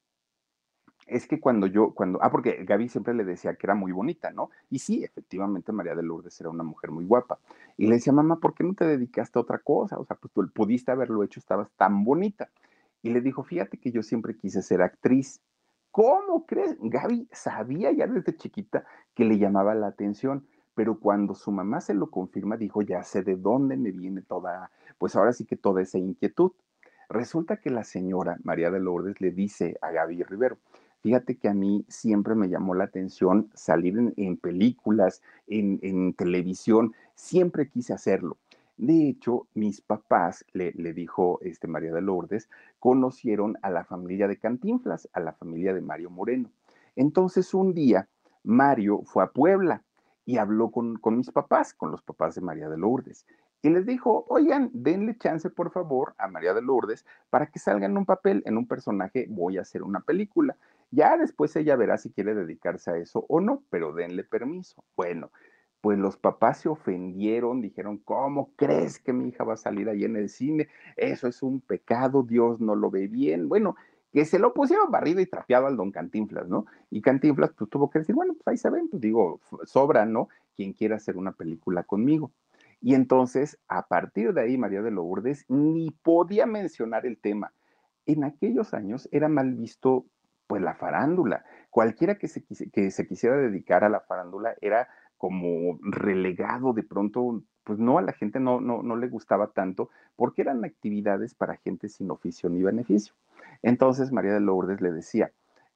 es 1.09 1.27
que 1.27 1.41
cuando 1.41 1.67
yo, 1.67 1.93
cuando, 1.95 2.23
ah, 2.23 2.31
porque 2.31 2.65
Gaby 2.65 2.89
siempre 2.89 3.15
le 3.15 3.25
decía 3.25 3.55
que 3.55 3.67
era 3.67 3.75
muy 3.75 3.93
bonita, 3.93 4.31
¿no? 4.31 4.51
Y 4.71 4.79
sí, 4.79 5.03
efectivamente 5.05 5.73
María 5.73 5.95
de 5.95 6.03
Lourdes 6.03 6.41
era 6.41 6.51
una 6.51 6.63
mujer 6.63 6.91
muy 6.91 7.05
guapa. 7.05 7.39
Y 7.77 7.87
le 7.87 7.95
decía, 7.95 8.13
mamá, 8.13 8.37
¿por 8.37 8.55
qué 8.55 8.65
no 8.65 8.75
te 8.75 8.85
dedicaste 8.85 9.39
a 9.39 9.43
otra 9.43 9.59
cosa? 9.59 9.99
O 9.99 10.05
sea, 10.05 10.17
pues 10.17 10.33
tú 10.33 10.49
pudiste 10.53 10.93
haberlo 10.93 11.25
hecho, 11.25 11.41
estabas 11.41 11.71
tan 11.77 12.05
bonita. 12.05 12.51
Y 13.03 13.11
le 13.11 13.21
dijo, 13.21 13.43
fíjate 13.43 13.79
que 13.79 13.91
yo 13.91 14.03
siempre 14.03 14.37
quise 14.37 14.63
ser 14.63 14.83
actriz. 14.83 15.41
¿Cómo 15.91 16.47
crees? 16.47 16.77
Gaby 16.81 17.29
sabía 17.33 17.91
ya 17.93 18.07
desde 18.07 18.37
chiquita 18.37 18.85
que 19.15 19.25
le 19.25 19.39
llamaba 19.39 19.75
la 19.75 19.89
atención, 19.89 20.47
pero 20.75 20.99
cuando 20.99 21.35
su 21.35 21.51
mamá 21.51 21.81
se 21.81 21.95
lo 21.95 22.11
confirma, 22.11 22.57
dijo, 22.57 22.83
ya 22.83 23.03
sé 23.03 23.23
de 23.23 23.37
dónde 23.37 23.77
me 23.77 23.91
viene 23.91 24.23
toda, 24.23 24.71
pues 24.99 25.17
ahora 25.17 25.33
sí 25.33 25.45
que 25.45 25.57
toda 25.57 25.83
esa 25.83 25.99
inquietud. 25.99 26.53
Resulta 27.09 27.57
que 27.57 27.71
la 27.71 27.85
señora 27.85 28.37
María 28.45 28.71
de 28.71 28.81
Lourdes 28.81 29.21
le 29.21 29.31
dice 29.31 29.79
a 29.81 29.91
Gaby 29.91 30.23
Rivero, 30.25 30.59
Fíjate 31.01 31.37
que 31.37 31.49
a 31.49 31.55
mí 31.55 31.85
siempre 31.89 32.35
me 32.35 32.49
llamó 32.49 32.75
la 32.75 32.85
atención 32.85 33.51
salir 33.55 34.13
en, 34.17 34.37
películas, 34.37 35.23
en, 35.47 36.13
televisión, 36.15 36.93
siempre 37.15 37.69
quise 37.69 37.93
hacerlo. 37.93 38.37
De 38.77 39.09
hecho, 39.09 39.47
mis 39.55 39.81
papás, 39.81 40.45
le, 40.53 40.73
dijo 40.93 41.39
este 41.43 41.69
María 41.69 41.93
de 41.93 42.03
Lourdes, 42.03 42.49
conocieron 42.79 43.57
a 43.63 43.71
la 43.71 43.85
familia 43.85 44.29
de 44.29 44.39
Cantinflas, 44.39 45.09
a 45.13 45.21
la 45.21 45.33
familia 45.33 45.73
de 45.73 45.81
Mario 45.81 46.11
Moreno. 46.11 46.51
Entonces 46.97 47.55
un 47.55 47.75
día 47.75 48.09
Mario 48.43 49.03
fue 49.05 49.23
a 49.23 49.31
Puebla 49.31 49.83
y 50.25 50.39
habló 50.39 50.71
con, 50.71 50.97
con 50.97 51.17
mis 51.17 51.31
papás, 51.31 51.75
con 51.75 51.91
los 51.91 52.03
papás 52.03 52.35
de 52.35 52.41
María 52.41 52.69
de 52.69 52.77
Lourdes 52.77 53.25
y 53.63 53.71
les 53.71 53.87
dijo, 53.87 54.25
oigan, 54.29 54.71
denle 54.73 55.17
chance 55.19 55.51
por 55.51 55.73
favor 55.73 56.15
a 56.19 56.29
María 56.29 56.55
de 56.55 56.63
Lourdes 56.63 57.05
para 57.29 57.47
que 57.47 57.59
salga 57.59 57.87
en 57.87 57.97
un 57.97 58.07
papel, 58.07 58.43
en 58.47 58.57
un 58.57 58.67
personaje, 58.67 59.27
voy 59.29 59.59
a 59.59 59.63
hacer 59.63 59.83
una 59.83 60.01
película. 60.01 60.57
Ya 60.91 61.17
después 61.17 61.55
ella 61.57 61.77
verá 61.77 61.99
si 61.99 62.11
quiere 62.11 62.35
dedicarse 62.35 62.91
a 62.91 62.97
eso 62.97 63.27
o 63.29 63.41
no, 63.41 63.63
pero 63.71 63.93
denle 63.93 64.25
permiso. 64.25 64.85
Bueno, 64.97 65.31
pues 65.81 65.99
los 65.99 66.17
papás 66.17 66.59
se 66.59 66.69
ofendieron, 66.69 67.61
dijeron, 67.61 67.99
¿cómo 67.99 68.53
crees 68.57 68.99
que 68.99 69.13
mi 69.13 69.29
hija 69.29 69.45
va 69.45 69.55
a 69.55 69.59
salir 69.59 69.89
ahí 69.89 70.05
en 70.05 70.17
el 70.17 70.29
cine? 70.29 70.69
Eso 70.97 71.29
es 71.29 71.43
un 71.43 71.61
pecado, 71.61 72.23
Dios 72.23 72.61
no 72.61 72.75
lo 72.75 72.91
ve 72.91 73.07
bien. 73.07 73.49
Bueno, 73.49 73.77
que 74.13 74.25
se 74.25 74.39
lo 74.39 74.55
pusieron 74.55 74.91
barrido 74.91 75.21
y 75.21 75.27
trapeado 75.27 75.67
al 75.67 75.77
don 75.77 75.93
Cantinflas, 75.93 76.49
¿no? 76.49 76.67
Y 76.91 77.03
Cantinflas 77.03 77.53
pues 77.53 77.71
tuvo 77.71 77.91
que 77.91 78.01
decir, 78.01 78.15
bueno, 78.15 78.35
pues 78.35 78.49
ahí 78.49 78.57
se 78.57 78.71
ven, 78.71 78.89
pues 78.89 79.01
digo, 79.01 79.41
sobra, 79.65 80.07
¿no? 80.07 80.29
Quien 80.57 80.73
quiera 80.73 80.97
hacer 80.97 81.17
una 81.17 81.33
película 81.33 81.83
conmigo. 81.85 82.33
Y 82.81 82.95
entonces, 82.95 83.59
a 83.69 83.87
partir 83.89 84.33
de 84.33 84.41
ahí, 84.41 84.57
María 84.57 84.83
de 84.83 84.91
Lourdes 84.91 85.45
ni 85.49 85.91
podía 85.91 86.47
mencionar 86.47 87.07
el 87.07 87.19
tema. 87.19 87.53
En 88.07 88.25
aquellos 88.25 88.73
años 88.73 89.09
era 89.13 89.29
mal 89.29 89.55
visto, 89.55 90.07
pues, 90.49 90.63
la 90.63 90.75
farándula. 90.75 91.45
Cualquiera 91.71 92.17
que 92.17 92.27
se, 92.27 92.43
que 92.45 92.91
se 92.91 93.07
quisiera 93.07 93.37
dedicar 93.37 93.85
a 93.85 93.89
la 93.89 94.01
farándula 94.01 94.57
era 94.61 94.89
como 95.17 95.79
relegado 95.83 96.73
de 96.73 96.83
pronto, 96.83 97.43
pues 97.65 97.79
no 97.79 97.99
a 97.99 98.03
la 98.03 98.13
gente 98.13 98.41
no, 98.41 98.61
no, 98.61 98.83
no 98.83 98.97
le 98.97 99.09
gustaba 99.09 99.49
tanto, 99.49 99.91
porque 100.17 100.43
eran 100.43 100.65
actividades 100.65 101.35
para 101.35 101.57
gente 101.57 101.89
sin 101.89 102.11
oficio 102.11 102.49
ni 102.49 102.63
beneficio. 102.63 103.15
Entonces 103.63 104.11
María 104.11 104.33
de 104.33 104.41
Lourdes 104.41 104.81
le 104.81 104.91
decía, 104.91 105.33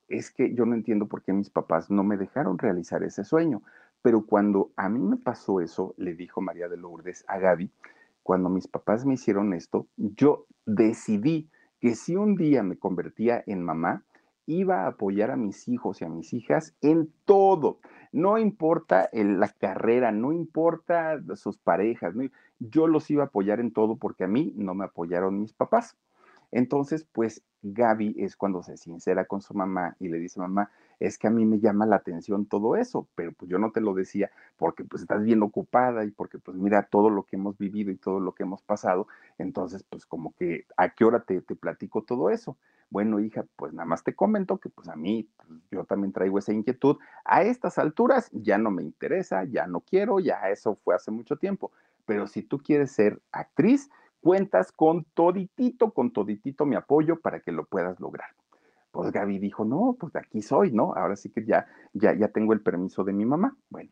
es 0.09 0.31
que 0.31 0.55
yo 0.55 0.65
no 0.65 0.75
entiendo 0.75 1.07
por 1.07 1.23
qué 1.23 1.33
mis 1.33 1.51
papás 1.51 1.91
no 1.91 2.03
me 2.03 2.17
dejaron 2.17 2.59
realizar 2.59 3.03
ese 3.03 3.25
sueño, 3.25 3.63
pero 4.01 4.25
cuando 4.27 4.71
a 4.77 4.89
mí 4.89 5.01
me 5.01 5.17
pasó 5.17 5.61
eso, 5.61 5.95
le 5.97 6.15
dijo 6.15 6.41
María 6.41 6.69
de 6.69 6.77
Lourdes 6.77 7.25
a 7.29 7.39
Gaby, 7.39 7.71
cuando 8.23 8.49
mis 8.49 8.69
papás 8.69 9.05
me 9.05 9.15
hicieron 9.15 9.53
esto, 9.53 9.87
yo 9.97 10.47
decidí 10.65 11.51
que 11.81 11.95
si 11.97 12.15
un 12.15 12.37
día 12.37 12.63
me 12.63 12.79
convertía 12.79 13.43
en 13.47 13.63
mamá, 13.63 14.05
iba 14.47 14.85
a 14.85 14.89
apoyar 14.89 15.31
a 15.31 15.37
mis 15.37 15.69
hijos 15.69 16.01
y 16.01 16.05
a 16.05 16.09
mis 16.09 16.33
hijas 16.33 16.75
en 16.81 17.13
todo. 17.25 17.79
No 18.13 18.39
importa 18.39 19.09
la 19.13 19.49
carrera, 19.49 20.13
no 20.13 20.33
importa 20.33 21.21
sus 21.35 21.59
parejas, 21.59 22.15
yo 22.59 22.87
los 22.87 23.11
iba 23.11 23.25
a 23.25 23.27
apoyar 23.27 23.61
en 23.61 23.73
todo 23.73 23.97
porque 23.97 24.25
a 24.25 24.29
mí 24.29 24.53
no 24.57 24.75
me 24.75 24.85
apoyaron 24.85 25.41
mis 25.41 25.53
papás. 25.53 25.97
Entonces, 26.51 27.07
pues 27.11 27.43
Gaby 27.63 28.17
es 28.19 28.37
cuando 28.37 28.63
se 28.63 28.77
sincera 28.77 29.25
con 29.25 29.41
su 29.41 29.55
mamá 29.55 29.97
y 29.99 30.09
le 30.09 30.19
dice, 30.19 30.39
mamá, 30.39 30.71
es 31.03 31.19
que 31.19 31.27
a 31.27 31.31
mí 31.31 31.45
me 31.45 31.59
llama 31.59 31.85
la 31.85 31.97
atención 31.97 32.47
todo 32.47 32.77
eso, 32.77 33.09
pero 33.17 33.33
pues 33.33 33.51
yo 33.51 33.59
no 33.59 33.73
te 33.73 33.81
lo 33.81 33.93
decía 33.93 34.31
porque 34.57 34.85
pues 34.85 35.03
estás 35.03 35.25
bien 35.25 35.43
ocupada 35.43 36.05
y 36.05 36.13
porque 36.13 36.39
pues 36.39 36.57
mira 36.57 36.85
todo 36.85 37.11
lo 37.11 37.25
que 37.25 37.35
hemos 37.35 37.59
vivido 37.59 37.91
y 37.91 37.97
todo 37.97 38.21
lo 38.21 38.35
que 38.35 38.45
hemos 38.45 38.63
pasado, 38.63 39.09
entonces 39.37 39.83
pues 39.83 40.07
como 40.07 40.33
que 40.35 40.65
a 40.77 40.91
qué 40.91 41.05
hora 41.05 41.21
te, 41.25 41.41
te 41.41 41.57
platico 41.57 42.03
todo 42.03 42.31
eso. 42.31 42.57
Bueno, 42.89 43.19
hija, 43.19 43.45
pues 43.57 43.73
nada 43.73 43.87
más 43.87 44.05
te 44.05 44.15
comento 44.15 44.59
que 44.59 44.69
pues 44.69 44.89
a 44.89 44.95
mí, 44.95 45.29
pues, 45.37 45.49
yo 45.73 45.85
también 45.85 46.13
traigo 46.13 46.39
esa 46.39 46.53
inquietud. 46.53 46.99
A 47.25 47.43
estas 47.43 47.79
alturas 47.79 48.29
ya 48.33 48.59
no 48.59 48.71
me 48.71 48.83
interesa, 48.83 49.45
ya 49.45 49.67
no 49.67 49.81
quiero, 49.81 50.21
ya 50.21 50.51
eso 50.51 50.77
fue 50.85 50.95
hace 50.95 51.11
mucho 51.11 51.37
tiempo. 51.37 51.73
Pero 52.05 52.27
si 52.27 52.43
tú 52.43 52.59
quieres 52.59 52.93
ser 52.93 53.21
actriz, 53.33 53.91
cuentas 54.21 54.71
con 54.71 55.05
toditito, 55.15 55.93
con 55.93 56.13
toditito 56.13 56.65
mi 56.67 56.77
apoyo 56.77 57.19
para 57.19 57.41
que 57.41 57.51
lo 57.51 57.65
puedas 57.65 57.99
lograr. 57.99 58.31
Pues 58.93 59.11
Gaby 59.11 59.39
dijo, 59.39 59.65
no, 59.65 59.97
pues 59.99 60.13
de 60.13 60.21
aquí 60.21 60.43
soy, 60.43 60.71
¿no? 60.71 60.95
Ahora 60.95 61.17
sí 61.17 61.31
que 61.31 61.45
ya, 61.45 61.67
ya, 61.95 62.15
ya 62.15 62.29
tengo 62.29 62.53
el 62.53 62.61
permiso 62.61 63.03
de 63.05 63.13
mi 63.13 63.25
mamá. 63.25 63.57
Bueno, 63.71 63.91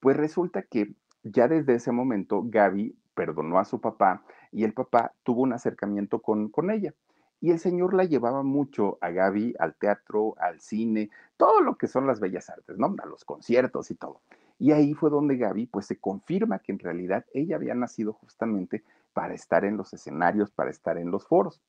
pues 0.00 0.16
resulta 0.16 0.62
que 0.62 0.94
ya 1.22 1.48
desde 1.48 1.74
ese 1.74 1.92
momento 1.92 2.42
Gaby 2.44 2.96
perdonó 3.14 3.58
a 3.58 3.64
su 3.64 3.80
papá 3.80 4.24
y 4.50 4.64
el 4.64 4.74
papá 4.74 5.14
tuvo 5.22 5.42
un 5.42 5.52
acercamiento 5.52 6.20
con, 6.20 6.48
con 6.48 6.70
ella. 6.70 6.92
Y 7.40 7.50
el 7.50 7.58
Señor 7.58 7.94
la 7.94 8.04
llevaba 8.04 8.42
mucho 8.42 8.98
a 9.00 9.10
Gaby 9.10 9.54
al 9.58 9.74
teatro, 9.74 10.34
al 10.38 10.60
cine, 10.60 11.10
todo 11.36 11.60
lo 11.60 11.76
que 11.76 11.88
son 11.88 12.06
las 12.06 12.20
bellas 12.20 12.50
artes, 12.50 12.78
¿no? 12.78 12.94
A 13.02 13.06
los 13.06 13.24
conciertos 13.24 13.90
y 13.90 13.94
todo. 13.94 14.20
Y 14.58 14.70
ahí 14.72 14.94
fue 14.94 15.10
donde 15.10 15.36
Gaby 15.36 15.66
pues 15.66 15.86
se 15.86 15.98
confirma 15.98 16.60
que 16.60 16.72
en 16.72 16.78
realidad 16.78 17.26
ella 17.32 17.56
había 17.56 17.74
nacido 17.74 18.12
justamente 18.12 18.84
para 19.12 19.34
estar 19.34 19.64
en 19.64 19.76
los 19.76 19.92
escenarios, 19.92 20.50
para 20.50 20.70
estar 20.70 20.98
en 20.98 21.10
los 21.10 21.26
foros. 21.26 21.60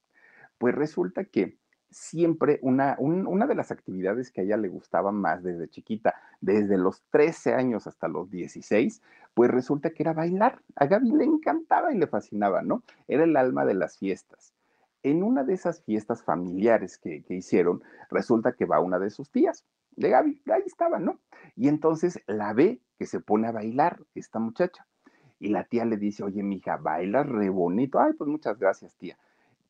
Pues 0.60 0.76
resulta 0.76 1.26
que 1.26 1.58
siempre 1.94 2.60
una, 2.62 2.98
una 3.00 3.48
de 3.48 3.56
las 3.56 3.72
actividades 3.72 4.32
que 4.32 4.42
a 4.42 4.44
ella 4.44 4.58
le 4.58 4.68
gustaba 4.68 5.12
más 5.12 5.44
desde 5.44 5.70
chiquita, 5.70 6.16
desde 6.42 6.78
los 6.78 7.04
13 7.12 7.54
años 7.54 7.88
hasta 7.88 8.08
los 8.08 8.30
16, 8.30 9.02
pues 9.34 9.50
resulta 9.52 9.92
que 9.92 10.04
era 10.04 10.14
bailar. 10.14 10.62
A 10.76 10.88
Gaby 10.88 11.12
le 11.12 11.24
encantaba 11.24 11.94
y 11.94 11.98
le 11.98 12.08
fascinaba, 12.08 12.62
¿no? 12.62 12.84
Era 13.08 13.24
el 13.24 13.38
alma 13.38 13.66
de 13.66 13.76
las 13.76 13.98
fiestas 13.98 14.54
en 15.04 15.22
una 15.22 15.44
de 15.44 15.54
esas 15.54 15.82
fiestas 15.82 16.24
familiares 16.24 16.98
que, 16.98 17.24
hicieron, 17.30 17.84
resulta 18.10 18.54
que 18.54 18.66
va 18.66 18.80
una 18.80 19.00
de 19.00 19.10
sus 19.10 19.30
tías, 19.30 19.66
de 19.96 20.10
Gaby, 20.10 20.42
ahí 20.52 20.64
estaba, 20.66 20.98
¿no? 20.98 21.20
Y 21.56 21.68
entonces 21.68 22.20
la 22.26 22.54
ve 22.54 22.82
que 22.98 23.06
se 23.06 23.20
pone 23.20 23.48
a 23.48 23.52
bailar 23.52 24.00
esta 24.16 24.40
muchacha. 24.40 24.88
Y 25.40 25.50
la 25.50 25.66
tía 25.66 25.86
le 25.86 25.98
dice, 25.98 26.24
oye, 26.24 26.42
mija, 26.42 26.78
baila 26.78 27.24
re 27.24 27.50
bonito. 27.50 28.00
Ay, 28.00 28.14
pues 28.14 28.30
muchas 28.30 28.58
gracias, 28.58 28.96
tía. 28.96 29.18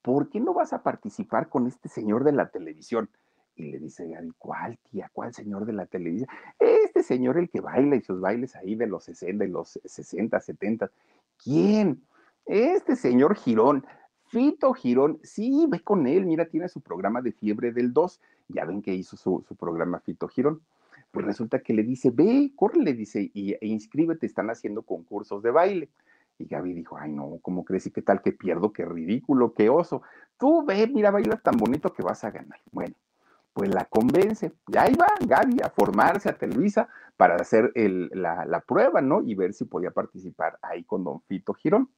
¿Por 0.04 0.30
qué 0.30 0.40
no 0.40 0.54
vas 0.54 0.74
a 0.74 0.84
participar 0.84 1.50
con 1.50 1.66
este 1.66 1.90
señor 1.90 2.26
de 2.26 2.34
la 2.34 2.50
televisión? 2.50 3.10
Y 3.56 3.72
le 3.72 3.80
dice 3.80 4.08
Gaby, 4.08 4.34
¿cuál 4.38 4.78
tía? 4.92 5.10
¿Cuál 5.14 5.34
señor 5.34 5.66
de 5.66 5.74
la 5.74 5.86
televisión? 5.86 6.30
Este 6.60 7.04
señor, 7.04 7.38
el 7.38 7.50
que 7.50 7.62
baila 7.62 7.96
y 7.96 8.02
sus 8.02 8.20
bailes 8.20 8.56
ahí 8.56 8.76
de 8.76 8.88
los 8.88 9.06
60, 9.06 9.44
de 9.46 9.50
los 9.50 9.80
60, 9.86 10.40
70. 10.40 10.92
¿Quién? 11.42 12.04
Este 12.46 12.96
señor 12.96 13.36
Girón. 13.36 13.86
Fito 14.26 14.74
Girón, 14.74 15.20
sí, 15.24 15.68
ve 15.70 15.80
con 15.82 16.06
él, 16.08 16.26
mira, 16.26 16.48
tiene 16.48 16.68
su 16.68 16.82
programa 16.82 17.22
de 17.22 17.32
fiebre 17.32 17.72
del 17.72 17.94
2, 17.94 18.20
ya 18.50 18.66
ven 18.66 18.82
que 18.82 18.94
hizo 18.94 19.16
su, 19.16 19.44
programa 19.58 20.00
Fito 20.00 20.28
Girón. 20.28 20.62
Pues 21.12 21.26
resulta 21.26 21.60
que 21.60 21.74
le 21.74 21.84
dice, 21.84 22.10
ve, 22.10 22.52
corre, 22.56 22.82
le 22.82 22.94
dice, 22.94 23.30
y, 23.34 23.54
e 23.54 23.68
inscríbete, 23.68 24.26
están 24.26 24.50
haciendo 24.50 24.82
concursos 24.82 25.44
de 25.44 25.52
baile. 25.52 25.90
Y 26.44 26.48
Gaby 26.48 26.74
dijo, 26.74 26.98
ay 26.98 27.14
no, 27.14 27.40
¿cómo 27.42 27.64
crees 27.64 27.88
y 27.88 27.92
qué 27.92 28.02
tal 28.02 28.22
que 28.22 28.34
pierdo? 28.34 28.74
Qué 28.74 28.84
ridículo, 28.84 29.54
qué 29.54 29.70
oso. 29.70 30.02
Tú 30.38 30.66
ve, 30.66 30.88
mira, 30.88 31.10
baila 31.10 31.38
tan 31.38 31.56
bonito 31.56 31.94
que 31.94 32.04
vas 32.04 32.24
a 32.26 32.32
ganar. 32.32 32.60
Bueno, 32.72 32.96
pues 33.54 33.74
la 33.74 33.86
convence. 33.86 34.52
Y 34.68 34.78
ahí 34.78 34.94
va 34.96 35.08
Gaby 35.26 35.62
a 35.64 35.70
formarse 35.70 36.28
a 36.28 36.38
Televisa 36.38 36.90
para 37.16 37.36
hacer 37.36 37.72
la, 37.76 38.46
la, 38.46 38.60
prueba, 38.60 39.02
¿no? 39.02 39.22
Y 39.22 39.36
ver 39.36 39.54
si 39.54 39.64
podía 39.64 39.92
participar 39.92 40.60
ahí 40.62 40.84
con 40.84 41.06
don 41.06 41.22
Fito 41.22 41.54
Girón. 41.54 41.90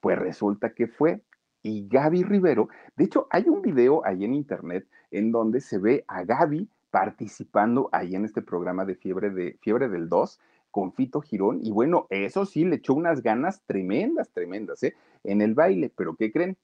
Pues 0.00 0.18
resulta 0.18 0.72
que 0.72 0.86
fue 0.86 1.20
y 1.62 1.86
Gaby 1.88 2.22
Rivero. 2.22 2.68
De 2.96 3.04
hecho, 3.04 3.26
hay 3.30 3.48
un 3.48 3.60
video 3.60 4.00
ahí 4.06 4.24
en 4.24 4.32
internet 4.32 4.86
en 5.10 5.30
donde 5.30 5.60
se 5.60 5.78
ve 5.78 6.04
a 6.08 6.24
Gaby 6.24 6.70
participando 6.90 7.90
ahí 7.92 8.14
en 8.14 8.24
este 8.24 8.40
programa 8.40 8.86
de 8.86 8.94
Fiebre, 8.94 9.28
de, 9.28 9.58
Fiebre 9.60 9.90
del 9.90 10.08
2 10.08 10.40
con 10.70 10.92
Fito 10.92 11.20
Girón. 11.20 11.60
Y 11.62 11.70
bueno, 11.70 12.06
eso 12.10 12.46
sí, 12.46 12.64
le 12.64 12.76
echó 12.76 12.94
unas 12.94 13.22
ganas 13.22 13.62
tremendas, 13.66 14.30
tremendas, 14.30 14.82
¿eh? 14.82 14.94
En 15.24 15.42
el 15.42 15.54
baile. 15.54 15.92
Pero 15.94 16.16
¿qué 16.16 16.32
creen? 16.32 16.56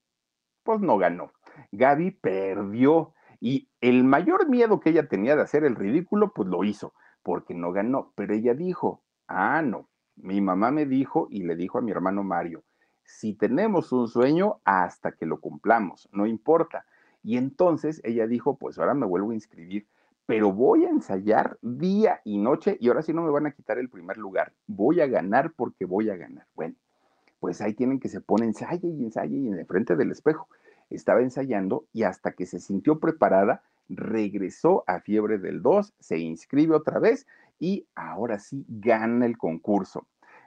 Pues 0.63 0.81
no 0.81 0.99
ganó. 0.99 1.33
Gaby 1.73 2.13
perdió. 2.13 3.15
Y 3.41 3.69
el 3.81 4.05
mayor 4.05 4.49
miedo 4.49 4.81
que 4.81 4.91
ella 4.91 5.09
tenía 5.09 5.37
de 5.37 5.43
hacer 5.43 5.65
el 5.65 5.77
ridículo, 5.77 6.33
pues 6.33 6.49
lo 6.49 6.65
hizo, 6.65 6.95
porque 7.23 7.55
no 7.55 7.73
ganó. 7.73 8.13
Pero 8.15 8.35
ella 8.35 8.55
dijo, 8.55 9.03
ah, 9.29 9.63
no, 9.63 9.89
mi 10.17 10.41
mamá 10.41 10.71
me 10.71 10.87
dijo 10.87 11.29
y 11.31 11.43
le 11.43 11.57
dijo 11.57 11.79
a 11.79 11.83
mi 11.83 11.91
hermano 11.91 12.23
Mario, 12.23 12.65
si 13.05 13.35
tenemos 13.35 13.93
un 13.93 14.09
sueño 14.09 14.61
hasta 14.65 15.13
que 15.13 15.27
lo 15.27 15.41
cumplamos, 15.41 16.09
no 16.13 16.27
importa. 16.27 16.87
Y 17.23 17.37
entonces 17.37 18.01
ella 18.05 18.27
dijo, 18.27 18.57
pues 18.57 18.79
ahora 18.79 18.95
me 18.95 19.07
vuelvo 19.07 19.31
a 19.31 19.35
inscribir, 19.35 19.87
pero 20.27 20.53
voy 20.53 20.85
a 20.85 20.91
ensayar 20.91 21.57
día 21.63 22.21
y 22.25 22.37
noche 22.39 22.77
y 22.81 22.89
ahora 22.89 23.03
sí 23.03 23.13
no 23.13 23.23
me 23.23 23.31
van 23.31 23.47
a 23.47 23.53
quitar 23.53 23.79
el 23.79 23.89
primer 23.89 24.19
lugar. 24.19 24.53
Voy 24.67 25.01
a 25.01 25.07
ganar 25.07 25.53
porque 25.53 25.85
voy 25.85 26.11
a 26.11 26.17
ganar. 26.17 26.47
Bueno, 26.55 26.75
pues 27.39 27.61
ahí 27.61 27.75
tienen 27.75 28.01
que 28.01 28.09
se 28.09 28.21
pone 28.21 28.45
ensaye 28.45 28.89
y 28.89 29.05
ensaye 29.05 29.37
y 29.37 29.47
en 29.47 29.59
el 29.59 29.67
frente 29.67 29.95
del 29.95 30.11
espejo. 30.11 30.49
Estaba 30.91 31.21
ensayando 31.21 31.87
y 31.93 32.03
hasta 32.03 32.33
que 32.33 32.45
se 32.45 32.59
sintió 32.59 32.99
preparada, 32.99 33.63
regresó 33.89 34.83
a 34.89 35.01
Fiebre 35.01 35.39
del 35.39 35.63
2, 35.63 35.95
se 36.01 36.19
inscribe 36.19 36.75
otra 36.75 36.99
vez 36.99 37.27
y 37.61 37.87
ahora 37.95 38.41
sí 38.41 38.65
gana 38.69 39.27
el 39.27 39.39
concurso. 39.39 40.07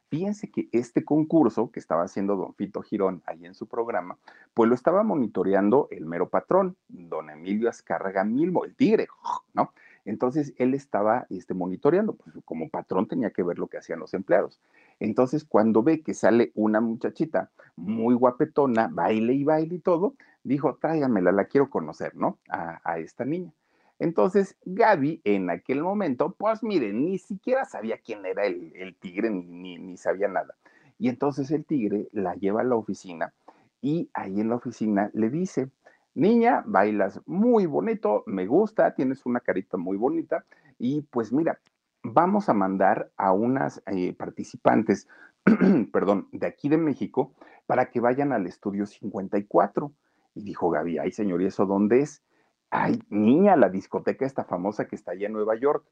Fíjense 0.09 0.49
que 0.49 0.69
este 0.71 1.05
concurso 1.05 1.71
que 1.71 1.79
estaba 1.79 2.03
haciendo 2.03 2.35
don 2.35 2.55
Fito 2.55 2.81
Girón 2.81 3.21
ahí 3.27 3.45
en 3.45 3.53
su 3.53 3.67
programa, 3.67 4.17
pues 4.55 4.67
lo 4.67 4.73
estaba 4.73 5.03
monitoreando 5.03 5.87
el 5.91 6.05
mero 6.05 6.29
patrón, 6.29 6.75
don 6.87 7.29
Emilio 7.29 7.69
Azcárraga 7.69 8.23
Milmo, 8.23 8.65
el 8.65 8.75
tigre, 8.75 9.07
¿no? 9.53 9.71
Entonces 10.05 10.53
él 10.57 10.73
estaba 10.73 11.27
este, 11.29 11.53
monitoreando, 11.53 12.13
pues 12.13 12.35
como 12.43 12.69
patrón 12.69 13.07
tenía 13.07 13.29
que 13.29 13.43
ver 13.43 13.59
lo 13.59 13.67
que 13.67 13.77
hacían 13.77 13.99
los 13.99 14.15
empleados. 14.15 14.59
Entonces 14.99 15.45
cuando 15.45 15.83
ve 15.83 16.01
que 16.01 16.15
sale 16.15 16.51
una 16.55 16.81
muchachita 16.81 17.51
muy 17.75 18.15
guapetona, 18.15 18.89
baile 18.91 19.33
y 19.33 19.43
baile 19.43 19.75
y 19.75 19.79
todo, 19.79 20.15
dijo, 20.43 20.75
tráigamela, 20.81 21.31
la 21.31 21.45
quiero 21.45 21.69
conocer, 21.69 22.15
¿no? 22.15 22.39
a 22.49 22.97
esta 22.97 23.25
niña. 23.25 23.53
Entonces, 23.99 24.57
Gaby 24.65 25.21
en 25.25 25.49
aquel 25.49 25.83
momento, 25.83 26.33
pues 26.37 26.63
miren, 26.63 27.05
ni 27.05 27.17
siquiera 27.17 27.65
sabía 27.65 27.97
quién 27.97 28.25
era 28.25 28.45
el, 28.45 28.95
tigre, 28.99 29.29
ni, 29.29 29.77
ni, 29.77 29.97
sabía 29.97 30.29
nada. 30.29 30.55
Y 30.97 31.09
entonces 31.09 31.51
el 31.51 31.65
tigre 31.65 32.07
la 32.13 32.35
lleva 32.35 32.61
a 32.61 32.65
la 32.65 32.75
oficina 32.75 33.33
y 33.81 34.09
ahí 34.13 34.39
en 34.39 34.49
la 34.49 34.55
oficina 34.55 35.09
le 35.13 35.29
dice, 35.29 35.69
niña, 36.13 36.63
bailas 36.65 37.21
muy 37.25 37.65
bonito, 37.65 38.23
me 38.25 38.47
gusta, 38.47 38.93
tienes 38.95 39.25
una 39.25 39.39
carita 39.41 39.77
muy 39.77 39.97
bonita 39.97 40.45
y 40.77 41.01
pues 41.01 41.31
mira, 41.31 41.59
vamos 42.03 42.49
a 42.49 42.53
mandar 42.53 43.11
a 43.17 43.31
unas 43.33 43.81
eh, 43.87 44.13
participantes, 44.13 45.07
perdón, 45.91 46.27
de 46.31 46.47
aquí 46.47 46.69
de 46.69 46.77
México 46.77 47.33
para 47.65 47.89
que 47.89 47.99
vayan 47.99 48.31
al 48.33 48.47
estudio 48.47 48.85
54. 48.85 49.91
Y 50.35 50.43
dijo 50.43 50.69
Gaby, 50.69 50.99
ay 50.99 51.11
señor, 51.11 51.41
¿y 51.41 51.45
eso 51.45 51.65
dónde 51.65 52.01
es? 52.01 52.23
Ay, 52.71 53.01
niña, 53.09 53.55
la 53.55 53.69
discoteca 53.69 54.25
esta 54.25 54.43
famosa 54.43 54.85
que 54.87 54.95
está 54.95 55.11
allá 55.11 55.27
en 55.27 55.33
Nueva 55.33 55.55
York. 55.55 55.85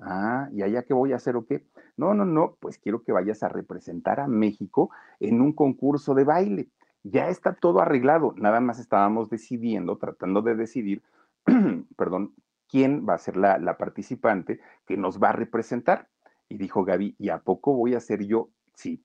Ah, 0.00 0.48
¿y 0.52 0.62
allá 0.62 0.82
qué 0.82 0.92
voy 0.92 1.12
a 1.12 1.16
hacer 1.16 1.36
o 1.36 1.46
qué? 1.46 1.64
No, 1.96 2.14
no, 2.14 2.24
no, 2.24 2.56
pues 2.60 2.78
quiero 2.78 3.02
que 3.02 3.12
vayas 3.12 3.42
a 3.42 3.48
representar 3.48 4.20
a 4.20 4.26
México 4.26 4.90
en 5.20 5.40
un 5.40 5.52
concurso 5.52 6.14
de 6.14 6.24
baile. 6.24 6.68
Ya 7.02 7.28
está 7.28 7.54
todo 7.54 7.80
arreglado, 7.80 8.34
nada 8.36 8.60
más 8.60 8.80
estábamos 8.80 9.30
decidiendo, 9.30 9.96
tratando 9.96 10.42
de 10.42 10.56
decidir, 10.56 11.02
perdón, 11.96 12.34
quién 12.68 13.06
va 13.08 13.14
a 13.14 13.18
ser 13.18 13.36
la, 13.36 13.58
la 13.58 13.78
participante 13.78 14.60
que 14.86 14.96
nos 14.96 15.22
va 15.22 15.30
a 15.30 15.32
representar. 15.32 16.08
Y 16.48 16.58
dijo 16.58 16.84
Gaby, 16.84 17.14
¿y 17.18 17.28
a 17.30 17.38
poco 17.38 17.72
voy 17.72 17.94
a 17.94 18.00
ser 18.00 18.24
yo? 18.26 18.50
Sí, 18.74 19.02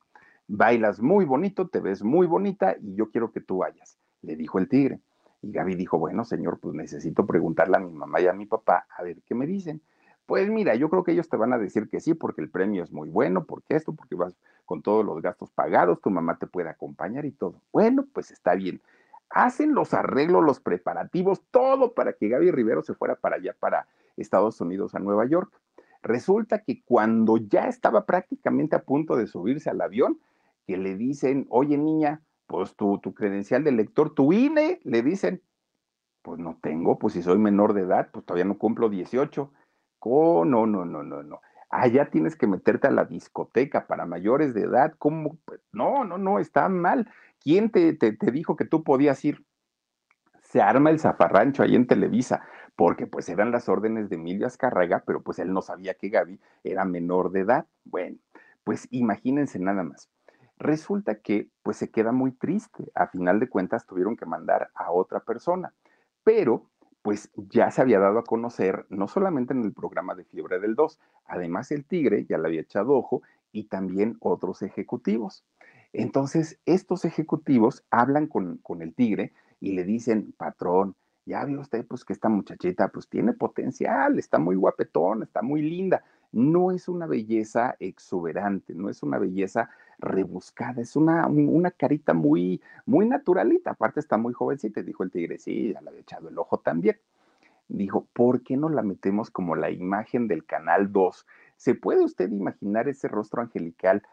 bailas 0.48 1.00
muy 1.02 1.26
bonito, 1.26 1.70
te 1.70 1.80
ves 1.80 2.04
muy 2.04 2.28
bonita 2.28 2.76
y 2.82 2.96
yo 2.96 3.10
quiero 3.12 3.32
que 3.32 3.42
tú 3.42 3.60
vayas, 3.60 3.98
le 4.22 4.36
dijo 4.36 4.60
el 4.60 4.68
tigre. 4.68 5.00
Y 5.42 5.52
Gaby 5.52 5.76
dijo, 5.76 5.98
bueno, 5.98 6.24
señor, 6.24 6.60
pues 6.60 6.76
necesito 6.76 7.26
preguntarle 7.26 7.78
a 7.78 7.80
mi 7.80 7.92
mamá 7.92 8.22
y 8.22 8.28
a 8.28 8.34
mi 8.34 8.46
papá 8.46 8.86
a 8.96 9.04
ver 9.04 9.22
qué 9.26 9.36
me 9.36 9.48
dicen. 9.48 9.82
Pues 10.26 10.50
mira, 10.50 10.76
yo 10.76 10.90
creo 10.90 11.04
que 11.04 11.12
ellos 11.12 11.28
te 11.30 11.36
van 11.36 11.52
a 11.52 11.58
decir 11.58 11.90
que 11.90 12.00
sí, 12.00 12.14
porque 12.14 12.42
el 12.42 12.50
premio 12.50 12.84
es 12.84 12.92
muy 12.92 13.10
bueno, 13.10 13.46
porque 13.46 13.76
esto, 13.76 13.94
porque 13.94 14.16
vas 14.16 14.36
con 14.66 14.82
todos 14.82 15.04
los 15.04 15.22
gastos 15.22 15.52
pagados, 15.52 16.00
tu 16.00 16.10
mamá 16.10 16.38
te 16.38 16.48
puede 16.48 16.70
acompañar 16.70 17.26
y 17.26 17.32
todo. 17.32 17.62
Bueno, 17.74 18.06
pues 18.14 18.32
está 18.32 18.56
bien. 18.56 18.82
Hacen 19.30 19.74
los 19.74 19.94
arreglos, 19.94 20.44
los 20.44 20.60
preparativos, 20.60 21.42
todo 21.52 21.94
para 21.94 22.14
que 22.14 22.30
Gaby 22.30 22.52
Rivero 22.52 22.82
se 22.82 22.94
fuera 22.94 23.16
para 23.16 23.38
allá, 23.38 23.56
para 23.60 23.88
Estados 24.16 24.62
Unidos, 24.62 24.94
a 24.96 25.00
Nueva 25.00 25.26
York. 25.26 25.52
Resulta 26.04 26.60
que 26.60 26.82
cuando 26.84 27.38
ya 27.38 27.66
estaba 27.66 28.06
prácticamente 28.06 28.76
a 28.76 28.84
punto 28.84 29.16
de 29.16 29.28
subirse 29.28 29.70
al 29.70 29.82
avión, 29.82 30.20
que 30.66 30.78
le 30.78 30.96
dicen, 30.96 31.48
oye 31.50 31.78
niña, 31.78 32.22
pues 32.52 32.76
tu, 32.76 33.00
tu 33.00 33.14
credencial 33.14 33.64
de 33.64 33.72
lector, 33.72 34.14
tu 34.14 34.34
INE, 34.34 34.82
le 34.84 35.02
dicen, 35.02 35.42
pues 36.22 36.38
no 36.38 36.60
tengo, 36.62 37.00
pues 37.00 37.14
si 37.14 37.24
soy 37.24 37.40
menor 37.40 37.74
de 37.74 37.84
edad, 37.84 38.10
pues 38.12 38.26
todavía 38.26 38.46
no 38.46 38.58
cumplo 38.58 38.90
18 38.90 39.52
Oh, 40.04 40.46
no, 40.46 40.66
no, 40.66 40.84
no, 40.84 41.04
no, 41.04 41.22
no. 41.22 41.42
Allá 41.70 42.10
tienes 42.10 42.36
que 42.36 42.48
meterte 42.48 42.88
a 42.88 42.92
la 42.92 43.06
discoteca 43.06 43.86
para 43.88 44.06
mayores 44.06 44.54
de 44.54 44.62
edad. 44.62 44.94
¿Cómo? 44.98 45.38
Pues, 45.46 45.62
no, 45.72 46.04
no, 46.04 46.18
no, 46.18 46.40
está 46.40 46.68
mal. 46.70 47.10
¿Quién 47.40 47.70
te, 47.70 47.94
te, 47.94 48.12
te 48.14 48.32
dijo 48.32 48.56
que 48.56 48.66
tú 48.66 48.84
podías 48.84 49.24
ir? 49.24 49.46
Se 50.42 50.60
arma 50.62 50.90
el 50.90 51.00
zafarrancho 51.00 51.64
ahí 51.64 51.76
en 51.76 51.88
Televisa, 51.88 52.42
porque 52.76 53.08
pues 53.08 53.30
eran 53.30 53.52
las 53.52 53.70
órdenes 53.70 54.10
de 54.10 54.16
Emilio 54.16 54.48
Azcárraga, 54.48 55.04
pero 55.06 55.22
pues 55.22 55.40
él 55.40 55.54
no 55.54 55.62
sabía 55.62 55.94
que 55.94 56.10
Gaby 56.10 56.40
era 56.64 56.84
menor 56.84 57.32
de 57.32 57.42
edad. 57.42 57.68
Bueno, 57.86 58.18
pues 58.64 58.88
imagínense 58.92 59.60
nada 59.60 59.84
más. 59.84 60.10
Resulta 60.62 61.16
que 61.16 61.50
pues 61.64 61.78
se 61.78 61.90
queda 61.90 62.12
muy 62.12 62.34
triste. 62.34 62.92
A 62.94 63.08
final 63.08 63.40
de 63.40 63.50
cuentas 63.50 63.88
tuvieron 63.88 64.16
que 64.16 64.28
mandar 64.28 64.70
a 64.76 64.92
otra 64.92 65.20
persona, 65.22 65.74
pero 66.24 66.70
pues 67.02 67.32
ya 67.36 67.72
se 67.72 67.82
había 67.82 67.98
dado 67.98 68.20
a 68.20 68.24
conocer, 68.24 68.86
no 68.90 69.08
solamente 69.08 69.54
en 69.56 69.64
el 69.64 69.74
programa 69.74 70.14
de 70.14 70.24
Fiebre 70.24 70.60
del 70.60 70.76
2, 70.76 71.00
además 71.26 71.72
el 71.72 71.84
Tigre 71.84 72.26
ya 72.26 72.38
le 72.38 72.48
había 72.48 72.62
echado 72.62 72.94
ojo 72.94 73.24
y 73.52 73.70
también 73.70 74.18
otros 74.20 74.62
ejecutivos. 74.62 75.44
Entonces, 75.94 76.60
estos 76.68 77.06
ejecutivos 77.06 77.84
hablan 77.90 78.28
con, 78.28 78.58
con 78.58 78.84
el 78.84 78.94
Tigre 78.94 79.34
y 79.60 79.72
le 79.72 79.84
dicen, 79.84 80.32
patrón, 80.38 80.96
ya 81.26 81.44
vio 81.46 81.62
usted 81.62 81.86
pues 81.88 82.06
que 82.06 82.14
esta 82.14 82.30
muchachita 82.30 82.90
pues 82.90 83.08
tiene 83.08 83.34
potencial, 83.34 84.20
está 84.20 84.38
muy 84.38 84.56
guapetón, 84.56 85.24
está 85.24 85.42
muy 85.42 85.62
linda. 85.64 86.04
No 86.32 86.72
es 86.72 86.88
una 86.88 87.08
belleza 87.08 87.76
exuberante, 87.80 88.74
no 88.74 88.90
es 88.90 89.04
una 89.04 89.18
belleza 89.18 89.70
rebuscada, 90.02 90.82
es 90.82 90.96
una, 90.96 91.28
una 91.28 91.72
carita 91.72 92.14
muy, 92.14 92.62
muy 92.86 93.08
naturalita. 93.08 93.72
Aparte 93.72 94.00
está 94.00 94.18
muy 94.18 94.34
jovencita, 94.34 94.82
dijo 94.82 95.04
el 95.04 95.12
tigre, 95.12 95.38
sí, 95.38 95.72
ya 95.74 95.82
le 95.82 95.90
había 95.90 96.02
echado 96.02 96.30
el 96.30 96.38
ojo 96.38 96.60
también. 96.60 96.98
Dijo, 97.70 98.08
¿por 98.14 98.44
qué 98.44 98.58
no 98.58 98.68
la 98.68 98.82
metemos 98.82 99.30
como 99.30 99.56
la 99.56 99.72
imagen 99.72 100.28
del 100.28 100.46
Canal 100.46 100.92
2? 100.92 101.26
¿Se 101.56 101.76
puede 101.76 102.04
usted 102.04 102.30
imaginar 102.30 102.90
ese 102.90 103.08
rostro 103.08 103.42
angelical 103.42 104.04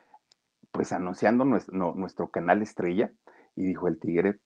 pues 0.70 0.93
anunciando 0.93 1.45
nuestro, 1.45 1.95
nuestro 1.95 2.28
canal 2.28 2.62
estrella? 2.62 3.11
Y 3.57 3.64
dijo 3.64 3.89
el 3.89 3.99
tigre, 3.99 4.39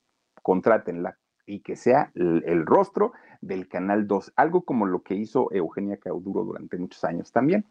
contrátenla 0.42 1.18
y 1.46 1.60
que 1.60 1.76
sea 1.76 2.12
el, 2.14 2.66
rostro 2.66 3.12
del 3.40 3.68
Canal 3.68 4.06
2, 4.06 4.32
algo 4.36 4.62
como 4.62 4.86
lo 4.86 5.02
que 5.02 5.14
hizo 5.14 5.52
Eugenia 5.52 5.96
Cauduro 5.96 6.44
durante 6.44 6.78
muchos 6.78 7.02
años 7.04 7.32
también. 7.32 7.66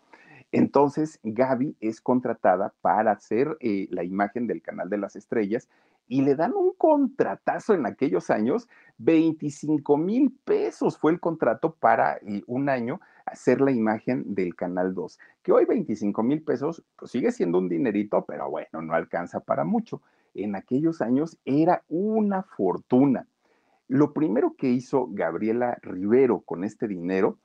Entonces, 0.52 1.20
Gaby 1.24 1.78
es 1.80 2.02
contratada 2.02 2.74
para 2.82 3.12
hacer 3.12 3.58
eh, 3.62 3.88
la 3.92 4.04
imagen 4.04 4.48
del 4.48 4.62
Canal 4.62 4.90
de 4.90 4.98
las 4.98 5.16
Estrellas 5.16 5.70
y 6.08 6.24
le 6.24 6.36
dan 6.36 6.54
un 6.54 6.74
contratazo 6.74 7.74
en 7.74 7.86
aquellos 7.86 8.30
años, 8.30 8.68
25 8.98 9.96
mil 9.96 10.38
pesos 10.44 10.98
fue 10.98 11.14
el 11.14 11.22
contrato 11.22 11.74
para 11.76 12.18
eh, 12.18 12.44
un 12.48 12.68
año 12.68 13.00
hacer 13.26 13.62
la 13.62 13.72
imagen 13.72 14.36
del 14.36 14.56
Canal 14.56 14.94
2, 14.94 15.20
que 15.42 15.54
hoy 15.54 15.64
25 15.64 16.22
mil 16.22 16.42
pesos 16.42 16.84
pues 16.98 17.12
sigue 17.12 17.32
siendo 17.32 17.60
un 17.60 17.70
dinerito, 17.70 18.26
pero 18.26 18.50
bueno, 18.50 18.82
no 18.82 18.94
alcanza 18.94 19.40
para 19.40 19.64
mucho. 19.64 20.02
En 20.34 20.56
aquellos 20.56 21.02
años 21.02 21.38
era 21.46 21.84
una 21.88 22.44
fortuna. 22.44 23.26
Lo 23.88 24.12
primero 24.12 24.56
que 24.58 24.68
hizo 24.68 25.08
Gabriela 25.12 25.78
Rivero 25.82 26.42
con 26.42 26.66
este 26.66 26.90
dinero 26.90 27.38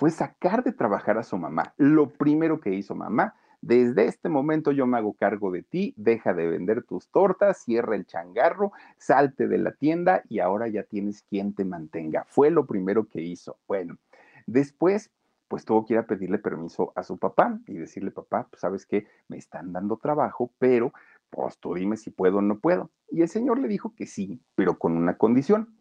fue 0.00 0.10
sacar 0.10 0.64
de 0.64 0.72
trabajar 0.72 1.18
a 1.18 1.22
su 1.22 1.36
mamá. 1.36 1.74
Lo 1.76 2.08
primero 2.08 2.58
que 2.58 2.72
hizo 2.72 2.94
mamá, 2.94 3.34
desde 3.60 4.06
este 4.06 4.30
momento 4.30 4.72
yo 4.72 4.86
me 4.86 4.96
hago 4.96 5.12
cargo 5.12 5.50
de 5.50 5.62
ti, 5.62 5.92
deja 5.98 6.32
de 6.32 6.46
vender 6.46 6.84
tus 6.84 7.10
tortas, 7.10 7.58
cierra 7.58 7.96
el 7.96 8.06
changarro, 8.06 8.72
salte 8.96 9.46
de 9.46 9.58
la 9.58 9.72
tienda 9.72 10.22
y 10.30 10.38
ahora 10.38 10.68
ya 10.68 10.84
tienes 10.84 11.20
quien 11.20 11.52
te 11.52 11.66
mantenga. 11.66 12.24
Fue 12.30 12.50
lo 12.50 12.64
primero 12.64 13.08
que 13.08 13.20
hizo. 13.20 13.58
Bueno, 13.68 13.98
después 14.46 15.10
pues 15.48 15.66
tuvo 15.66 15.84
que 15.84 15.92
ir 15.92 15.98
a 15.98 16.06
pedirle 16.06 16.38
permiso 16.38 16.94
a 16.96 17.02
su 17.02 17.18
papá 17.18 17.60
y 17.66 17.74
decirle, 17.74 18.10
papá, 18.10 18.46
pues 18.48 18.60
sabes 18.60 18.86
que 18.86 19.06
me 19.28 19.36
están 19.36 19.70
dando 19.74 19.98
trabajo, 19.98 20.50
pero 20.58 20.94
pues 21.28 21.58
tú 21.58 21.74
dime 21.74 21.98
si 21.98 22.08
puedo 22.08 22.38
o 22.38 22.42
no 22.42 22.58
puedo. 22.58 22.88
Y 23.10 23.20
el 23.20 23.28
señor 23.28 23.58
le 23.58 23.68
dijo 23.68 23.92
que 23.94 24.06
sí, 24.06 24.40
pero 24.54 24.78
con 24.78 24.96
una 24.96 25.18
condición. 25.18 25.76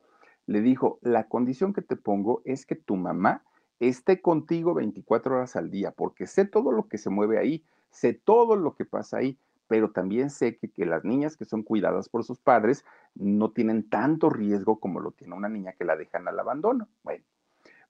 Le 0.45 0.59
dijo, 0.59 0.99
la 1.03 1.29
condición 1.29 1.71
que 1.71 1.81
te 1.81 1.95
pongo 1.95 2.41
es 2.43 2.65
que 2.65 2.75
tu 2.75 2.97
mamá 2.97 3.43
esté 3.79 4.21
contigo 4.21 4.73
24 4.73 5.35
horas 5.35 5.55
al 5.55 5.69
día, 5.69 5.91
porque 5.91 6.27
sé 6.27 6.45
todo 6.45 6.71
lo 6.71 6.87
que 6.87 6.97
se 6.97 7.09
mueve 7.09 7.37
ahí, 7.37 7.63
sé 7.89 8.13
todo 8.13 8.55
lo 8.55 8.75
que 8.75 8.85
pasa 8.85 9.17
ahí, 9.17 9.37
pero 9.67 9.91
también 9.91 10.31
sé 10.31 10.57
que, 10.57 10.85
las 10.85 11.05
niñas 11.05 11.37
que 11.37 11.45
son 11.45 11.61
cuidadas 11.61 12.09
por 12.09 12.23
sus 12.23 12.39
padres 12.39 12.83
no 13.13 13.51
tienen 13.51 13.87
tanto 13.87 14.29
riesgo 14.29 14.79
como 14.79 14.99
lo 14.99 15.11
tiene 15.11 15.35
una 15.35 15.47
niña 15.47 15.73
que 15.73 15.85
la 15.85 15.95
dejan 15.95 16.27
al 16.27 16.39
abandono. 16.39 16.87
Bueno, 17.03 17.23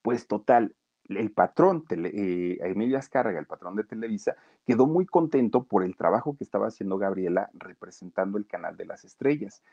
pues 0.02 0.28
total, 0.28 0.76
el 1.08 1.32
patrón, 1.32 1.86
eh, 1.90 2.58
Emilio 2.62 2.98
Azcárraga, 2.98 3.40
el 3.40 3.46
patrón 3.46 3.78
de 3.78 3.86
Televisa, 3.86 4.36
quedó 4.68 4.88
muy 4.88 5.06
contento 5.06 5.64
por 5.64 5.84
el 5.84 5.96
trabajo 5.96 6.36
que 6.36 6.44
estaba 6.44 6.68
haciendo 6.68 6.98
Gabriela 6.98 7.50
representando 7.54 8.38
el 8.38 8.46
canal 8.46 8.76
de 8.76 8.86
las 8.86 9.06
estrellas, 9.06 9.64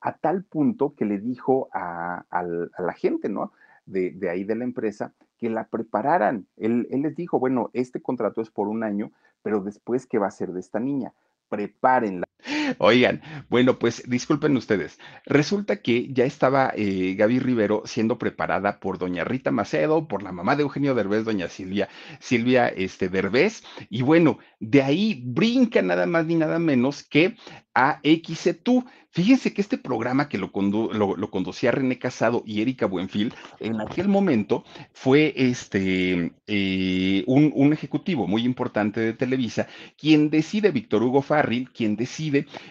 a 0.00 0.16
tal 0.16 0.44
punto 0.44 0.94
que 0.94 1.04
le 1.04 1.18
dijo 1.18 1.68
a, 1.72 2.24
la 2.78 2.92
gente, 2.92 3.28
¿no? 3.28 3.52
De, 3.86 4.16
ahí 4.30 4.44
de 4.44 4.54
la 4.54 4.64
empresa, 4.64 5.12
que 5.38 5.50
la 5.50 5.68
prepararan. 5.68 6.46
Él, 6.56 6.86
él 6.90 7.02
les 7.02 7.14
dijo, 7.16 7.38
bueno, 7.38 7.70
este 7.72 8.00
contrato 8.00 8.40
es 8.40 8.50
por 8.50 8.68
un 8.68 8.82
año, 8.82 9.12
pero 9.42 9.60
después, 9.60 10.06
¿qué 10.06 10.18
va 10.18 10.28
a 10.28 10.30
ser 10.30 10.52
de 10.52 10.60
esta 10.60 10.80
niña? 10.80 11.12
Prepárenla. 11.48 12.26
Oigan, 12.78 13.22
bueno, 13.48 13.78
pues 13.78 14.02
disculpen 14.06 14.56
ustedes. 14.56 14.98
Resulta 15.24 15.76
que 15.76 16.12
ya 16.12 16.24
estaba 16.24 16.72
eh, 16.76 17.14
Gaby 17.16 17.38
Rivero 17.40 17.82
siendo 17.86 18.18
preparada 18.18 18.78
por 18.78 18.98
doña 18.98 19.24
Rita 19.24 19.50
Macedo, 19.50 20.06
por 20.06 20.22
la 20.22 20.32
mamá 20.32 20.56
de 20.56 20.62
Eugenio 20.62 20.94
Derbez, 20.94 21.24
doña 21.24 21.48
Silvia, 21.48 21.88
Silvia 22.20 22.68
este, 22.68 23.08
Derbez, 23.08 23.62
y 23.90 24.02
bueno, 24.02 24.38
de 24.60 24.82
ahí 24.82 25.22
brinca 25.24 25.82
nada 25.82 26.06
más 26.06 26.26
ni 26.26 26.36
nada 26.36 26.58
menos 26.58 27.02
que 27.02 27.36
a 27.76 28.00
XC2. 28.02 28.84
Fíjense 29.10 29.54
que 29.54 29.62
este 29.62 29.78
programa 29.78 30.28
que 30.28 30.36
lo, 30.36 30.50
lo, 30.52 31.30
conducía 31.30 31.70
René 31.70 31.98
Casado 31.98 32.42
y 32.44 32.60
Erika 32.60 32.84
Buenfil, 32.84 33.32
en 33.60 33.80
aquel 33.80 34.08
momento 34.08 34.62
fue 34.92 35.32
este, 35.36 36.34
eh, 36.46 37.24
un, 37.26 37.72
ejecutivo 37.72 38.26
muy 38.26 38.44
importante 38.44 39.00
de 39.00 39.14
Televisa, 39.14 39.68
quien 39.96 40.28
decide, 40.28 40.70
Víctor 40.70 41.02
Hugo 41.02 41.22
Farril, 41.22 41.70
quien 41.70 41.96
decide 41.96 42.25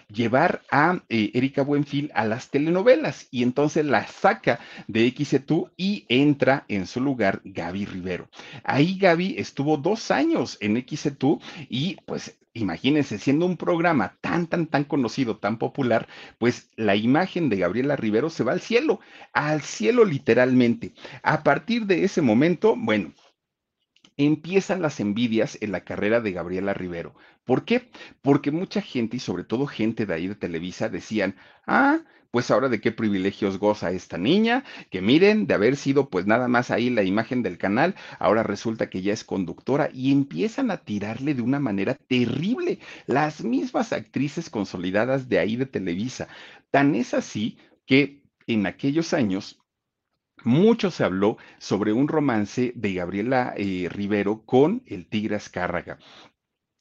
llevar 0.08 0.62
a 0.70 1.02
eh, 1.08 1.30
Erika 1.34 1.62
Buenfil 1.62 2.10
a 2.14 2.24
las 2.24 2.50
telenovelas 2.50 3.28
y 3.30 3.42
entonces 3.42 3.84
la 3.84 4.06
saca 4.06 4.60
de 4.88 5.06
XC2 5.06 5.72
y 5.76 6.04
entra 6.08 6.64
en 6.68 6.86
su 6.86 7.00
lugar 7.00 7.40
Gaby 7.44 7.86
Rivero. 7.86 8.28
Ahí 8.64 8.98
Gaby 8.98 9.36
estuvo 9.38 9.76
dos 9.76 10.10
años 10.10 10.58
en 10.60 10.76
XC2 10.76 11.40
y 11.68 11.96
pues 12.06 12.36
imagínense, 12.56 13.18
siendo 13.18 13.46
un 13.46 13.56
programa 13.56 14.16
tan, 14.20 14.46
tan, 14.46 14.66
tan 14.66 14.84
conocido, 14.84 15.36
tan 15.36 15.58
popular, 15.58 16.08
pues 16.38 16.70
la 16.76 16.96
imagen 16.96 17.48
de 17.48 17.58
Gabriela 17.58 17.96
Rivero 17.96 18.30
se 18.30 18.44
va 18.44 18.52
al 18.52 18.60
cielo, 18.60 19.00
al 19.32 19.62
cielo 19.62 20.04
literalmente. 20.04 20.94
A 21.22 21.42
partir 21.42 21.86
de 21.86 22.04
ese 22.04 22.22
momento, 22.22 22.74
bueno, 22.76 23.12
empiezan 24.16 24.82
las 24.82 25.00
envidias 25.00 25.58
en 25.60 25.72
la 25.72 25.82
carrera 25.84 26.20
de 26.20 26.32
Gabriela 26.32 26.72
Rivero. 26.74 27.14
¿Por 27.46 27.64
qué? 27.64 27.88
Porque 28.22 28.50
mucha 28.50 28.82
gente, 28.82 29.16
y 29.16 29.20
sobre 29.20 29.44
todo 29.44 29.66
gente 29.66 30.04
de 30.04 30.12
ahí 30.14 30.26
de 30.26 30.34
Televisa, 30.34 30.88
decían, 30.88 31.36
ah, 31.66 32.00
pues 32.32 32.50
ahora 32.50 32.68
de 32.68 32.80
qué 32.80 32.90
privilegios 32.90 33.58
goza 33.58 33.92
esta 33.92 34.18
niña, 34.18 34.64
que 34.90 35.00
miren, 35.00 35.46
de 35.46 35.54
haber 35.54 35.76
sido 35.76 36.10
pues 36.10 36.26
nada 36.26 36.48
más 36.48 36.72
ahí 36.72 36.90
la 36.90 37.04
imagen 37.04 37.42
del 37.44 37.56
canal, 37.56 37.94
ahora 38.18 38.42
resulta 38.42 38.90
que 38.90 39.00
ya 39.00 39.12
es 39.12 39.22
conductora 39.22 39.88
y 39.94 40.10
empiezan 40.10 40.72
a 40.72 40.78
tirarle 40.78 41.34
de 41.34 41.42
una 41.42 41.60
manera 41.60 41.94
terrible 41.94 42.80
las 43.06 43.44
mismas 43.44 43.92
actrices 43.92 44.50
consolidadas 44.50 45.28
de 45.28 45.38
ahí 45.38 45.54
de 45.54 45.66
Televisa. 45.66 46.26
Tan 46.72 46.96
es 46.96 47.14
así 47.14 47.58
que 47.86 48.22
en 48.48 48.66
aquellos 48.66 49.14
años 49.14 49.60
mucho 50.42 50.90
se 50.90 51.04
habló 51.04 51.38
sobre 51.58 51.92
un 51.92 52.08
romance 52.08 52.72
de 52.74 52.94
Gabriela 52.94 53.54
eh, 53.56 53.88
Rivero 53.88 54.42
con 54.44 54.82
el 54.86 55.06
Tigre 55.06 55.36
Azcárraga 55.36 55.98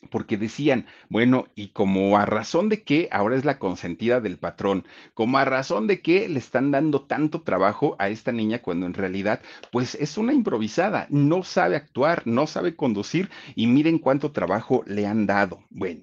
porque 0.09 0.37
decían, 0.37 0.85
bueno, 1.09 1.47
y 1.55 1.69
como 1.69 2.17
a 2.17 2.25
razón 2.25 2.69
de 2.69 2.83
que 2.83 3.07
ahora 3.11 3.35
es 3.35 3.45
la 3.45 3.59
consentida 3.59 4.21
del 4.21 4.37
patrón, 4.37 4.85
como 5.13 5.37
a 5.37 5.45
razón 5.45 5.87
de 5.87 6.01
que 6.01 6.29
le 6.29 6.39
están 6.39 6.71
dando 6.71 7.01
tanto 7.01 7.41
trabajo 7.41 7.95
a 7.99 8.09
esta 8.09 8.31
niña 8.31 8.61
cuando 8.61 8.85
en 8.85 8.93
realidad, 8.93 9.41
pues 9.71 9.95
es 9.95 10.17
una 10.17 10.33
improvisada, 10.33 11.07
no 11.09 11.43
sabe 11.43 11.75
actuar, 11.75 12.23
no 12.25 12.47
sabe 12.47 12.75
conducir 12.75 13.29
y 13.55 13.67
miren 13.67 13.99
cuánto 13.99 14.31
trabajo 14.31 14.83
le 14.87 15.07
han 15.07 15.25
dado. 15.25 15.63
Bueno, 15.69 16.01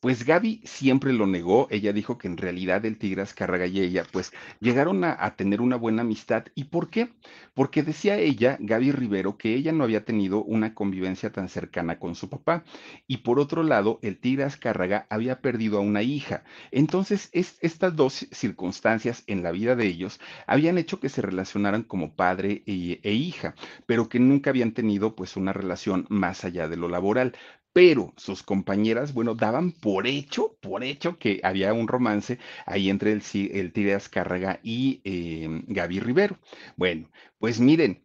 pues 0.00 0.24
Gaby 0.24 0.60
siempre 0.64 1.12
lo 1.12 1.26
negó, 1.26 1.66
ella 1.70 1.92
dijo 1.92 2.18
que 2.18 2.28
en 2.28 2.36
realidad 2.36 2.84
el 2.86 2.98
Tigre 2.98 3.22
Azcárraga 3.22 3.66
y 3.66 3.80
ella 3.80 4.04
pues 4.12 4.32
llegaron 4.60 5.02
a, 5.02 5.34
tener 5.36 5.60
una 5.60 5.76
buena 5.76 6.02
amistad. 6.02 6.44
¿Y 6.54 6.64
por 6.64 6.88
qué? 6.88 7.08
Porque 7.54 7.82
decía 7.82 8.16
ella, 8.16 8.56
Gaby 8.60 8.92
Rivero, 8.92 9.36
que 9.36 9.54
ella 9.54 9.72
no 9.72 9.82
había 9.84 10.04
tenido 10.04 10.44
una 10.44 10.74
convivencia 10.74 11.32
tan 11.32 11.48
cercana 11.48 11.98
con 11.98 12.14
su 12.14 12.28
papá. 12.28 12.64
Y 13.08 13.18
por 13.18 13.40
otro 13.40 13.62
lado, 13.64 13.98
el 14.02 14.18
Tigre 14.18 14.44
Azcárraga 14.44 15.06
había 15.10 15.40
perdido 15.40 15.78
a 15.78 15.82
una 15.82 16.02
hija. 16.02 16.44
Entonces, 16.70 17.28
es, 17.32 17.58
estas 17.60 17.96
dos 17.96 18.26
circunstancias 18.30 19.24
en 19.26 19.42
la 19.42 19.50
vida 19.50 19.74
de 19.74 19.86
ellos 19.86 20.20
habían 20.46 20.78
hecho 20.78 21.00
que 21.00 21.08
se 21.08 21.22
relacionaran 21.22 21.82
como 21.82 22.14
padre 22.14 22.62
e, 22.66 23.00
e 23.02 23.12
hija, 23.12 23.54
pero 23.86 24.08
que 24.08 24.20
nunca 24.20 24.50
habían 24.50 24.72
tenido 24.72 25.16
pues 25.16 25.36
una 25.36 25.52
relación 25.52 26.06
más 26.08 26.44
allá 26.44 26.68
de 26.68 26.76
lo 26.76 26.88
laboral 26.88 27.34
pero 27.78 28.12
sus 28.16 28.42
compañeras, 28.42 29.14
bueno, 29.14 29.36
daban 29.36 29.70
por 29.70 30.08
hecho, 30.08 30.56
por 30.60 30.82
hecho 30.82 31.16
que 31.16 31.40
había 31.44 31.72
un 31.72 31.86
romance 31.86 32.40
ahí 32.66 32.90
entre 32.90 33.12
el, 33.12 33.22
el 33.52 33.72
Tigre 33.72 33.94
Azcárraga 33.94 34.58
y 34.64 35.00
eh, 35.04 35.62
Gaby 35.68 36.00
Rivero. 36.00 36.40
Bueno, 36.76 37.08
pues 37.38 37.60
miren, 37.60 38.04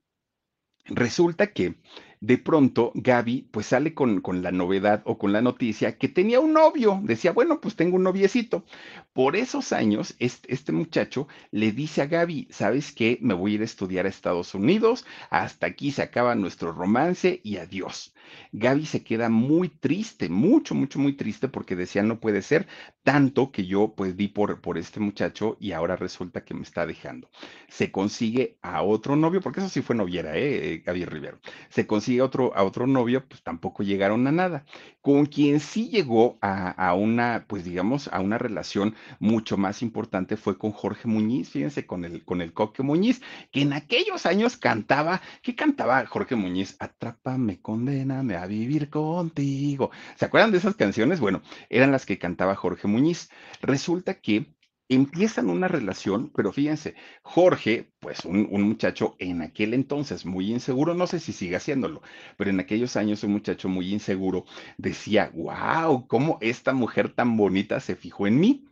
resulta 0.86 1.54
que 1.54 1.74
de 2.24 2.38
pronto 2.38 2.94
Gaby 2.96 3.50
pues 3.52 3.66
sale 3.66 3.94
con, 3.94 4.22
con, 4.22 4.42
la 4.44 4.54
novedad 4.54 5.02
o 5.04 5.18
con 5.18 5.34
la 5.34 5.42
noticia 5.42 5.98
que 5.98 6.08
tenía 6.08 6.40
un 6.40 6.54
novio. 6.54 7.02
Decía, 7.04 7.34
bueno, 7.34 7.60
pues 7.60 7.76
tengo 7.76 7.98
un 7.98 8.04
noviecito. 8.04 8.64
Por 9.12 9.36
esos 9.36 9.74
años, 9.74 10.16
este, 10.20 10.72
muchacho 10.72 11.28
le 11.52 11.74
dice 11.74 12.02
a 12.02 12.06
Gaby, 12.06 12.48
¿sabes 12.50 12.94
qué? 12.94 13.18
Me 13.22 13.34
voy 13.34 13.52
a 13.52 13.56
ir 13.56 13.62
a 13.62 13.66
estudiar 13.66 14.06
a 14.06 14.10
Estados 14.10 14.56
Unidos, 14.56 15.06
hasta 15.30 15.68
aquí 15.68 15.92
se 15.92 16.02
acaba 16.02 16.34
nuestro 16.34 16.72
romance 16.72 17.42
y 17.44 17.58
adiós. 17.58 18.14
Gaby 18.54 18.86
se 18.86 19.04
queda 19.04 19.28
muy 19.28 19.68
triste, 19.68 20.30
mucho, 20.30 20.76
mucho, 20.76 21.00
muy 21.00 21.14
triste 21.14 21.50
porque 21.50 21.76
decía, 21.76 22.04
no 22.04 22.22
puede 22.22 22.42
ser 22.42 22.68
tanto 23.04 23.52
que 23.52 23.66
yo 23.66 23.94
pues 23.96 24.16
di 24.16 24.30
por, 24.30 24.62
por 24.62 24.78
este 24.78 25.02
muchacho 25.02 25.58
y 25.60 25.74
ahora 25.74 25.98
resulta 25.98 26.46
que 26.46 26.54
me 26.54 26.64
está 26.64 26.86
dejando. 26.86 27.30
Se 27.68 27.92
consigue 27.92 28.58
a 28.62 28.82
otro 28.82 29.18
novio, 29.18 29.42
porque 29.42 29.60
eso 29.60 29.70
sí 29.70 29.82
fue 29.82 29.96
noviera, 29.96 30.38
¿eh? 30.38 30.82
Gaby 30.86 31.06
Rivero. 31.06 31.40
Se 31.70 31.86
consigue 31.86 32.13
a 32.20 32.26
otro, 32.26 32.56
a 32.56 32.64
otro 32.64 32.88
novio, 32.88 33.26
pues 33.28 33.44
tampoco 33.44 33.84
llegaron 33.84 34.26
a 34.28 34.32
nada. 34.32 34.66
Con 35.02 35.26
quien 35.26 35.60
sí 35.60 35.90
llegó 35.90 36.38
a, 36.42 36.94
una, 36.94 37.46
pues 37.48 37.66
digamos, 37.66 38.08
a 38.08 38.20
una 38.22 38.38
relación 38.38 38.96
mucho 39.20 39.58
más 39.58 39.82
importante 39.82 40.38
fue 40.38 40.58
con 40.58 40.72
Jorge 40.72 41.08
Muñiz, 41.08 41.50
fíjense, 41.50 41.86
con 41.86 42.06
el, 42.06 42.24
con 42.24 42.42
el 42.42 42.54
Coque 42.54 42.84
Muñiz, 42.84 43.22
que 43.52 43.62
en 43.62 43.74
aquellos 43.74 44.26
años 44.26 44.58
cantaba, 44.58 45.22
¿qué 45.42 45.56
cantaba 45.56 46.06
Jorge 46.06 46.36
Muñiz? 46.36 46.78
Atrápame, 46.80 47.60
condéname 47.62 48.36
a 48.36 48.46
vivir 48.46 48.90
contigo. 48.90 49.92
¿Se 50.16 50.26
acuerdan 50.26 50.52
de 50.52 50.60
esas 50.60 50.76
canciones? 50.76 51.20
Bueno, 51.20 51.42
eran 51.70 51.92
las 51.92 52.06
que 52.06 52.18
cantaba 52.18 52.56
Jorge 52.56 52.88
Muñiz. 52.88 53.30
Resulta 53.62 54.16
que 54.16 54.53
empiezan 54.90 55.50
una 55.50 55.68
relación, 55.68 56.32
pero 56.36 56.52
fíjense, 56.52 56.96
Jorge, 57.24 57.92
pues 58.00 58.26
un, 58.26 58.48
un, 58.52 58.64
muchacho 58.64 59.16
en 59.20 59.42
aquel 59.42 59.74
entonces 59.74 60.26
muy 60.26 60.52
inseguro, 60.52 60.94
no 60.94 61.08
sé 61.08 61.20
si 61.20 61.34
sigue 61.34 61.56
haciéndolo, 61.56 62.02
pero 62.38 62.50
en 62.50 62.60
aquellos 62.60 62.96
años 62.96 63.24
un 63.24 63.32
muchacho 63.34 63.70
muy 63.70 63.92
inseguro 63.92 64.46
decía, 64.78 65.32
wow, 65.34 66.08
¿cómo 66.08 66.38
esta 66.42 66.74
mujer 66.74 67.14
tan 67.14 67.38
bonita 67.38 67.80
se 67.80 67.96
fijó 67.96 68.28
en 68.28 68.40
mí? 68.40 68.66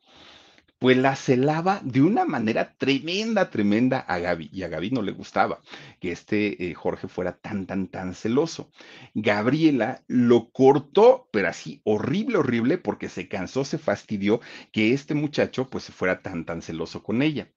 Pues 0.81 0.97
la 0.97 1.15
celaba 1.15 1.79
de 1.83 2.01
una 2.01 2.25
manera 2.25 2.73
tremenda, 2.75 3.51
tremenda 3.51 3.99
a 3.99 4.17
Gaby. 4.17 4.49
Y 4.51 4.63
a 4.63 4.67
Gaby 4.67 4.89
no 4.89 5.03
le 5.03 5.11
gustaba 5.11 5.61
que 5.99 6.11
este 6.11 6.71
eh, 6.71 6.73
Jorge 6.73 7.07
fuera 7.07 7.37
tan, 7.37 7.67
tan, 7.67 7.87
tan 7.87 8.15
celoso. 8.15 8.71
Gabriela 9.13 10.01
lo 10.07 10.49
cortó, 10.49 11.29
pero 11.31 11.49
así 11.49 11.81
horrible, 11.83 12.37
horrible, 12.39 12.79
porque 12.79 13.09
se 13.09 13.27
cansó, 13.27 13.63
se 13.63 13.77
fastidió 13.77 14.41
que 14.71 14.91
este 14.91 15.13
muchacho 15.13 15.69
pues 15.69 15.85
fuera 15.91 16.23
tan, 16.23 16.45
tan 16.45 16.63
celoso 16.63 17.03
con 17.03 17.21
ella 17.21 17.47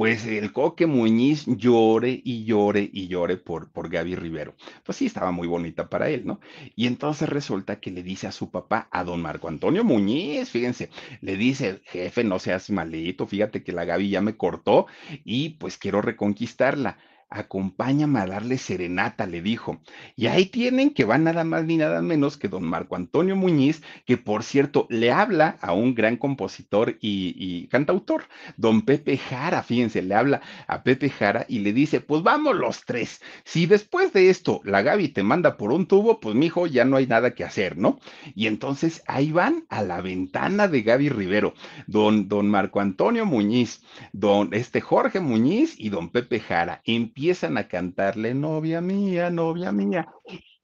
pues 0.00 0.24
el 0.24 0.50
Coque 0.54 0.86
Muñiz 0.86 1.44
llore 1.46 2.22
y 2.24 2.46
llore 2.46 2.88
y 2.90 3.06
llore 3.06 3.36
por, 3.36 3.70
por 3.70 3.90
Gaby 3.90 4.14
Rivero. 4.14 4.54
Pues 4.82 4.96
sí, 4.96 5.04
estaba 5.04 5.30
muy 5.30 5.46
bonita 5.46 5.90
para 5.90 6.08
él, 6.08 6.22
¿no? 6.24 6.40
Y 6.74 6.86
entonces 6.86 7.28
resulta 7.28 7.80
que 7.80 7.90
le 7.90 8.02
dice 8.02 8.26
a 8.26 8.32
su 8.32 8.50
papá, 8.50 8.88
a 8.92 9.04
don 9.04 9.20
Marco 9.20 9.48
Antonio 9.48 9.84
Muñiz, 9.84 10.48
fíjense, 10.48 10.88
le 11.20 11.36
dice, 11.36 11.82
jefe, 11.84 12.24
no 12.24 12.38
seas 12.38 12.70
malito, 12.70 13.26
fíjate 13.26 13.62
que 13.62 13.72
la 13.72 13.84
Gaby 13.84 14.08
ya 14.08 14.22
me 14.22 14.38
cortó 14.38 14.86
y 15.22 15.50
pues 15.50 15.76
quiero 15.76 16.00
reconquistarla 16.00 16.96
acompáñame 17.30 18.18
a 18.18 18.26
darle 18.26 18.58
serenata, 18.58 19.26
le 19.26 19.40
dijo. 19.40 19.80
Y 20.16 20.26
ahí 20.26 20.46
tienen 20.46 20.90
que 20.90 21.04
va 21.04 21.16
nada 21.16 21.44
más 21.44 21.64
ni 21.64 21.76
nada 21.76 22.02
menos 22.02 22.36
que 22.36 22.48
don 22.48 22.64
Marco 22.64 22.96
Antonio 22.96 23.36
Muñiz, 23.36 23.82
que 24.04 24.16
por 24.16 24.42
cierto 24.42 24.86
le 24.90 25.12
habla 25.12 25.56
a 25.60 25.72
un 25.72 25.94
gran 25.94 26.16
compositor 26.16 26.98
y, 27.00 27.68
cantautor, 27.68 28.24
don 28.56 28.82
Pepe 28.82 29.16
Jara, 29.16 29.62
fíjense, 29.62 30.02
le 30.02 30.14
habla 30.14 30.40
a 30.66 30.82
Pepe 30.82 31.08
Jara 31.08 31.46
y 31.48 31.60
le 31.60 31.72
dice, 31.72 32.00
pues 32.00 32.22
vamos 32.22 32.56
los 32.56 32.84
tres. 32.84 33.20
Si 33.44 33.66
después 33.66 34.12
de 34.12 34.28
esto 34.28 34.60
la 34.64 34.82
Gaby 34.82 35.08
te 35.08 35.22
manda 35.22 35.56
por 35.56 35.72
un 35.72 35.86
tubo, 35.86 36.18
pues 36.18 36.34
mijo, 36.34 36.66
ya 36.66 36.84
no 36.84 36.96
hay 36.96 37.06
nada 37.06 37.34
que 37.34 37.44
hacer, 37.44 37.78
¿no? 37.78 38.00
Y 38.34 38.48
entonces 38.48 39.02
ahí 39.06 39.30
van 39.30 39.64
a 39.68 39.82
la 39.82 40.00
ventana 40.00 40.66
de 40.66 40.82
Gaby 40.82 41.08
Rivero, 41.10 41.54
don, 41.86 42.28
don 42.28 42.48
Marco 42.48 42.80
Antonio 42.80 43.24
Muñiz, 43.24 43.82
don 44.12 44.52
este 44.52 44.80
Jorge 44.80 45.20
Muñiz 45.20 45.74
y 45.78 45.90
don 45.90 46.10
Pepe 46.10 46.40
Jara 46.40 46.82
empiezan 47.20 47.58
a 47.58 47.68
cantarle, 47.68 48.32
novia 48.32 48.80
mía, 48.80 49.28
novia 49.28 49.72
mía. 49.72 50.08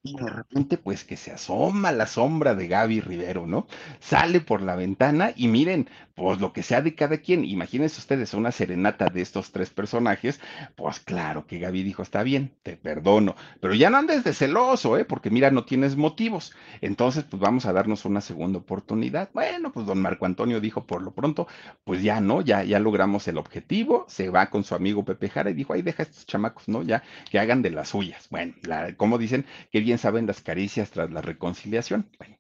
Y 0.02 0.16
de 0.16 0.26
repente, 0.26 0.78
pues 0.78 1.04
que 1.04 1.18
se 1.18 1.30
asoma 1.30 1.92
la 1.92 2.06
sombra 2.06 2.54
de 2.54 2.66
Gaby 2.66 3.02
Rivero, 3.02 3.46
¿no? 3.46 3.66
Sale 4.00 4.40
por 4.40 4.62
la 4.62 4.74
ventana 4.74 5.34
y 5.36 5.48
miren, 5.48 5.90
pues 6.16 6.40
lo 6.40 6.52
que 6.52 6.62
sea 6.62 6.82
de 6.82 6.94
cada 6.94 7.18
quien. 7.18 7.44
Imagínense 7.44 8.00
ustedes 8.00 8.34
una 8.34 8.50
serenata 8.50 9.06
de 9.06 9.20
estos 9.20 9.52
tres 9.52 9.70
personajes, 9.70 10.40
pues 10.74 10.98
claro 11.00 11.46
que 11.46 11.58
Gaby 11.58 11.82
dijo, 11.82 12.02
está 12.02 12.22
bien, 12.22 12.52
te 12.62 12.76
perdono, 12.76 13.36
pero 13.60 13.74
ya 13.74 13.90
no 13.90 13.98
andes 13.98 14.24
de 14.24 14.32
celoso, 14.32 14.96
¿eh? 14.96 15.04
Porque 15.04 15.30
mira, 15.30 15.50
no 15.50 15.64
tienes 15.64 15.96
motivos. 15.96 16.54
Entonces, 16.80 17.24
pues 17.24 17.40
vamos 17.40 17.66
a 17.66 17.72
darnos 17.72 18.06
una 18.06 18.22
segunda 18.22 18.58
oportunidad. 18.58 19.28
Bueno, 19.34 19.70
pues 19.72 19.86
don 19.86 20.00
Marco 20.00 20.24
Antonio 20.24 20.60
dijo 20.60 20.86
por 20.86 21.02
lo 21.02 21.12
pronto, 21.12 21.46
pues 21.84 22.02
ya 22.02 22.20
no, 22.20 22.40
ya, 22.40 22.64
ya 22.64 22.80
logramos 22.80 23.28
el 23.28 23.36
objetivo, 23.36 24.06
se 24.08 24.30
va 24.30 24.48
con 24.48 24.64
su 24.64 24.74
amigo 24.74 25.04
Pepe 25.04 25.28
Jara 25.28 25.50
y 25.50 25.54
dijo, 25.54 25.74
ahí 25.74 25.82
deja 25.82 26.02
a 26.02 26.06
estos 26.06 26.24
chamacos, 26.24 26.66
¿no? 26.66 26.82
Ya 26.82 27.02
que 27.30 27.38
hagan 27.38 27.60
de 27.60 27.70
las 27.70 27.90
suyas. 27.90 28.26
Bueno, 28.30 28.54
como 28.96 29.18
dicen, 29.18 29.44
que 29.70 29.80
bien 29.80 29.98
saben 29.98 30.26
las 30.26 30.40
caricias 30.40 30.90
tras 30.90 31.10
la 31.10 31.20
reconciliación. 31.20 32.08
Bueno, 32.18 32.36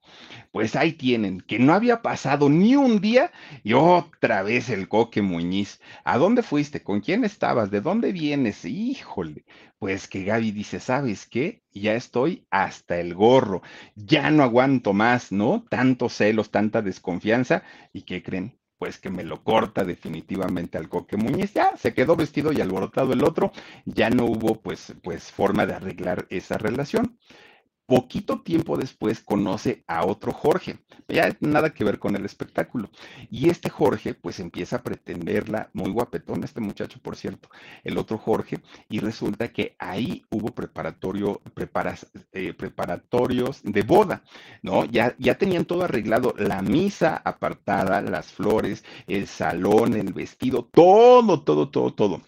pues 0.50 0.76
ahí 0.76 0.92
tienen, 0.92 1.42
que 1.42 1.58
no 1.58 1.74
había 1.74 2.00
pasado 2.00 2.48
ni 2.48 2.76
un 2.76 3.00
día 3.00 3.32
y 3.66 3.72
otra 3.72 4.44
vez 4.44 4.70
el 4.70 4.86
coque 4.86 5.22
Muñiz. 5.22 5.80
¿A 6.04 6.18
dónde 6.18 6.44
fuiste? 6.44 6.84
¿Con 6.84 7.00
quién 7.00 7.24
estabas? 7.24 7.68
¿De 7.68 7.80
dónde 7.80 8.12
vienes? 8.12 8.64
Híjole. 8.64 9.44
Pues 9.80 10.06
que 10.06 10.22
Gaby 10.22 10.52
dice, 10.52 10.78
¿sabes 10.78 11.26
qué? 11.26 11.64
Ya 11.72 11.94
estoy 11.96 12.46
hasta 12.48 13.00
el 13.00 13.12
gorro. 13.16 13.62
Ya 13.96 14.30
no 14.30 14.44
aguanto 14.44 14.92
más, 14.92 15.32
¿no? 15.32 15.64
Tantos 15.68 16.12
celos, 16.12 16.52
tanta 16.52 16.80
desconfianza. 16.80 17.64
¿Y 17.92 18.02
qué 18.02 18.22
creen? 18.22 18.56
Pues 18.78 19.00
que 19.00 19.10
me 19.10 19.24
lo 19.24 19.42
corta 19.42 19.82
definitivamente 19.82 20.78
al 20.78 20.88
coque 20.88 21.16
Muñiz. 21.16 21.52
Ya 21.52 21.76
se 21.76 21.92
quedó 21.92 22.14
vestido 22.14 22.52
y 22.52 22.60
alborotado 22.60 23.14
el 23.14 23.24
otro. 23.24 23.50
Ya 23.84 24.10
no 24.10 24.26
hubo 24.26 24.60
pues, 24.62 24.94
pues 25.02 25.32
forma 25.32 25.66
de 25.66 25.74
arreglar 25.74 26.28
esa 26.30 26.56
relación. 26.56 27.18
Poquito 27.86 28.40
tiempo 28.40 28.76
después 28.76 29.20
conoce 29.20 29.84
a 29.86 30.04
otro 30.04 30.32
Jorge, 30.32 30.78
ya 31.06 31.36
nada 31.38 31.72
que 31.72 31.84
ver 31.84 32.00
con 32.00 32.16
el 32.16 32.24
espectáculo. 32.24 32.90
Y 33.30 33.48
este 33.48 33.70
Jorge, 33.70 34.12
pues 34.14 34.40
empieza 34.40 34.76
a 34.76 34.82
pretenderla, 34.82 35.70
muy 35.72 35.92
guapetón 35.92 36.42
este 36.42 36.60
muchacho, 36.60 36.98
por 37.00 37.14
cierto, 37.14 37.48
el 37.84 37.96
otro 37.96 38.18
Jorge, 38.18 38.58
y 38.88 38.98
resulta 38.98 39.52
que 39.52 39.76
ahí 39.78 40.24
hubo 40.30 40.48
preparatorio, 40.48 41.40
preparas, 41.54 42.08
eh, 42.32 42.52
preparatorios 42.54 43.60
de 43.62 43.82
boda, 43.82 44.24
¿no? 44.62 44.84
Ya, 44.84 45.14
ya 45.20 45.38
tenían 45.38 45.64
todo 45.64 45.84
arreglado, 45.84 46.34
la 46.38 46.62
misa 46.62 47.22
apartada, 47.24 48.00
las 48.00 48.32
flores, 48.32 48.84
el 49.06 49.28
salón, 49.28 49.94
el 49.94 50.12
vestido, 50.12 50.68
todo, 50.72 51.42
todo, 51.44 51.70
todo, 51.70 51.94
todo 51.94 52.22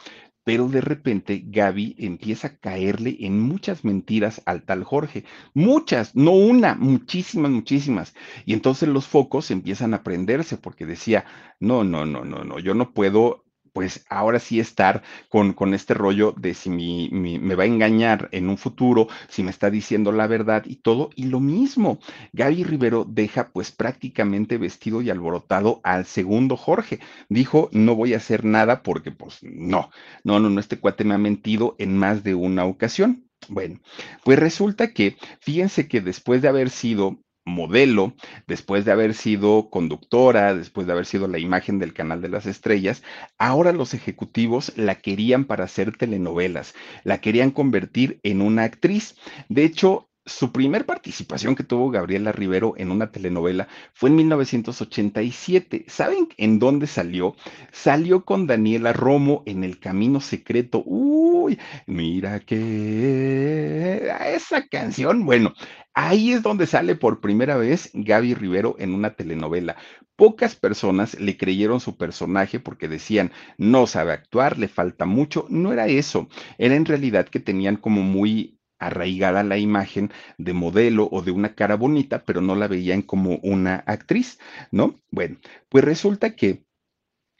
pero 0.48 0.66
de 0.66 0.80
repente 0.80 1.44
Gaby 1.44 1.94
empieza 1.98 2.48
a 2.48 2.56
caerle 2.56 3.18
en 3.20 3.38
muchas 3.38 3.84
mentiras 3.84 4.40
al 4.46 4.62
tal 4.62 4.82
Jorge. 4.82 5.24
Muchas, 5.52 6.16
no 6.16 6.30
una, 6.30 6.74
muchísimas, 6.74 7.50
muchísimas. 7.50 8.14
Y 8.46 8.54
entonces 8.54 8.88
los 8.88 9.06
focos 9.06 9.50
empiezan 9.50 9.92
a 9.92 10.02
prenderse 10.02 10.56
porque 10.56 10.86
decía, 10.86 11.26
no, 11.60 11.84
no, 11.84 12.06
no, 12.06 12.24
no, 12.24 12.44
no, 12.44 12.58
yo 12.60 12.72
no 12.72 12.94
puedo 12.94 13.44
pues 13.78 14.04
ahora 14.08 14.40
sí 14.40 14.58
estar 14.58 15.04
con, 15.28 15.52
con 15.52 15.72
este 15.72 15.94
rollo 15.94 16.34
de 16.36 16.52
si 16.54 16.68
me 16.68 17.54
va 17.54 17.62
a 17.62 17.66
engañar 17.66 18.28
en 18.32 18.48
un 18.48 18.58
futuro, 18.58 19.06
si 19.28 19.44
me 19.44 19.52
está 19.52 19.70
diciendo 19.70 20.10
la 20.10 20.26
verdad 20.26 20.64
y 20.66 20.74
todo. 20.82 21.10
Y 21.14 21.26
lo 21.26 21.38
mismo, 21.38 22.00
Gaby 22.32 22.64
Rivero 22.64 23.06
deja 23.08 23.50
pues 23.50 23.70
prácticamente 23.70 24.58
vestido 24.58 25.00
y 25.00 25.10
alborotado 25.10 25.80
al 25.84 26.06
segundo 26.06 26.56
Jorge. 26.56 26.98
Dijo, 27.28 27.68
no 27.70 27.94
voy 27.94 28.14
a 28.14 28.16
hacer 28.16 28.44
nada 28.44 28.82
porque 28.82 29.12
pues 29.12 29.38
no, 29.44 29.90
no, 30.24 30.40
no, 30.40 30.50
no, 30.50 30.58
este 30.58 30.80
cuate 30.80 31.04
me 31.04 31.14
ha 31.14 31.18
mentido 31.18 31.76
en 31.78 31.96
más 31.96 32.24
de 32.24 32.34
una 32.34 32.64
ocasión. 32.64 33.28
Bueno, 33.48 33.78
pues 34.24 34.40
resulta 34.40 34.92
que, 34.92 35.16
fíjense 35.38 35.86
que 35.86 36.00
después 36.00 36.42
de 36.42 36.48
haber 36.48 36.70
sido 36.70 37.20
modelo, 37.48 38.14
después 38.46 38.84
de 38.84 38.92
haber 38.92 39.14
sido 39.14 39.70
conductora, 39.70 40.54
después 40.54 40.86
de 40.86 40.92
haber 40.92 41.06
sido 41.06 41.26
la 41.26 41.38
imagen 41.38 41.78
del 41.78 41.92
canal 41.92 42.22
de 42.22 42.28
las 42.28 42.46
estrellas, 42.46 43.02
ahora 43.38 43.72
los 43.72 43.94
ejecutivos 43.94 44.72
la 44.76 44.96
querían 44.96 45.44
para 45.44 45.64
hacer 45.64 45.96
telenovelas, 45.96 46.74
la 47.04 47.20
querían 47.20 47.50
convertir 47.50 48.20
en 48.22 48.40
una 48.42 48.64
actriz. 48.64 49.16
De 49.48 49.64
hecho, 49.64 50.07
su 50.28 50.52
primer 50.52 50.86
participación 50.86 51.56
que 51.56 51.64
tuvo 51.64 51.90
Gabriela 51.90 52.32
Rivero 52.32 52.74
en 52.76 52.90
una 52.90 53.10
telenovela 53.10 53.66
fue 53.94 54.10
en 54.10 54.16
1987. 54.16 55.86
¿Saben 55.88 56.28
en 56.36 56.58
dónde 56.58 56.86
salió? 56.86 57.34
Salió 57.72 58.24
con 58.24 58.46
Daniela 58.46 58.92
Romo 58.92 59.42
en 59.46 59.64
El 59.64 59.80
Camino 59.80 60.20
Secreto. 60.20 60.82
Uy, 60.86 61.58
mira 61.86 62.40
que 62.40 64.12
esa 64.26 64.66
canción, 64.68 65.24
bueno, 65.24 65.54
ahí 65.94 66.32
es 66.32 66.42
donde 66.42 66.66
sale 66.66 66.94
por 66.94 67.20
primera 67.20 67.56
vez 67.56 67.90
Gaby 67.94 68.34
Rivero 68.34 68.76
en 68.78 68.94
una 68.94 69.14
telenovela. 69.14 69.76
Pocas 70.16 70.56
personas 70.56 71.18
le 71.20 71.36
creyeron 71.36 71.80
su 71.80 71.96
personaje 71.96 72.60
porque 72.60 72.88
decían, 72.88 73.32
no 73.56 73.86
sabe 73.86 74.12
actuar, 74.12 74.58
le 74.58 74.68
falta 74.68 75.06
mucho. 75.06 75.46
No 75.48 75.72
era 75.72 75.86
eso, 75.86 76.28
era 76.58 76.74
en 76.74 76.84
realidad 76.84 77.28
que 77.28 77.40
tenían 77.40 77.76
como 77.76 78.02
muy 78.02 78.57
arraigada 78.78 79.42
la 79.42 79.58
imagen 79.58 80.10
de 80.38 80.52
modelo 80.52 81.08
o 81.10 81.22
de 81.22 81.30
una 81.30 81.54
cara 81.54 81.76
bonita, 81.76 82.24
pero 82.24 82.40
no 82.40 82.54
la 82.54 82.68
veían 82.68 83.02
como 83.02 83.36
una 83.42 83.76
actriz, 83.86 84.38
¿no? 84.70 85.00
Bueno, 85.10 85.38
pues 85.68 85.84
resulta 85.84 86.34
que 86.36 86.64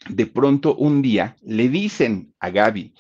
de 0.09 0.27
pronto 0.27 0.77
un 0.77 1.03
día 1.03 1.37
le 1.43 1.69
dicen 1.69 2.35
a 2.41 2.51
Gaby, 2.51 2.95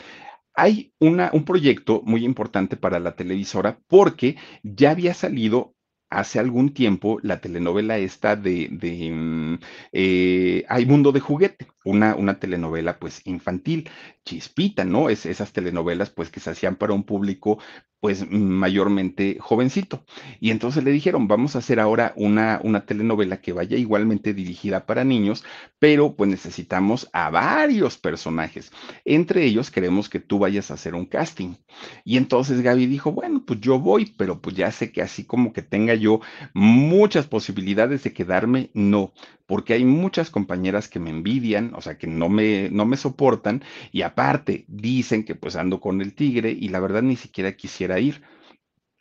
hay 0.55 0.93
un 0.99 1.45
proyecto 1.45 2.03
muy 2.05 2.24
importante 2.24 2.76
para 2.76 2.99
la 2.99 3.14
televisora 3.14 3.78
porque 3.86 4.36
ya 4.64 4.91
había 4.91 5.14
salido 5.14 5.76
hace 6.11 6.39
algún 6.39 6.72
tiempo 6.72 7.18
la 7.22 7.41
telenovela 7.41 7.99
esta 7.99 8.34
de, 8.34 8.68
de 8.70 9.11
mm, 9.11 9.59
eh, 9.93 10.64
Hay 10.68 10.86
Mundo 10.86 11.12
de 11.12 11.20
Juguete, 11.20 11.68
una, 11.84 12.14
una 12.14 12.39
telenovela 12.39 12.99
pues 12.99 13.20
infantil, 13.26 13.89
chispita, 14.29 14.85
¿no? 14.85 15.09
Es 15.09 15.24
esas 15.24 15.53
telenovelas 15.53 16.11
pues 16.11 16.31
que 16.31 16.41
se 16.41 16.51
hacían 16.51 16.76
para 16.76 16.93
un 16.93 17.05
público 17.05 17.59
pues 18.01 18.31
mayormente 18.31 19.39
jovencito. 19.41 20.05
Y 20.39 20.51
entonces 20.51 20.85
le 20.85 20.93
dijeron, 20.93 21.26
vamos 21.26 21.57
a 21.57 21.59
hacer 21.59 21.81
ahora 21.81 22.12
una, 22.14 22.61
una 22.62 22.85
telenovela 22.85 23.41
que 23.41 23.53
vaya 23.53 23.76
igualmente 23.76 24.35
dirigida 24.35 24.87
para 24.87 25.03
niños, 25.03 25.45
pero 25.81 26.14
pues 26.14 26.31
necesitamos 26.31 27.09
a 27.12 27.31
varios 27.31 27.99
personajes. 27.99 28.70
Entre 29.05 29.45
ellos 29.45 29.70
queremos 29.70 30.09
que 30.09 30.20
tú 30.20 30.39
vayas 30.39 30.70
a 30.70 30.74
hacer 30.74 30.95
un 30.95 31.07
casting. 31.07 31.57
Y 32.05 32.18
entonces 32.18 32.61
Gaby 32.61 32.87
dijo, 32.87 33.11
bueno, 33.11 33.43
pues 33.45 33.61
yo 33.61 33.81
voy, 33.81 34.14
pero 34.16 34.41
pues 34.41 34.55
ya 34.55 34.70
sé 34.70 34.93
que 34.93 35.03
así 35.03 35.24
como 35.24 35.53
que 35.53 35.62
tenga 35.62 35.95
yo 35.95 36.20
muchas 36.55 37.26
posibilidades 37.26 38.05
de 38.05 38.12
quedarme, 38.12 38.70
no, 38.74 39.12
porque 39.49 39.72
hay 39.72 39.86
muchas 39.86 40.28
compañeras 40.28 40.88
que 40.88 41.01
me 41.01 41.09
envidian, 41.09 41.72
o 41.74 41.80
sea, 41.80 41.96
que 41.96 42.07
no 42.07 42.28
me, 42.28 42.68
no 42.70 42.84
me 42.84 42.99
soportan 42.99 43.64
y 43.90 44.03
aparte 44.03 44.66
dicen 44.68 45.24
que 45.24 45.34
pues 45.34 45.57
ando 45.57 45.80
con 45.80 46.03
el 46.03 46.14
tigre 46.14 46.51
y 46.51 46.68
la 46.68 46.80
verdad 46.80 47.01
ni 47.01 47.16
siquiera 47.16 47.57
quisiera 47.57 47.99
ir. 47.99 48.22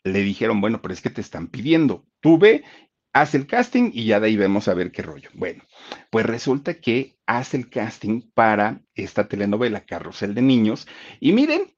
Le 0.06 0.22
dijeron, 0.22 0.62
bueno, 0.62 0.82
pero 0.82 0.94
es 0.94 1.02
que 1.02 1.10
te 1.10 1.20
están 1.20 1.48
pidiendo, 1.48 2.08
tú 2.22 2.38
ve, 2.38 2.64
haz 3.12 3.36
el 3.36 3.46
casting 3.46 3.92
y 3.94 4.06
ya 4.06 4.22
de 4.22 4.28
ahí 4.28 4.38
vemos 4.38 4.70
a 4.70 4.74
ver 4.74 4.94
qué 4.94 5.02
rollo. 5.02 5.30
Bueno, 5.34 5.66
pues 6.10 6.26
resulta 6.26 6.76
que 6.76 7.20
hace 7.26 7.58
el 7.58 7.70
casting 7.70 8.22
para 8.34 8.82
esta 8.96 9.28
telenovela 9.28 9.82
Carrusel 9.82 10.34
de 10.34 10.44
Niños 10.44 10.88
y 11.20 11.34
miren, 11.34 11.76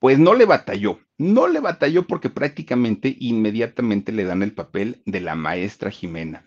pues 0.00 0.18
no 0.18 0.34
le 0.34 0.46
batalló, 0.46 0.98
no 1.16 1.46
le 1.46 1.60
batalló 1.60 2.08
porque 2.08 2.28
prácticamente 2.28 3.16
inmediatamente 3.20 4.10
le 4.10 4.24
dan 4.24 4.42
el 4.42 4.52
papel 4.52 5.00
de 5.06 5.20
la 5.20 5.36
maestra 5.36 5.92
Jimena 5.92 6.44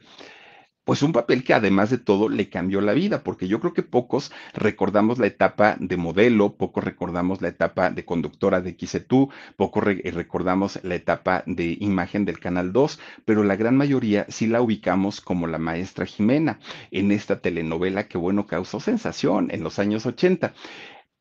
pues 0.84 1.04
un 1.04 1.14
papel 1.14 1.44
que 1.44 1.54
además 1.54 1.90
de 1.90 1.98
todo 1.98 2.30
le 2.30 2.50
cambió 2.50 2.82
la 2.82 2.94
vida, 2.94 3.24
porque 3.24 3.48
yo 3.48 3.60
creo 3.60 3.74
que 3.74 3.84
pocos 3.84 4.32
recordamos 4.54 5.20
la 5.20 5.28
etapa 5.28 5.78
de 5.80 5.98
modelo, 5.98 6.54
pocos 6.54 6.84
recordamos 6.84 7.42
la 7.42 7.50
etapa 7.50 7.92
de 7.92 8.04
conductora 8.06 8.62
de 8.62 8.76
XETU, 8.80 9.30
pocos 9.58 9.84
eh, 9.88 10.12
recordamos 10.12 10.80
la 10.84 10.96
etapa 10.96 11.44
de 11.46 11.78
imagen 11.80 12.26
del 12.26 12.40
Canal 12.40 12.74
2, 12.74 13.00
pero 13.26 13.44
la 13.44 13.56
gran 13.56 13.78
mayoría 13.78 14.26
sí 14.30 14.48
la 14.48 14.62
ubicamos 14.62 15.22
como 15.22 15.48
la 15.48 15.58
maestra 15.58 16.06
Jimena 16.06 16.60
en 16.90 17.12
esta 17.12 17.40
telenovela 17.40 18.08
que, 18.08 18.18
bueno, 18.18 18.48
causó 18.48 18.80
sensación 18.80 19.50
en 19.52 19.64
los 19.64 19.80
años 19.80 20.06
80 20.06 20.54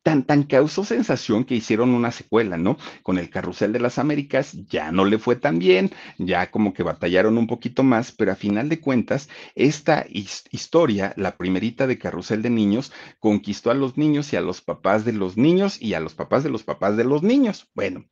tan, 0.03 0.23
tan 0.23 0.43
causó 0.43 0.83
sensación 0.83 1.43
que 1.43 1.55
hicieron 1.55 1.91
una 1.91 2.11
secuela, 2.11 2.57
¿no? 2.57 2.77
Con 3.03 3.17
el 3.17 3.29
Carrusel 3.29 3.71
de 3.71 3.79
las 3.79 3.99
Américas 3.99 4.53
ya 4.67 4.91
no 4.91 5.05
le 5.05 5.19
fue 5.19 5.35
tan 5.35 5.59
bien, 5.59 5.91
ya 6.17 6.49
como 6.49 6.73
que 6.73 6.83
batallaron 6.83 7.37
un 7.37 7.47
poquito 7.47 7.83
más, 7.83 8.11
pero 8.11 8.31
a 8.31 8.35
final 8.35 8.69
de 8.69 8.79
cuentas, 8.79 9.29
esta 9.55 10.05
historia, 10.09 11.13
la 11.17 11.37
primerita 11.37 11.87
de 11.87 11.97
Carrusel 11.97 12.41
de 12.41 12.49
Niños, 12.49 12.91
conquistó 13.19 13.71
a 13.71 13.75
los 13.75 13.97
niños 13.97 14.33
y 14.33 14.37
a 14.37 14.41
los 14.41 14.61
papás 14.61 15.05
de 15.05 15.13
los 15.13 15.37
niños 15.37 15.81
y 15.81 15.93
a 15.93 15.99
los 15.99 16.15
papás 16.15 16.43
de 16.43 16.49
los 16.49 16.63
papás 16.63 16.97
de 16.97 17.03
los 17.03 17.23
niños. 17.23 17.69
Bueno, 17.75 18.05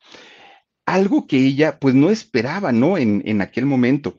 algo 0.86 1.28
que 1.28 1.38
ella 1.38 1.80
pues 1.80 1.96
no 1.96 2.10
esperaba, 2.10 2.72
¿no? 2.72 2.98
En, 2.98 3.24
en 3.26 3.42
aquel 3.42 3.66
momento 3.66 4.16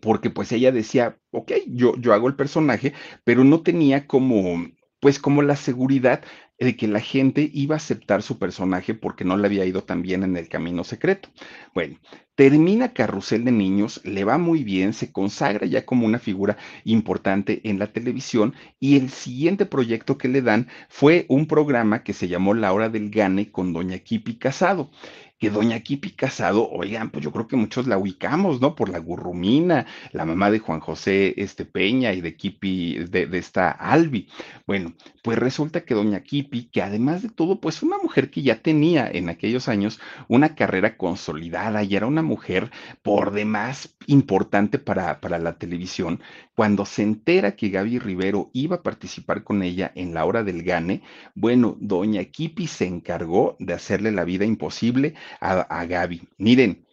porque 0.00 0.30
pues 0.30 0.52
ella 0.52 0.72
decía, 0.72 1.18
ok, 1.30 1.52
yo, 1.66 1.94
yo 1.96 2.14
hago 2.14 2.28
el 2.28 2.36
personaje, 2.36 2.94
pero 3.24 3.44
no 3.44 3.62
tenía 3.62 4.06
como, 4.06 4.66
pues 5.00 5.18
como 5.18 5.42
la 5.42 5.56
seguridad 5.56 6.22
de 6.60 6.76
que 6.76 6.86
la 6.86 7.00
gente 7.00 7.50
iba 7.54 7.74
a 7.74 7.78
aceptar 7.78 8.22
su 8.22 8.38
personaje 8.38 8.94
porque 8.94 9.24
no 9.24 9.36
le 9.36 9.46
había 9.46 9.64
ido 9.64 9.82
tan 9.82 10.02
bien 10.02 10.22
en 10.22 10.36
el 10.36 10.48
camino 10.48 10.84
secreto. 10.84 11.30
Bueno, 11.74 11.98
termina 12.34 12.92
Carrusel 12.92 13.44
de 13.44 13.52
Niños, 13.52 14.02
le 14.04 14.24
va 14.24 14.36
muy 14.36 14.62
bien, 14.62 14.92
se 14.92 15.10
consagra 15.10 15.66
ya 15.66 15.86
como 15.86 16.06
una 16.06 16.18
figura 16.18 16.58
importante 16.84 17.62
en 17.64 17.78
la 17.78 17.92
televisión 17.92 18.54
y 18.78 18.96
el 18.96 19.08
siguiente 19.08 19.64
proyecto 19.64 20.18
que 20.18 20.28
le 20.28 20.42
dan 20.42 20.68
fue 20.90 21.24
un 21.28 21.46
programa 21.46 22.02
que 22.02 22.12
se 22.12 22.28
llamó 22.28 22.52
La 22.52 22.72
Hora 22.74 22.90
del 22.90 23.10
Gane 23.10 23.50
con 23.50 23.72
Doña 23.72 23.98
Kipi 23.98 24.36
Casado 24.36 24.90
que 25.40 25.50
doña 25.50 25.80
Kipi 25.80 26.10
Casado, 26.10 26.68
oigan, 26.70 27.10
pues 27.10 27.24
yo 27.24 27.32
creo 27.32 27.48
que 27.48 27.56
muchos 27.56 27.86
la 27.86 27.96
ubicamos, 27.96 28.60
¿no? 28.60 28.74
Por 28.74 28.90
la 28.90 28.98
gurrumina, 28.98 29.86
la 30.12 30.26
mamá 30.26 30.50
de 30.50 30.58
Juan 30.58 30.80
José 30.80 31.34
este, 31.38 31.64
Peña 31.64 32.12
y 32.12 32.20
de 32.20 32.36
Kipi, 32.36 32.98
de, 33.08 33.26
de 33.26 33.38
esta 33.38 33.70
Albi. 33.70 34.28
Bueno, 34.66 34.92
pues 35.22 35.38
resulta 35.38 35.80
que 35.86 35.94
doña 35.94 36.20
Kipi, 36.20 36.64
que 36.64 36.82
además 36.82 37.22
de 37.22 37.30
todo, 37.30 37.58
pues 37.58 37.82
una 37.82 37.96
mujer 37.96 38.30
que 38.30 38.42
ya 38.42 38.60
tenía 38.60 39.10
en 39.10 39.30
aquellos 39.30 39.66
años 39.68 39.98
una 40.28 40.54
carrera 40.54 40.98
consolidada 40.98 41.82
y 41.84 41.96
era 41.96 42.06
una 42.06 42.22
mujer 42.22 42.70
por 43.02 43.32
demás 43.32 43.96
importante 44.06 44.78
para, 44.78 45.20
para 45.20 45.38
la 45.38 45.58
televisión, 45.58 46.20
cuando 46.54 46.84
se 46.86 47.02
entera 47.02 47.56
que 47.56 47.68
Gaby 47.68 47.98
Rivero 47.98 48.50
iba 48.52 48.76
a 48.76 48.82
participar 48.82 49.44
con 49.44 49.62
ella 49.62 49.92
en 49.94 50.14
la 50.14 50.24
hora 50.24 50.42
del 50.42 50.62
gane, 50.62 51.02
bueno, 51.34 51.76
doña 51.80 52.24
Kipi 52.24 52.66
se 52.66 52.86
encargó 52.86 53.56
de 53.58 53.74
hacerle 53.74 54.12
la 54.12 54.24
vida 54.24 54.44
imposible 54.44 55.14
a, 55.40 55.84
Gaby. 55.84 56.28
Miren, 56.38 56.86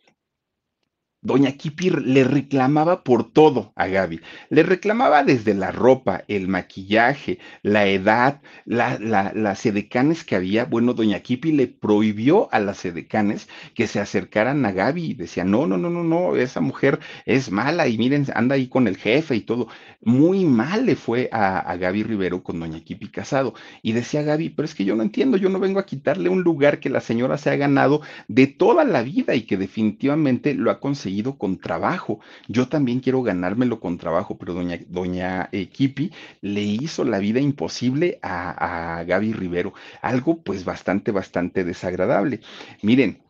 doña 1.28 1.52
Kipi 1.52 1.90
le 1.90 2.24
reclamaba 2.24 3.04
por 3.04 3.30
todo 3.32 3.74
a 3.76 3.88
Gaby. 3.88 4.22
Le 4.50 4.64
reclamaba 4.64 5.24
desde 5.24 5.54
la 5.54 5.72
ropa, 5.72 6.24
el 6.30 6.48
maquillaje, 6.48 7.40
la 7.64 7.86
edad, 7.86 8.42
la, 8.64 8.98
las 8.98 9.66
edecanes 9.66 10.24
que 10.24 10.38
había. 10.38 10.64
Bueno, 10.64 10.94
doña 10.94 11.20
Kipi 11.20 11.52
le 11.52 11.68
prohibió 11.68 12.48
a 12.54 12.60
las 12.60 12.86
edecanes 12.86 13.50
que 13.76 13.88
se 13.88 14.00
acercaran 14.00 14.66
a 14.66 14.72
Gaby. 14.72 15.16
Decía, 15.16 15.44
no, 15.44 15.68
no, 15.68 15.78
no, 15.78 15.90
no, 15.90 16.04
no, 16.04 16.38
esa 16.38 16.62
mujer 16.62 17.00
es 17.26 17.52
mala 17.52 17.90
y 17.90 17.98
miren, 17.98 18.26
anda 18.34 18.56
ahí 18.56 18.68
con 18.70 18.88
el 18.88 18.96
jefe 18.96 19.36
y 19.36 19.42
todo. 19.42 19.68
Muy 20.02 20.46
mal 20.46 20.86
le 20.86 20.96
fue 20.96 21.30
a, 21.34 21.60
a 21.60 21.76
Gaby 21.76 22.04
Rivero 22.04 22.42
con 22.42 22.60
doña 22.62 22.80
Kipi 22.80 23.10
casado. 23.10 23.54
Y 23.82 23.92
decía 23.92 24.22
Gaby, 24.22 24.52
pero 24.52 24.66
es 24.66 24.74
que 24.76 24.86
yo 24.86 24.96
no 24.96 25.04
entiendo, 25.04 25.36
yo 25.36 25.50
no 25.50 25.60
vengo 25.60 25.80
a 25.80 25.86
quitarle 25.86 26.30
un 26.30 26.42
lugar 26.44 26.80
que 26.80 26.90
la 26.90 27.02
señora 27.02 27.38
se 27.38 27.50
ha 27.50 27.58
ganado 27.58 28.02
de 28.30 28.48
toda 28.48 28.86
la 28.86 29.04
vida 29.04 29.36
y 29.36 29.42
que 29.42 29.58
definitivamente 29.58 30.54
lo 30.54 30.72
ha 30.72 30.80
conseguido 30.80 31.17
con 31.38 31.58
trabajo. 31.58 32.20
Yo 32.48 32.68
también 32.70 33.00
quiero 33.00 33.24
ganármelo 33.24 33.80
con 33.80 33.98
trabajo, 33.98 34.38
pero 34.38 34.54
doña, 34.54 34.80
doña 34.88 35.50
eh, 35.52 35.68
Kipi 35.70 36.12
le 36.42 36.62
hizo 36.62 37.04
la 37.04 37.20
vida 37.20 37.40
imposible 37.40 38.20
a, 38.22 39.00
a 39.00 39.04
Gaby 39.04 39.34
Rivero. 39.34 39.74
Algo 40.02 40.42
pues 40.44 40.64
bastante, 40.66 41.12
bastante 41.12 41.64
desagradable. 41.64 42.42
Miren, 42.82 43.22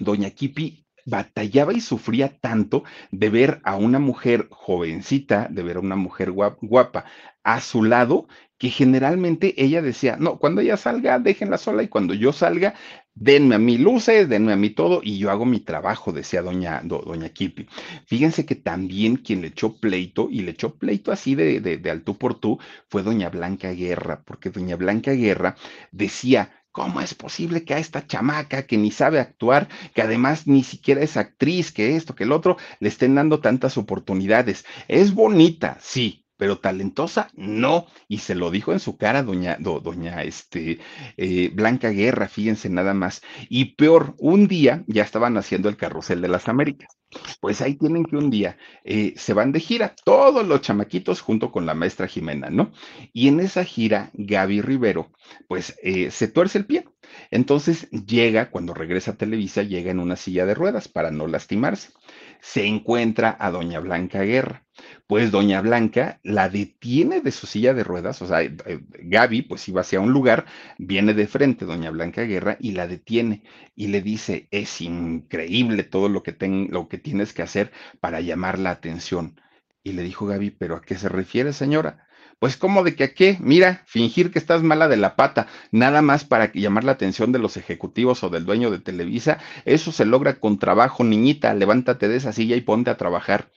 doña 0.00 0.30
Kipi 0.30 0.84
batallaba 1.04 1.72
y 1.72 1.80
sufría 1.80 2.28
tanto 2.38 2.84
de 3.10 3.30
ver 3.30 3.60
a 3.64 3.76
una 3.76 3.98
mujer 3.98 4.48
jovencita, 4.50 5.48
de 5.50 5.62
ver 5.62 5.76
a 5.78 5.80
una 5.80 5.96
mujer 5.96 6.32
guapa 6.32 7.04
a 7.42 7.60
su 7.62 7.82
lado, 7.82 8.28
que 8.58 8.68
generalmente 8.68 9.54
ella 9.56 9.80
decía, 9.80 10.16
no, 10.18 10.38
cuando 10.38 10.60
ella 10.60 10.76
salga, 10.76 11.18
déjenla 11.18 11.56
sola 11.56 11.82
y 11.82 11.88
cuando 11.88 12.12
yo 12.12 12.32
salga, 12.32 12.74
denme 13.20 13.54
a 13.56 13.58
mí 13.58 13.78
luces, 13.78 14.28
denme 14.28 14.52
a 14.52 14.56
mí 14.56 14.70
todo 14.70 15.00
y 15.02 15.18
yo 15.18 15.30
hago 15.30 15.44
mi 15.44 15.60
trabajo, 15.60 16.12
decía 16.12 16.42
doña, 16.42 16.80
doña 16.84 17.28
Kipi. 17.30 17.66
Fíjense 18.06 18.46
que 18.46 18.54
también 18.54 19.16
quien 19.16 19.42
le 19.42 19.48
echó 19.48 19.76
pleito, 19.76 20.28
y 20.30 20.40
le 20.40 20.52
echó 20.52 20.74
pleito 20.74 21.12
así 21.12 21.34
de, 21.34 21.60
de, 21.60 21.78
de 21.78 21.90
al 21.90 22.02
tú 22.02 22.16
por 22.16 22.34
tú, 22.34 22.58
fue 22.88 23.02
doña 23.02 23.28
Blanca 23.30 23.70
Guerra, 23.72 24.22
porque 24.24 24.50
doña 24.50 24.76
Blanca 24.76 25.12
Guerra 25.12 25.56
decía, 25.92 26.52
¿Cómo 26.70 27.00
es 27.00 27.14
posible 27.14 27.64
que 27.64 27.74
a 27.74 27.78
esta 27.78 28.06
chamaca 28.06 28.66
que 28.66 28.76
ni 28.76 28.92
sabe 28.92 29.18
actuar, 29.18 29.68
que 29.94 30.02
además 30.02 30.46
ni 30.46 30.62
siquiera 30.62 31.02
es 31.02 31.16
actriz, 31.16 31.72
que 31.72 31.96
esto, 31.96 32.14
que 32.14 32.22
el 32.24 32.30
otro, 32.30 32.56
le 32.78 32.88
estén 32.88 33.16
dando 33.16 33.40
tantas 33.40 33.76
oportunidades? 33.78 34.64
Es 34.86 35.12
bonita, 35.12 35.78
sí, 35.80 36.27
pero 36.38 36.58
talentosa 36.58 37.28
no. 37.34 37.86
Y 38.08 38.18
se 38.18 38.34
lo 38.34 38.50
dijo 38.50 38.72
en 38.72 38.80
su 38.80 38.96
cara 38.96 39.22
doña, 39.22 39.58
doña 39.60 40.22
este, 40.22 40.78
eh, 41.18 41.50
Blanca 41.52 41.90
Guerra, 41.90 42.28
fíjense 42.28 42.70
nada 42.70 42.94
más. 42.94 43.20
Y 43.50 43.76
peor, 43.76 44.14
un 44.18 44.48
día 44.48 44.84
ya 44.86 45.02
estaban 45.02 45.36
haciendo 45.36 45.68
el 45.68 45.76
carrusel 45.76 46.22
de 46.22 46.28
las 46.28 46.48
Américas. 46.48 46.96
Pues 47.40 47.60
ahí 47.62 47.74
tienen 47.74 48.04
que 48.04 48.16
un 48.16 48.30
día 48.30 48.58
eh, 48.84 49.14
se 49.16 49.32
van 49.32 49.52
de 49.52 49.60
gira, 49.60 49.94
todos 50.04 50.46
los 50.46 50.60
chamaquitos 50.60 51.20
junto 51.20 51.50
con 51.50 51.64
la 51.66 51.74
maestra 51.74 52.06
Jimena, 52.06 52.50
¿no? 52.50 52.72
Y 53.12 53.28
en 53.28 53.40
esa 53.40 53.64
gira, 53.64 54.10
Gaby 54.14 54.60
Rivero, 54.60 55.10
pues 55.48 55.76
eh, 55.82 56.10
se 56.10 56.28
tuerce 56.28 56.58
el 56.58 56.66
pie. 56.66 56.84
Entonces 57.30 57.90
llega, 57.90 58.50
cuando 58.50 58.74
regresa 58.74 59.12
a 59.12 59.16
Televisa, 59.16 59.62
llega 59.62 59.90
en 59.90 60.00
una 60.00 60.16
silla 60.16 60.46
de 60.46 60.54
ruedas 60.54 60.88
para 60.88 61.10
no 61.10 61.26
lastimarse. 61.26 61.92
Se 62.40 62.66
encuentra 62.66 63.36
a 63.38 63.50
doña 63.50 63.80
Blanca 63.80 64.22
Guerra. 64.22 64.64
Pues 65.06 65.30
doña 65.30 65.60
Blanca 65.60 66.20
la 66.22 66.48
detiene 66.48 67.20
de 67.20 67.32
su 67.32 67.46
silla 67.46 67.74
de 67.74 67.84
ruedas, 67.84 68.22
o 68.22 68.26
sea, 68.26 68.42
eh, 68.42 68.56
Gaby 69.00 69.42
pues 69.42 69.68
iba 69.68 69.80
hacia 69.80 70.00
un 70.00 70.12
lugar, 70.12 70.46
viene 70.78 71.14
de 71.14 71.26
frente 71.26 71.64
doña 71.64 71.90
Blanca 71.90 72.22
Guerra 72.22 72.56
y 72.60 72.72
la 72.72 72.86
detiene 72.86 73.42
y 73.74 73.88
le 73.88 74.02
dice, 74.02 74.48
es 74.50 74.80
increíble 74.80 75.82
todo 75.84 76.08
lo 76.08 76.22
que, 76.22 76.32
ten, 76.32 76.68
lo 76.70 76.88
que 76.88 76.98
tienes 76.98 77.32
que 77.32 77.42
hacer 77.42 77.72
para 78.00 78.20
llamar 78.20 78.58
la 78.58 78.70
atención. 78.70 79.40
Y 79.82 79.92
le 79.92 80.02
dijo 80.02 80.26
Gaby, 80.26 80.50
¿pero 80.50 80.76
a 80.76 80.82
qué 80.82 80.96
se 80.96 81.08
refiere, 81.08 81.52
señora? 81.52 82.07
Pues 82.40 82.56
como 82.56 82.82
de 82.84 82.94
que 82.96 83.04
a 83.04 83.14
qué, 83.14 83.36
mira, 83.40 83.82
fingir 83.86 84.30
que 84.32 84.38
estás 84.40 84.62
mala 84.62 84.88
de 84.88 84.96
la 84.96 85.14
pata, 85.16 85.46
nada 85.72 86.02
más 86.02 86.24
para 86.24 86.52
llamar 86.52 86.84
la 86.84 86.92
atención 86.92 87.30
de 87.32 87.38
los 87.38 87.56
ejecutivos 87.56 88.22
o 88.24 88.28
del 88.30 88.44
dueño 88.44 88.70
de 88.70 88.78
Televisa, 88.80 89.38
eso 89.64 89.92
se 89.92 90.04
logra 90.04 90.38
con 90.40 90.58
trabajo, 90.58 91.04
niñita, 91.04 91.54
levántate 91.54 92.08
de 92.08 92.16
esa 92.16 92.32
silla 92.32 92.56
y 92.56 92.60
ponte 92.60 92.90
a 92.90 92.96
trabajar. 92.96 93.50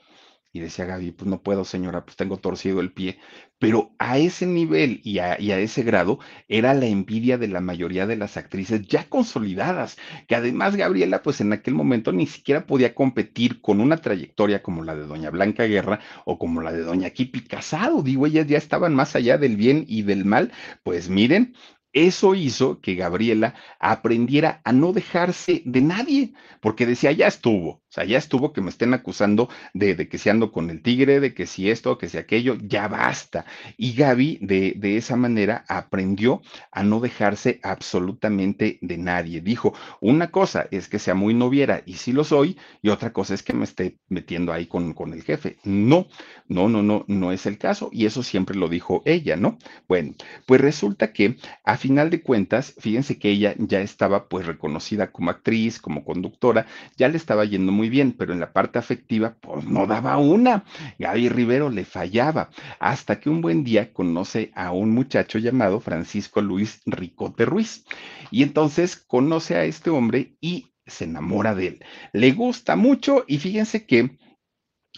Y 0.54 0.60
decía 0.60 0.86
Gaby, 0.86 1.12
pues 1.12 1.30
no 1.30 1.42
puedo, 1.42 1.64
señora, 1.64 2.04
pues 2.04 2.18
tengo 2.18 2.38
torcido 2.38 2.82
el 2.82 2.92
pie. 2.92 3.20
Pero 3.58 3.94
a 4.00 4.18
ese 4.18 4.46
nivel 4.46 5.00
y 5.04 5.20
a, 5.20 5.40
y 5.40 5.52
a, 5.52 5.60
ese 5.60 5.84
grado 5.84 6.20
era 6.50 6.74
la 6.74 6.88
envidia 6.88 7.38
de 7.38 7.48
la 7.48 7.62
mayoría 7.62 8.06
de 8.06 8.18
las 8.18 8.36
actrices 8.36 8.82
ya 8.88 9.08
consolidadas, 9.08 9.98
que 10.28 10.36
además 10.36 10.76
Gabriela, 10.76 11.24
pues 11.24 11.40
en 11.42 11.54
aquel 11.54 11.76
momento 11.76 12.12
ni 12.12 12.28
siquiera 12.28 12.66
podía 12.66 12.94
competir 12.96 13.62
con 13.62 13.80
una 13.80 13.98
trayectoria 13.98 14.62
como 14.62 14.84
la 14.84 14.96
de 14.96 15.06
Doña 15.06 15.30
Blanca 15.30 15.64
Guerra 15.66 16.00
o 16.26 16.38
como 16.38 16.62
la 16.62 16.74
de 16.74 16.82
Doña 16.82 17.12
Kipi 17.12 17.42
Casado. 17.42 18.04
Digo, 18.04 18.26
ellas 18.28 18.48
ya 18.48 18.58
estaban 18.58 18.94
más 18.94 19.16
allá 19.16 19.38
del 19.38 19.56
bien 19.56 19.86
y 19.88 20.02
del 20.02 20.26
mal. 20.26 20.52
Pues 20.84 21.10
miren, 21.10 21.56
eso 21.94 22.36
hizo 22.36 22.80
que 22.82 22.96
Gabriela 22.96 23.56
aprendiera 23.80 24.62
a 24.64 24.72
no 24.72 24.94
dejarse 24.94 25.62
de 25.66 25.82
nadie, 25.82 26.34
porque 26.62 26.86
decía, 26.86 27.12
ya 27.12 27.28
estuvo, 27.28 27.70
o 27.70 27.82
sea, 27.94 28.06
ya 28.06 28.18
estuvo 28.18 28.54
que 28.54 28.62
me 28.62 28.70
estén 28.70 28.94
acusando 28.94 29.50
de, 29.74 30.08
que 30.08 30.18
si 30.18 30.30
ando 30.30 30.52
con 30.52 30.70
el 30.70 30.82
tigre, 30.82 31.20
de 31.20 31.34
que 31.34 31.46
si 31.46 31.70
esto, 31.70 31.98
que 31.98 32.08
si 32.08 32.18
aquello, 32.18 32.56
ya 32.62 32.88
basta. 32.88 33.46
Y 33.78 33.94
Gaby 33.94 34.40
de, 34.42 34.74
de 34.78 34.96
esa 34.96 35.18
manera 35.18 35.66
aprendió 35.68 36.42
a 36.72 36.84
no 36.84 37.02
dejarse 37.02 37.60
absolutamente 37.64 38.80
de 38.82 38.98
nadie. 38.98 39.42
Dijo, 39.42 39.74
una 40.00 40.32
cosa 40.32 40.68
es 40.72 40.88
que 40.88 41.00
sea 41.00 41.16
muy 41.16 41.34
noviera 41.34 41.84
y 41.86 41.96
sí 41.96 42.14
lo 42.14 42.24
soy, 42.24 42.58
y 42.82 42.90
otra 42.90 43.12
cosa 43.12 43.34
es 43.34 43.44
que 43.44 43.54
me 43.54 43.66
esté 43.66 43.98
metiendo 44.08 44.54
ahí 44.54 44.68
con, 44.68 44.94
con 44.94 45.12
el 45.14 45.24
jefe. 45.24 45.58
No, 45.66 46.08
no, 46.48 46.70
no, 46.70 46.82
no, 46.84 47.04
no 47.08 47.32
es 47.32 47.46
el 47.46 47.58
caso. 47.58 47.90
Y 47.92 48.06
eso 48.06 48.24
siempre 48.24 48.56
lo 48.56 48.70
dijo 48.70 49.02
ella, 49.06 49.36
¿no? 49.36 49.58
Bueno, 49.88 50.14
pues 50.46 50.62
resulta 50.62 51.12
que 51.12 51.36
a 51.66 51.78
final 51.82 52.10
de 52.10 52.22
cuentas, 52.22 52.74
fíjense 52.80 53.20
que 53.20 53.30
ella 53.30 53.56
ya 53.58 53.82
estaba 53.82 54.30
pues 54.30 54.46
reconocida 54.46 55.12
como 55.12 55.32
actriz, 55.32 55.80
como 55.80 56.06
conductora, 56.06 56.68
ya 56.96 57.10
le 57.10 57.18
estaba 57.18 57.44
yendo 57.44 57.74
muy 57.74 57.90
bien, 57.90 58.14
pero 58.14 58.32
en 58.32 58.40
la 58.40 58.54
parte 58.54 58.80
afectiva 58.80 59.36
pues 59.42 59.66
no 59.66 59.88
daba 59.88 60.18
una. 60.18 60.64
Gaby 61.00 61.28
Rivero 61.30 61.70
le 61.70 61.84
fallaba, 61.84 62.50
hasta 62.80 63.20
que 63.20 63.30
un 63.30 63.42
buen 63.42 63.64
día 63.64 63.92
conoce 63.92 64.52
a 64.56 64.72
un 64.72 64.92
muchacho 64.92 65.40
llamado 65.40 65.80
Francisco 65.82 66.42
Luis 66.42 66.82
Ricote 66.86 67.46
Ruiz. 67.46 67.84
Y 68.30 68.44
entonces 68.44 68.96
conoce 68.96 69.56
a 69.56 69.66
este 69.66 69.90
hombre 69.90 70.38
y 70.40 70.72
se 70.86 71.06
enamora 71.06 71.56
de 71.56 71.68
él. 71.68 71.86
Le 72.14 72.32
gusta 72.32 72.76
mucho 72.76 73.26
y 73.28 73.40
fíjense 73.40 73.86
que 73.86 74.18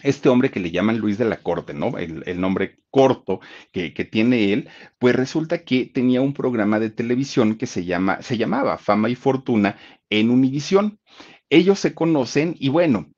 este 0.04 0.30
hombre 0.30 0.51
que 0.51 0.60
le 0.60 0.72
llaman 0.72 0.99
Luis 0.99 1.18
de 1.18 1.26
la 1.26 1.38
Corte, 1.38 1.74
¿no? 1.74 1.97
El, 1.97 2.39
nombre 2.39 2.78
corto 2.91 3.39
que, 3.72 3.93
que, 3.93 4.06
tiene 4.06 4.54
él, 4.54 4.70
pues 4.99 5.16
resulta 5.16 5.64
que 5.64 5.86
tenía 5.86 6.22
un 6.22 6.34
programa 6.34 6.80
de 6.80 6.89
televisión 6.89 7.56
que 7.56 7.66
se, 7.66 7.86
llama, 7.86 8.22
se 8.22 8.38
llamaba 8.38 8.78
Fama 8.78 9.10
y 9.10 9.16
Fortuna 9.16 9.78
en 10.10 10.30
Univisión. 10.30 10.99
Ellos 11.49 11.80
se 11.80 11.93
conocen 11.93 12.56
y 12.60 12.70
bueno, 12.70 13.14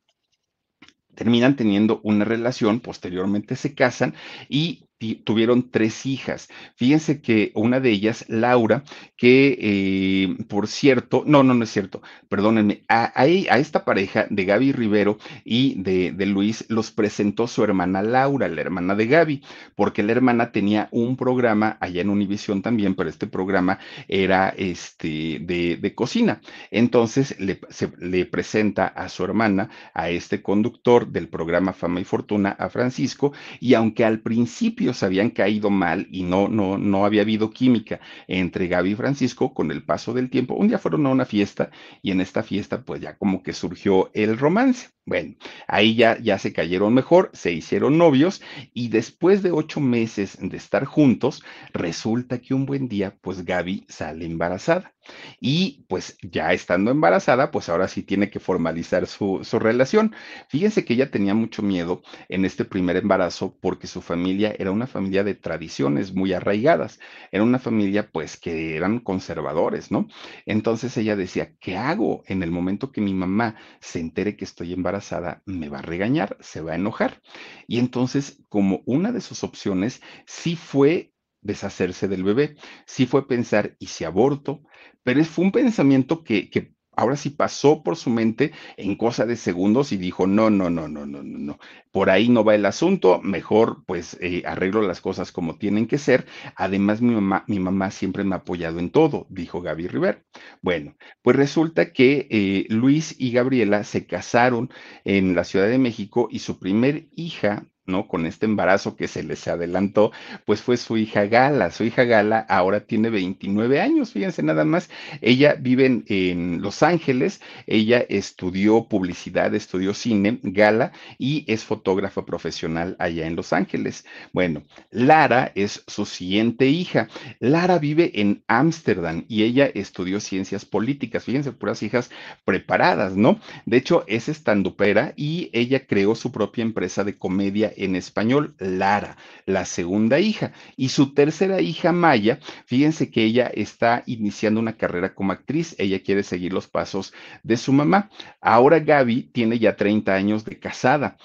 terminan 1.15 1.55
teniendo 1.55 2.01
una 2.03 2.25
relación, 2.25 2.79
posteriormente 2.79 3.55
se 3.55 3.73
casan 3.73 4.13
y 4.49 4.84
tuvieron 5.23 5.69
tres 5.69 6.05
hijas. 6.05 6.49
Fíjense 6.75 7.21
que 7.21 7.51
una 7.53 7.79
de 7.79 7.91
ellas, 7.91 8.25
Laura, 8.27 8.83
que 9.17 9.57
eh, 9.59 10.43
por 10.47 10.67
cierto, 10.67 11.23
no, 11.25 11.43
no, 11.43 11.53
no 11.53 11.63
es 11.63 11.71
cierto, 11.71 12.01
perdónenme, 12.29 12.83
a, 12.87 13.11
a 13.15 13.25
esta 13.25 13.85
pareja 13.85 14.27
de 14.29 14.45
Gaby 14.45 14.71
Rivero 14.71 15.17
y 15.43 15.81
de, 15.81 16.25
Luis 16.25 16.65
los 16.69 16.91
presentó 16.91 17.47
su 17.47 17.63
hermana 17.63 18.01
Laura, 18.01 18.47
la 18.47 18.61
hermana 18.61 18.95
de 18.95 19.07
Gaby, 19.07 19.43
porque 19.75 20.01
la 20.01 20.11
hermana 20.11 20.51
tenía 20.51 20.89
un 20.91 21.17
programa 21.17 21.77
allá 21.79 22.01
en 22.01 22.09
Univisión 22.09 22.61
también, 22.61 22.95
pero 22.95 23.09
este 23.09 23.27
programa 23.27 23.79
era 24.07 24.49
este 24.49 25.39
de, 25.39 25.93
cocina. 25.95 26.41
Entonces 26.71 27.35
se, 27.69 27.91
le 27.99 28.25
presenta 28.25 28.87
a 28.87 29.07
su 29.07 29.23
hermana, 29.23 29.69
a 29.93 30.09
este 30.09 30.41
conductor 30.41 31.07
del 31.07 31.27
programa 31.27 31.73
Fama 31.73 32.01
y 32.01 32.03
Fortuna, 32.03 32.49
a 32.57 32.69
Francisco, 32.69 33.33
y 33.59 33.75
aunque 33.75 34.03
al 34.03 34.19
principio 34.19 34.84
habían 35.03 35.29
caído 35.31 35.69
mal 35.69 36.07
y 36.11 36.23
no, 36.23 36.47
no, 36.47 36.77
no 36.77 37.05
había 37.05 37.21
habido 37.21 37.49
química 37.51 37.99
entre 38.27 38.67
Gaby 38.67 38.91
y 38.91 38.95
Francisco 38.95 39.53
con 39.53 39.71
el 39.71 39.83
paso 39.83 40.13
del 40.13 40.29
tiempo. 40.29 40.55
Un 40.55 40.67
día 40.67 40.79
fueron 40.79 41.05
a 41.05 41.09
una 41.09 41.25
fiesta 41.25 41.71
y 42.01 42.11
en 42.11 42.21
esta 42.21 42.43
fiesta 42.43 42.83
pues 42.83 43.01
ya 43.01 43.17
como 43.17 43.43
que 43.43 43.53
surgió 43.53 44.11
el 44.13 44.37
romance. 44.37 44.94
Bueno, 45.07 45.35
ahí 45.67 45.95
ya, 45.95 46.17
ya 46.19 46.39
se 46.39 46.51
cayeron 46.51 46.91
mejor, 46.95 47.29
se 47.33 47.51
hicieron 47.51 47.95
novios 47.99 48.41
y 48.73 48.87
después 48.87 49.43
de 49.43 49.51
ocho 49.51 49.79
meses 49.79 50.35
de 50.41 50.57
estar 50.57 50.85
juntos, 50.85 51.43
resulta 51.73 52.39
que 52.39 52.55
un 52.55 52.65
buen 52.65 52.87
día 52.87 53.15
pues 53.21 53.45
Gaby 53.45 53.85
sale 53.87 54.25
embarazada. 54.25 54.95
Y 55.39 55.85
pues 55.87 56.17
ya 56.23 56.53
estando 56.53 56.89
embarazada, 56.89 57.51
pues 57.51 57.69
ahora 57.69 57.87
sí 57.87 58.01
tiene 58.01 58.31
que 58.31 58.39
formalizar 58.39 59.05
su, 59.05 59.41
su, 59.43 59.59
relación. 59.59 60.15
Fíjense 60.49 60.83
que 60.83 60.95
ella 60.95 61.11
tenía 61.11 61.35
mucho 61.35 61.61
miedo 61.61 62.01
en 62.27 62.43
este 62.43 62.65
primer 62.65 62.97
embarazo 62.97 63.55
porque 63.61 63.85
su 63.85 64.01
familia 64.01 64.55
era 64.57 64.71
una 64.71 64.87
familia 64.87 65.23
de 65.23 65.35
tradiciones 65.35 66.15
muy 66.15 66.33
arraigadas. 66.33 66.99
Era 67.31 67.43
una 67.43 67.59
familia 67.59 68.09
pues 68.11 68.37
que 68.37 68.75
eran 68.75 68.97
conservadores, 68.99 69.91
¿no? 69.91 70.07
Entonces 70.47 70.97
ella 70.97 71.15
decía, 71.15 71.53
¿qué 71.59 71.77
hago 71.77 72.23
en 72.25 72.41
el 72.41 72.49
momento 72.49 72.91
que 72.91 73.01
mi 73.01 73.13
mamá 73.13 73.55
se 73.79 73.99
entere 73.99 74.35
que 74.35 74.45
estoy 74.45 74.73
embarazada? 74.73 74.94
Embarazada 74.95 75.41
me 75.45 75.69
va 75.69 75.79
a 75.79 75.81
regañar, 75.81 76.37
se 76.39 76.61
va 76.61 76.73
a 76.73 76.75
enojar. 76.75 77.21
Y 77.67 77.79
entonces, 77.79 78.41
como 78.49 78.81
una 78.85 79.11
de 79.11 79.21
sus 79.21 79.43
opciones, 79.43 80.01
sí 80.25 80.55
fue 80.55 81.13
deshacerse 81.41 82.07
del 82.07 82.23
bebé, 82.23 82.55
sí 82.85 83.05
fue 83.05 83.27
pensar, 83.27 83.75
¿y 83.79 83.87
si 83.87 84.03
aborto? 84.03 84.63
Pero 85.03 85.23
fue 85.25 85.45
un 85.45 85.51
pensamiento 85.51 86.23
que, 86.23 86.49
que 86.49 86.74
ahora 86.95 87.15
sí 87.15 87.29
pasó 87.29 87.83
por 87.83 87.95
su 87.95 88.09
mente 88.09 88.51
en 88.77 88.95
cosa 88.95 89.25
de 89.25 89.35
segundos 89.35 89.91
y 89.91 89.97
dijo, 89.97 90.27
no, 90.27 90.49
no, 90.49 90.69
no, 90.69 90.87
no, 90.87 91.05
no, 91.05 91.23
no, 91.23 91.37
no, 91.39 91.59
por 91.91 92.09
ahí 92.09 92.29
no 92.29 92.43
va 92.43 92.55
el 92.55 92.65
asunto, 92.65 93.21
mejor 93.21 93.83
pues 93.85 94.17
eh, 94.21 94.43
arreglo 94.45 94.81
las 94.81 95.01
cosas 95.01 95.31
como 95.31 95.57
tienen 95.57 95.87
que 95.87 95.97
ser. 95.97 96.25
Además, 96.55 97.01
mi 97.01 97.13
mamá, 97.13 97.45
mi 97.47 97.59
mamá 97.59 97.91
siempre 97.91 98.23
me 98.23 98.35
ha 98.35 98.39
apoyado 98.39 98.79
en 98.79 98.89
todo, 98.89 99.27
dijo 99.29 99.61
Gaby 99.61 99.87
River. 99.87 100.25
Bueno, 100.61 100.95
pues 101.21 101.35
resulta 101.35 101.93
que 101.93 102.27
eh, 102.29 102.65
Luis 102.69 103.15
y 103.17 103.31
Gabriela 103.31 103.83
se 103.83 104.05
casaron 104.05 104.69
en 105.03 105.35
la 105.35 105.43
Ciudad 105.43 105.67
de 105.67 105.77
México 105.77 106.27
y 106.31 106.39
su 106.39 106.59
primer 106.59 107.07
hija 107.15 107.65
¿no? 107.85 108.07
Con 108.07 108.25
este 108.25 108.45
embarazo 108.45 108.95
que 108.95 109.07
se 109.07 109.23
les 109.23 109.47
adelantó, 109.47 110.11
pues 110.45 110.61
fue 110.61 110.77
su 110.77 110.97
hija 110.97 111.25
Gala. 111.25 111.71
Su 111.71 111.83
hija 111.83 112.03
Gala 112.03 112.39
ahora 112.49 112.81
tiene 112.81 113.09
29 113.09 113.79
años, 113.79 114.11
fíjense 114.11 114.43
nada 114.43 114.65
más. 114.65 114.89
Ella 115.21 115.55
vive 115.59 116.03
en, 116.07 116.61
Los 116.61 116.83
Ángeles, 116.83 117.41
ella 117.67 118.05
estudió 118.09 118.87
publicidad, 118.87 119.53
estudió 119.53 119.93
cine, 119.93 120.39
Gala, 120.41 120.91
y 121.17 121.45
es 121.47 121.63
fotógrafa 121.63 122.25
profesional 122.25 122.95
allá 122.99 123.27
en 123.27 123.35
Los 123.35 123.53
Ángeles. 123.53 124.05
Bueno, 124.33 124.63
Lara 124.91 125.51
es 125.55 125.83
su 125.87 126.05
siguiente 126.05 126.67
hija. 126.67 127.07
Lara 127.39 127.77
vive 127.79 128.11
en 128.15 128.43
Ámsterdam 128.47 129.25
y 129.27 129.43
ella 129.43 129.69
estudió 129.73 130.19
ciencias 130.19 130.65
políticas. 130.65 131.23
Fíjense, 131.23 131.51
puras 131.51 131.83
hijas 131.83 132.09
preparadas, 132.45 133.15
¿no? 133.15 133.39
De 133.65 133.77
hecho, 133.77 134.03
es 134.07 134.29
estandupera 134.29 135.13
y 135.15 135.49
ella 135.53 135.85
creó 135.85 136.15
su 136.15 136.31
propia 136.31 136.63
empresa 136.63 137.03
de 137.03 137.17
comedia 137.17 137.71
en 137.77 137.95
español, 137.95 138.55
Lara, 138.59 139.17
la 139.45 139.65
segunda 139.65 140.19
hija. 140.19 140.53
Y 140.75 140.89
su 140.89 141.13
tercera 141.13 141.61
hija, 141.61 141.91
Maya, 141.91 142.39
fíjense 142.65 143.11
que 143.11 143.23
ella 143.23 143.51
está 143.53 144.03
iniciando 144.05 144.59
una 144.59 144.77
carrera 144.77 145.13
como 145.13 145.31
actriz, 145.31 145.75
ella 145.77 146.01
quiere 146.01 146.23
seguir 146.23 146.53
los 146.53 146.67
pasos 146.67 147.13
de 147.43 147.57
su 147.57 147.73
mamá. 147.73 148.09
Ahora 148.41 148.79
Gaby 148.79 149.23
tiene 149.33 149.59
ya 149.59 149.75
30 149.75 150.13
años 150.13 150.45
de 150.45 150.59
casada. 150.59 151.17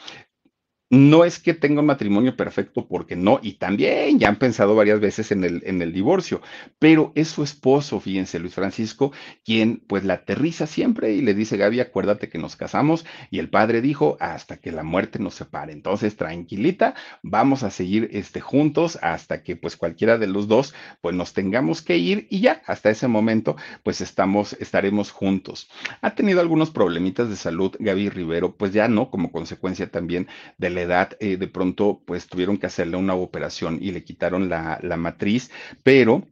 No 0.92 1.24
es 1.24 1.38
que 1.38 1.54
tenga 1.54 1.82
un 1.82 1.86
matrimonio 1.86 2.34
perfecto, 2.36 2.88
porque 2.88 3.14
no, 3.14 3.38
y 3.40 3.52
también 3.58 4.18
ya 4.18 4.26
han 4.28 4.40
pensado 4.40 4.74
varias 4.74 4.98
veces 4.98 5.30
en 5.30 5.44
el, 5.44 5.62
en 5.64 5.80
el 5.82 5.92
divorcio, 5.92 6.42
pero 6.80 7.12
es 7.14 7.28
su 7.28 7.44
esposo, 7.44 8.00
fíjense, 8.00 8.40
Luis 8.40 8.54
Francisco, 8.56 9.12
quien 9.44 9.84
pues 9.86 10.02
la 10.04 10.14
aterriza 10.14 10.66
siempre 10.66 11.12
y 11.12 11.20
le 11.22 11.32
dice, 11.34 11.56
Gaby, 11.56 11.78
acuérdate 11.78 12.28
que 12.28 12.38
nos 12.38 12.56
casamos, 12.56 13.06
y 13.30 13.38
el 13.38 13.50
padre 13.50 13.82
dijo, 13.82 14.16
hasta 14.18 14.56
que 14.56 14.72
la 14.72 14.82
muerte 14.82 15.20
nos 15.20 15.34
separe. 15.34 15.72
Entonces, 15.72 16.16
tranquilita, 16.16 16.96
vamos 17.22 17.62
a 17.62 17.70
seguir 17.70 18.08
este, 18.12 18.40
juntos 18.40 18.98
hasta 19.00 19.44
que 19.44 19.54
pues 19.54 19.76
cualquiera 19.76 20.18
de 20.18 20.26
los 20.26 20.48
dos 20.48 20.74
pues 21.00 21.14
nos 21.14 21.32
tengamos 21.34 21.82
que 21.82 21.98
ir 21.98 22.26
y 22.30 22.40
ya, 22.40 22.62
hasta 22.66 22.90
ese 22.90 23.06
momento 23.06 23.54
pues 23.84 24.00
estamos, 24.00 24.54
estaremos 24.54 25.12
juntos. 25.12 25.70
Ha 26.00 26.16
tenido 26.16 26.40
algunos 26.40 26.70
problemitas 26.72 27.28
de 27.30 27.36
salud, 27.36 27.76
Gaby 27.78 28.08
Rivero, 28.08 28.56
pues 28.56 28.72
ya 28.72 28.88
no, 28.88 29.08
como 29.08 29.30
consecuencia 29.30 29.88
también 29.88 30.26
de 30.58 30.79
edad, 30.82 31.16
eh, 31.20 31.36
de 31.36 31.48
pronto, 31.48 32.02
pues 32.06 32.26
tuvieron 32.26 32.58
que 32.58 32.66
hacerle 32.66 32.96
una 32.96 33.14
operación 33.14 33.78
y 33.80 33.92
le 33.92 34.04
quitaron 34.04 34.48
la, 34.48 34.78
la 34.82 34.96
matriz, 34.96 35.50
pero 35.82 36.26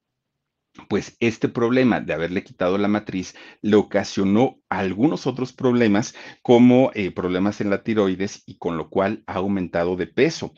pues 0.88 1.16
este 1.20 1.48
problema 1.48 2.00
de 2.00 2.12
haberle 2.12 2.44
quitado 2.44 2.78
la 2.78 2.88
matriz 2.88 3.34
le 3.62 3.76
ocasionó 3.76 4.60
algunos 4.68 5.26
otros 5.26 5.52
problemas 5.52 6.14
como 6.42 6.92
eh, 6.94 7.10
problemas 7.10 7.60
en 7.60 7.70
la 7.70 7.82
tiroides 7.82 8.42
y 8.46 8.58
con 8.58 8.76
lo 8.76 8.88
cual 8.88 9.24
ha 9.26 9.34
aumentado 9.34 9.96
de 9.96 10.06
peso. 10.06 10.52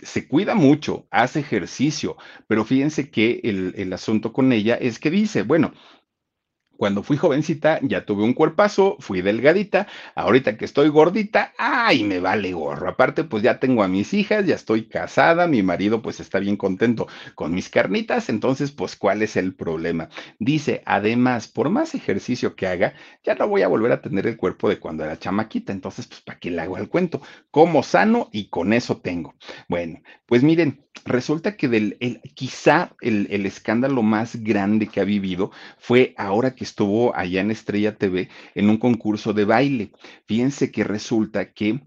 Se 0.00 0.26
cuida 0.26 0.54
mucho, 0.54 1.06
hace 1.10 1.40
ejercicio, 1.40 2.16
pero 2.48 2.64
fíjense 2.64 3.10
que 3.10 3.40
el, 3.44 3.74
el 3.76 3.92
asunto 3.92 4.32
con 4.32 4.52
ella 4.52 4.74
es 4.74 4.98
que 4.98 5.10
dice, 5.10 5.42
bueno, 5.42 5.72
cuando 6.84 7.02
fui 7.02 7.16
jovencita 7.16 7.78
ya 7.80 8.04
tuve 8.04 8.24
un 8.24 8.34
cuerpazo, 8.34 8.98
fui 9.00 9.22
delgadita, 9.22 9.86
ahorita 10.14 10.58
que 10.58 10.66
estoy 10.66 10.90
gordita, 10.90 11.54
ay, 11.56 12.04
me 12.04 12.20
vale 12.20 12.52
gorro. 12.52 12.90
Aparte, 12.90 13.24
pues 13.24 13.42
ya 13.42 13.58
tengo 13.58 13.82
a 13.82 13.88
mis 13.88 14.12
hijas, 14.12 14.44
ya 14.44 14.54
estoy 14.54 14.86
casada, 14.86 15.46
mi 15.46 15.62
marido 15.62 16.02
pues 16.02 16.20
está 16.20 16.40
bien 16.40 16.58
contento 16.58 17.08
con 17.34 17.54
mis 17.54 17.70
carnitas, 17.70 18.28
entonces 18.28 18.70
pues 18.70 18.96
¿cuál 18.96 19.22
es 19.22 19.36
el 19.36 19.54
problema? 19.54 20.10
Dice, 20.38 20.82
además, 20.84 21.48
por 21.48 21.70
más 21.70 21.94
ejercicio 21.94 22.54
que 22.54 22.66
haga, 22.66 22.92
ya 23.22 23.34
no 23.34 23.48
voy 23.48 23.62
a 23.62 23.68
volver 23.68 23.92
a 23.92 24.02
tener 24.02 24.26
el 24.26 24.36
cuerpo 24.36 24.68
de 24.68 24.78
cuando 24.78 25.04
era 25.04 25.18
chamaquita, 25.18 25.72
entonces 25.72 26.06
pues 26.06 26.20
¿para 26.20 26.38
qué 26.38 26.50
le 26.50 26.60
hago 26.60 26.76
el 26.76 26.90
cuento? 26.90 27.22
Como 27.50 27.82
sano 27.82 28.28
y 28.30 28.50
con 28.50 28.74
eso 28.74 28.98
tengo. 28.98 29.34
Bueno, 29.70 30.02
pues 30.26 30.42
miren, 30.42 30.83
resulta 31.04 31.56
que 31.56 31.68
del, 31.68 31.96
el, 32.00 32.20
quizá 32.34 32.94
el, 33.00 33.26
el 33.30 33.46
escándalo 33.46 34.02
más 34.02 34.36
grande 34.36 34.86
que 34.86 35.00
ha 35.00 35.04
vivido 35.04 35.50
fue 35.78 36.14
ahora 36.16 36.54
que 36.54 36.64
estuvo 36.64 37.14
allá 37.16 37.40
en 37.40 37.50
Estrella 37.50 37.96
TV 37.96 38.28
en 38.54 38.70
un 38.70 38.78
concurso 38.78 39.32
de 39.32 39.44
baile. 39.44 39.90
Fíjense 40.26 40.70
que 40.70 40.84
resulta 40.84 41.52
que 41.52 41.80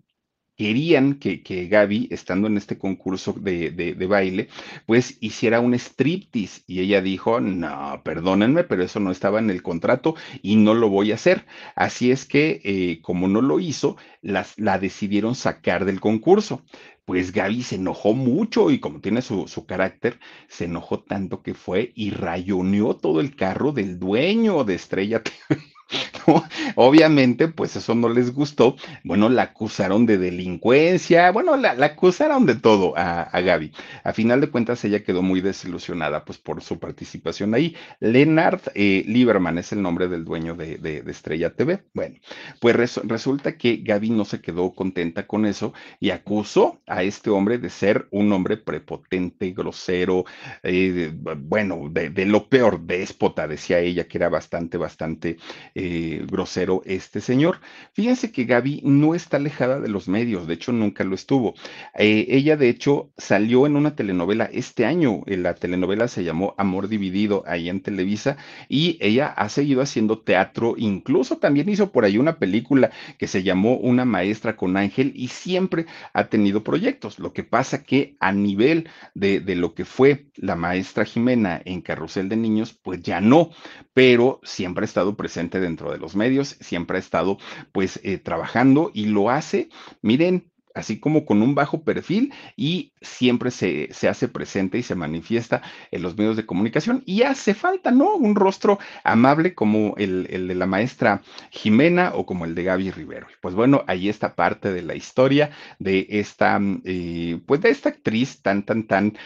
querían 0.57 1.15
que, 1.15 1.43
que, 1.43 1.67
Gaby, 1.67 2.07
estando 2.11 2.47
en 2.47 2.57
este 2.57 2.77
concurso 2.77 3.33
de, 3.33 3.71
de, 3.71 4.07
baile, 4.07 4.49
pues 4.85 5.17
hiciera 5.21 5.59
un 5.59 5.73
striptease. 5.75 6.63
Y 6.67 6.81
ella 6.81 7.01
dijo, 7.01 7.39
no, 7.39 8.01
perdónenme, 8.03 8.63
pero 8.63 8.83
eso 8.83 8.99
no 8.99 9.11
estaba 9.11 9.39
en 9.39 9.49
el 9.49 9.61
contrato 9.61 10.15
y 10.41 10.55
no 10.55 10.73
lo 10.73 10.89
voy 10.89 11.11
a 11.11 11.15
hacer. 11.15 11.45
Así 11.75 12.11
es 12.11 12.25
que, 12.25 12.61
eh, 12.63 12.99
como 13.01 13.27
no 13.27 13.41
lo 13.41 13.59
hizo, 13.59 13.97
las, 14.21 14.57
la 14.57 14.79
decidieron 14.79 15.35
sacar 15.35 15.85
del 15.85 15.99
concurso 15.99 16.63
pues 17.05 17.31
Gaby 17.31 17.63
se 17.63 17.75
enojó 17.75 18.13
mucho 18.13 18.69
y 18.69 18.79
como 18.79 18.99
tiene 18.99 19.21
su, 19.21 19.47
su, 19.47 19.65
carácter, 19.65 20.19
se 20.49 20.65
enojó 20.65 20.99
tanto 20.99 21.41
que 21.41 21.53
fue 21.53 21.93
y 21.95 22.09
rayoneó 22.09 22.97
todo 22.97 23.21
el 23.21 23.33
carro 23.37 23.71
del 23.71 23.97
dueño 23.97 24.65
de 24.65 24.75
Estrella 24.75 25.23
TV. 25.23 25.61
Obviamente, 26.75 27.47
pues 27.47 27.75
eso 27.75 27.95
no 27.95 28.09
les 28.09 28.33
gustó. 28.33 28.75
Bueno, 29.03 29.29
la 29.29 29.43
acusaron 29.43 30.05
de 30.05 30.17
delincuencia, 30.17 31.31
bueno, 31.31 31.55
la, 31.55 31.71
acusaron 31.85 32.45
de 32.45 32.55
todo 32.55 32.97
a, 32.97 33.21
a, 33.21 33.41
Gaby. 33.41 33.71
A 34.03 34.13
final 34.13 34.41
de 34.41 34.49
cuentas, 34.49 34.83
ella 34.83 35.03
quedó 35.03 35.21
muy 35.21 35.41
desilusionada, 35.41 36.25
pues 36.25 36.37
por 36.37 36.61
su 36.61 36.79
participación 36.79 37.53
ahí. 37.53 37.75
Leonard 37.99 38.61
eh, 38.75 39.03
Lieberman 39.07 39.57
es 39.57 39.71
el 39.71 39.81
nombre 39.81 40.07
del 40.07 40.25
dueño 40.25 40.55
de, 40.55 40.77
de, 40.77 41.03
Estrella 41.07 41.53
TV. 41.53 41.83
Bueno, 41.93 42.17
pues 42.59 42.75
res, 42.75 42.99
resulta 43.03 43.57
que 43.57 43.77
Gaby 43.77 44.09
no 44.09 44.25
se 44.25 44.41
quedó 44.41 44.73
contenta 44.73 45.25
con 45.25 45.45
eso 45.45 45.73
y 45.99 46.09
acusó 46.09 46.81
a 46.87 47.03
este 47.03 47.29
hombre 47.29 47.57
de 47.57 47.69
ser 47.69 48.07
un 48.11 48.31
hombre 48.33 48.57
prepotente, 48.57 49.51
grosero, 49.51 50.25
eh, 50.63 51.11
bueno, 51.37 51.89
de, 51.89 52.09
de 52.09 52.25
lo 52.25 52.49
peor, 52.49 52.81
déspota, 52.81 53.47
decía 53.47 53.79
ella, 53.79 54.07
que 54.07 54.17
era 54.17 54.29
bastante, 54.29 54.77
bastante 54.77 55.37
eh, 55.79 56.25
grosero 56.27 56.81
este 56.85 57.21
señor. 57.21 57.59
Fíjense 57.93 58.31
que 58.31 58.45
Gaby 58.45 58.81
no 58.83 59.13
está 59.13 59.37
alejada 59.37 59.79
de 59.79 59.89
los 59.89 60.07
medios, 60.07 60.47
de 60.47 60.55
hecho 60.55 60.71
nunca 60.71 61.03
lo 61.03 61.13
estuvo. 61.13 61.53
Eh, 61.95 62.25
ella 62.29 62.57
de 62.57 62.69
hecho 62.69 63.11
salió 63.15 63.67
en 63.67 63.75
una 63.75 63.95
telenovela 63.95 64.45
este 64.45 64.85
año, 64.85 65.21
eh, 65.27 65.37
la 65.37 65.53
telenovela 65.53 66.07
se 66.07 66.23
llamó 66.23 66.55
Amor 66.57 66.87
Dividido 66.87 67.43
ahí 67.45 67.69
en 67.69 67.81
Televisa 67.81 68.37
y 68.67 68.97
ella 69.01 69.27
ha 69.27 69.49
seguido 69.49 69.83
haciendo 69.83 70.17
teatro, 70.17 70.73
incluso 70.77 71.37
también 71.37 71.69
hizo 71.69 71.91
por 71.91 72.05
ahí 72.05 72.17
una 72.17 72.39
película 72.39 72.89
que 73.19 73.27
se 73.27 73.43
llamó 73.43 73.77
Una 73.77 74.03
maestra 74.03 74.55
con 74.55 74.77
Ángel 74.77 75.11
y 75.15 75.27
siempre 75.27 75.85
ha 76.11 76.23
tenido 76.25 76.63
proyectos. 76.63 77.19
Lo 77.19 77.33
que 77.33 77.43
pasa 77.43 77.83
que 77.83 78.15
a 78.19 78.31
nivel 78.31 78.89
de, 79.13 79.41
de 79.41 79.55
lo 79.55 79.75
que 79.75 79.85
fue 79.85 80.25
la 80.37 80.55
maestra 80.55 81.05
Jimena 81.05 81.61
en 81.65 81.81
Carrusel 81.81 82.29
de 82.29 82.35
Niños, 82.35 82.73
pues 82.73 83.03
ya 83.03 83.21
no, 83.21 83.51
pero 83.93 84.39
siempre 84.43 84.83
ha 84.83 84.85
estado 84.85 85.15
presente 85.15 85.59
dentro 85.67 85.91
de 85.91 85.97
los 85.97 86.15
medios, 86.15 86.57
siempre 86.59 86.97
ha 86.97 86.99
estado 86.99 87.37
pues 87.71 87.99
eh, 88.03 88.17
trabajando 88.17 88.91
y 88.93 89.05
lo 89.05 89.29
hace, 89.29 89.69
miren, 90.01 90.49
así 90.77 90.99
como 90.99 91.25
con 91.25 91.41
un 91.41 91.55
bajo 91.55 91.81
perfil 91.81 92.33
y 92.55 92.93
siempre 93.01 93.51
se, 93.51 93.89
se, 93.91 94.07
hace 94.07 94.27
presente 94.27 94.77
y 94.77 94.83
se 94.83 94.95
manifiesta 94.95 95.61
en 95.91 96.03
los 96.03 96.17
medios 96.17 96.37
de 96.37 96.45
comunicación 96.45 97.03
y 97.05 97.23
hace 97.23 97.53
falta, 97.53 97.91
¿no? 97.91 98.15
Un 98.15 98.35
rostro 98.35 98.79
amable 99.03 99.55
como 99.55 99.95
el, 99.97 100.27
el 100.29 100.47
de 100.47 100.55
la 100.55 100.67
maestra 100.67 101.21
Jimena 101.49 102.11
o 102.13 102.25
como 102.25 102.45
el 102.45 102.55
de 102.55 102.63
Gaby 102.63 102.91
Rivero. 102.91 103.27
Pues 103.41 103.55
bueno, 103.55 103.83
ahí 103.87 104.07
está 104.07 104.35
parte 104.35 104.71
de 104.71 104.83
la 104.83 104.95
historia 104.95 105.49
de 105.79 106.05
esta, 106.09 106.59
eh, 106.85 107.39
pues 107.45 107.61
de 107.61 107.69
esta 107.69 107.89
actriz 107.89 108.41
tan, 108.41 108.63
tan, 108.63 108.83
tan 108.83 109.17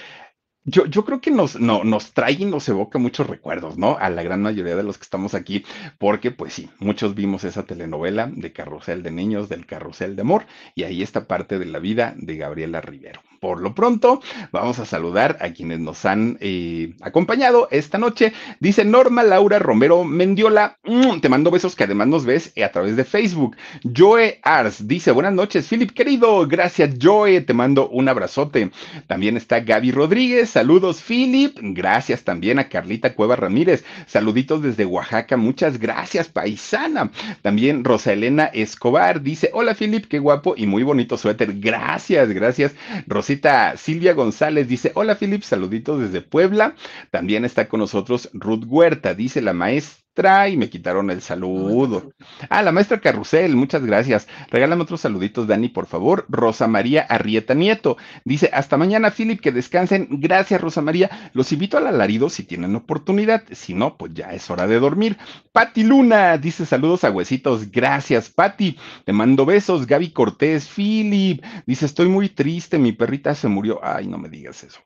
yo, 0.63 0.85
yo 0.85 1.05
creo 1.05 1.21
que 1.21 1.31
nos, 1.31 1.59
no, 1.59 1.83
nos 1.83 2.13
trae 2.13 2.33
y 2.33 2.45
nos 2.45 2.67
evoca 2.69 2.99
muchos 2.99 3.27
recuerdos, 3.27 3.77
¿no? 3.77 3.97
A 3.97 4.09
la 4.09 4.23
gran 4.23 4.41
mayoría 4.41 4.75
de 4.75 4.83
los 4.83 4.97
que 4.97 5.03
estamos 5.03 5.33
aquí, 5.33 5.65
porque 5.97 6.31
pues 6.31 6.53
sí, 6.53 6.69
muchos 6.79 7.15
vimos 7.15 7.43
esa 7.43 7.63
telenovela 7.63 8.29
de 8.31 8.53
Carrusel 8.53 9.03
de 9.03 9.11
Niños, 9.11 9.49
del 9.49 9.65
Carrusel 9.65 10.15
de 10.15 10.21
Amor, 10.21 10.45
y 10.75 10.83
ahí 10.83 11.01
está 11.01 11.27
parte 11.27 11.57
de 11.59 11.65
la 11.65 11.79
vida 11.79 12.13
de 12.17 12.37
Gabriela 12.37 12.81
Rivero. 12.81 13.21
Por 13.41 13.59
lo 13.59 13.73
pronto, 13.73 14.21
vamos 14.51 14.77
a 14.77 14.85
saludar 14.85 15.37
a 15.41 15.49
quienes 15.49 15.79
nos 15.79 16.05
han 16.05 16.37
eh, 16.41 16.93
acompañado 17.01 17.67
esta 17.71 17.97
noche. 17.97 18.33
Dice 18.59 18.85
Norma 18.85 19.23
Laura 19.23 19.57
Romero 19.57 20.03
Mendiola, 20.03 20.77
mm, 20.83 21.21
te 21.21 21.27
mando 21.27 21.49
besos 21.49 21.75
que 21.75 21.85
además 21.85 22.07
nos 22.07 22.23
ves 22.23 22.53
a 22.63 22.69
través 22.69 22.95
de 22.95 23.03
Facebook. 23.03 23.57
Joe 23.97 24.39
Ars 24.43 24.87
dice, 24.87 25.09
buenas 25.09 25.33
noches, 25.33 25.67
Philip 25.67 25.89
querido, 25.89 26.47
gracias 26.47 26.91
Joe, 27.01 27.41
te 27.41 27.53
mando 27.55 27.89
un 27.89 28.07
abrazote. 28.09 28.69
También 29.07 29.37
está 29.37 29.59
Gaby 29.59 29.91
Rodríguez, 29.91 30.51
saludos 30.51 31.01
Philip, 31.01 31.57
gracias 31.59 32.23
también 32.23 32.59
a 32.59 32.69
Carlita 32.69 33.15
Cueva 33.15 33.37
Ramírez, 33.37 33.83
saluditos 34.05 34.61
desde 34.61 34.85
Oaxaca, 34.85 35.35
muchas 35.35 35.79
gracias 35.79 36.27
paisana. 36.27 37.09
También 37.41 37.83
Rosa 37.83 38.13
Elena 38.13 38.45
Escobar 38.53 39.23
dice, 39.23 39.49
hola 39.51 39.73
Philip, 39.73 40.05
qué 40.05 40.19
guapo 40.19 40.53
y 40.55 40.67
muy 40.67 40.83
bonito 40.83 41.17
suéter, 41.17 41.59
gracias, 41.59 42.29
gracias. 42.29 42.75
Rosita 43.07 43.30
Silvia 43.77 44.13
González 44.13 44.67
dice, 44.67 44.91
hola 44.95 45.15
Philip, 45.15 45.43
saluditos 45.43 46.01
desde 46.01 46.21
Puebla. 46.21 46.75
También 47.09 47.45
está 47.45 47.67
con 47.67 47.79
nosotros 47.79 48.29
Ruth 48.33 48.63
Huerta, 48.67 49.13
dice 49.13 49.41
la 49.41 49.53
maestra 49.53 50.01
y 50.21 50.57
me 50.57 50.69
quitaron 50.69 51.09
el 51.09 51.21
saludo. 51.21 52.11
Ah, 52.49 52.61
la 52.61 52.71
maestra 52.71 52.99
Carrusel, 53.01 53.55
muchas 53.55 53.83
gracias. 53.83 54.27
Regálame 54.51 54.83
otros 54.83 55.01
saluditos, 55.01 55.47
Dani, 55.47 55.69
por 55.69 55.87
favor. 55.87 56.25
Rosa 56.29 56.67
María 56.67 57.01
Arrieta 57.01 57.55
Nieto 57.55 57.97
dice: 58.23 58.51
Hasta 58.53 58.77
mañana, 58.77 59.09
Philip, 59.09 59.41
que 59.41 59.51
descansen. 59.51 60.07
Gracias, 60.11 60.61
Rosa 60.61 60.81
María. 60.81 61.31
Los 61.33 61.51
invito 61.51 61.77
al 61.77 61.87
alarido 61.87 62.29
si 62.29 62.43
tienen 62.43 62.75
oportunidad. 62.75 63.43
Si 63.51 63.73
no, 63.73 63.97
pues 63.97 64.13
ya 64.13 64.33
es 64.33 64.49
hora 64.51 64.67
de 64.67 64.79
dormir. 64.79 65.17
Pati 65.51 65.83
Luna 65.83 66.37
dice: 66.37 66.65
Saludos 66.65 67.03
a 67.03 67.11
huesitos. 67.11 67.71
Gracias, 67.71 68.29
Pati. 68.29 68.77
Te 69.05 69.13
mando 69.13 69.45
besos. 69.45 69.87
Gaby 69.87 70.11
Cortés, 70.11 70.69
Philip 70.69 71.43
dice: 71.65 71.87
Estoy 71.87 72.07
muy 72.09 72.29
triste, 72.29 72.77
mi 72.77 72.91
perrita 72.91 73.33
se 73.33 73.47
murió. 73.47 73.79
Ay, 73.83 74.07
no 74.07 74.19
me 74.19 74.29
digas 74.29 74.63
eso. 74.63 74.81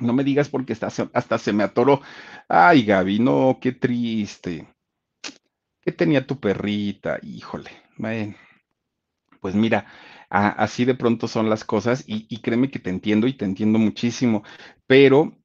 No 0.00 0.12
me 0.12 0.24
digas 0.24 0.48
porque 0.48 0.72
hasta, 0.72 1.38
se 1.38 1.52
me 1.52 1.62
atoró. 1.64 2.00
Ay, 2.48 2.84
Gaby, 2.84 3.18
no, 3.20 3.58
qué 3.60 3.72
triste. 3.72 4.68
¿Qué 5.82 5.92
tenía 5.92 6.26
tu 6.26 6.40
perrita? 6.40 7.18
Híjole. 7.22 7.70
pues 9.40 9.54
mira, 9.54 9.86
así 10.28 10.84
de 10.84 10.94
pronto 10.94 11.26
son 11.28 11.48
las 11.50 11.64
cosas 11.64 12.04
y, 12.06 12.26
y 12.28 12.40
créeme 12.40 12.70
que 12.70 12.78
te 12.78 12.90
entiendo 12.90 13.26
y 13.26 13.34
te 13.34 13.44
entiendo 13.44 13.78
muchísimo, 13.78 14.42
pero 14.86 15.36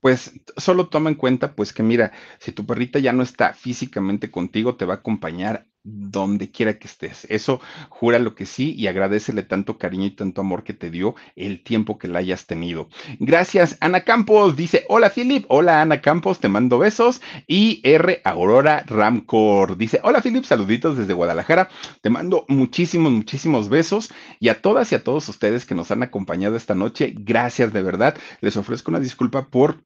pues 0.00 0.32
solo 0.56 0.88
toma 0.88 1.10
en 1.10 1.16
cuenta 1.16 1.54
pues 1.54 1.72
que 1.72 1.82
mira, 1.82 2.12
si 2.38 2.52
tu 2.52 2.66
perrita 2.66 2.98
ya 2.98 3.12
no 3.12 3.22
está 3.22 3.54
físicamente 3.54 4.30
contigo, 4.30 4.76
te 4.76 4.84
va 4.84 4.94
a 4.94 4.98
acompañar 4.98 5.66
donde 5.86 6.50
quiera 6.50 6.78
que 6.78 6.88
estés. 6.88 7.26
Eso 7.30 7.60
jura 7.88 8.18
lo 8.18 8.34
que 8.34 8.44
sí 8.44 8.74
y 8.76 8.88
agradecele 8.88 9.44
tanto 9.44 9.78
cariño 9.78 10.06
y 10.06 10.10
tanto 10.10 10.40
amor 10.40 10.64
que 10.64 10.74
te 10.74 10.90
dio 10.90 11.14
el 11.36 11.62
tiempo 11.62 11.96
que 11.96 12.08
la 12.08 12.18
hayas 12.18 12.46
tenido. 12.46 12.88
Gracias, 13.20 13.76
Ana 13.80 14.00
Campos. 14.00 14.56
Dice, 14.56 14.84
hola 14.88 15.10
Philip, 15.10 15.44
hola 15.48 15.80
Ana 15.80 16.00
Campos, 16.00 16.40
te 16.40 16.48
mando 16.48 16.78
besos. 16.78 17.22
Y 17.46 17.80
R. 17.84 18.20
Aurora 18.24 18.82
Ramcor. 18.86 19.76
Dice, 19.76 20.00
hola 20.02 20.20
Philip, 20.20 20.44
saluditos 20.44 20.98
desde 20.98 21.14
Guadalajara. 21.14 21.68
Te 22.00 22.10
mando 22.10 22.44
muchísimos, 22.48 23.12
muchísimos 23.12 23.68
besos. 23.68 24.12
Y 24.40 24.48
a 24.48 24.60
todas 24.60 24.90
y 24.90 24.96
a 24.96 25.04
todos 25.04 25.28
ustedes 25.28 25.66
que 25.66 25.76
nos 25.76 25.90
han 25.92 26.02
acompañado 26.02 26.56
esta 26.56 26.74
noche, 26.74 27.14
gracias 27.16 27.72
de 27.72 27.82
verdad. 27.82 28.16
Les 28.40 28.56
ofrezco 28.56 28.90
una 28.90 29.00
disculpa 29.00 29.48
por 29.48 29.84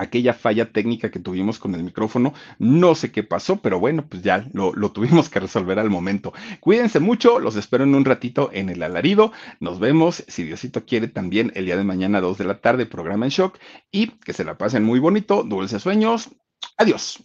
aquella 0.00 0.32
falla 0.32 0.72
técnica 0.72 1.10
que 1.10 1.20
tuvimos 1.20 1.58
con 1.58 1.74
el 1.74 1.84
micrófono. 1.84 2.32
No 2.58 2.94
sé 2.94 3.12
qué 3.12 3.22
pasó, 3.22 3.60
pero 3.60 3.78
bueno, 3.78 4.06
pues 4.08 4.22
ya 4.22 4.48
lo, 4.52 4.72
tuvimos 4.92 5.28
que 5.28 5.40
resolver 5.40 5.78
al 5.78 5.90
momento. 5.90 6.32
Cuídense 6.60 7.00
mucho, 7.00 7.38
los 7.38 7.56
espero 7.56 7.84
en 7.84 7.94
un 7.94 8.04
ratito 8.04 8.50
en 8.52 8.70
el 8.70 8.82
alarido. 8.82 9.32
Nos 9.60 9.78
vemos, 9.78 10.24
si 10.26 10.44
Diosito 10.44 10.86
quiere, 10.86 11.08
también 11.08 11.52
el 11.54 11.66
día 11.66 11.76
de 11.76 11.84
mañana, 11.84 12.20
2 12.20 12.38
de 12.38 12.44
la 12.44 12.60
tarde, 12.60 12.86
programa 12.86 13.26
en 13.26 13.30
shock. 13.30 13.58
Y 13.92 14.08
que 14.08 14.32
se 14.32 14.44
la 14.44 14.56
pasen 14.56 14.84
muy 14.84 15.00
bonito, 15.00 15.42
dulces 15.42 15.82
sueños. 15.82 16.30
Adiós. 16.78 17.22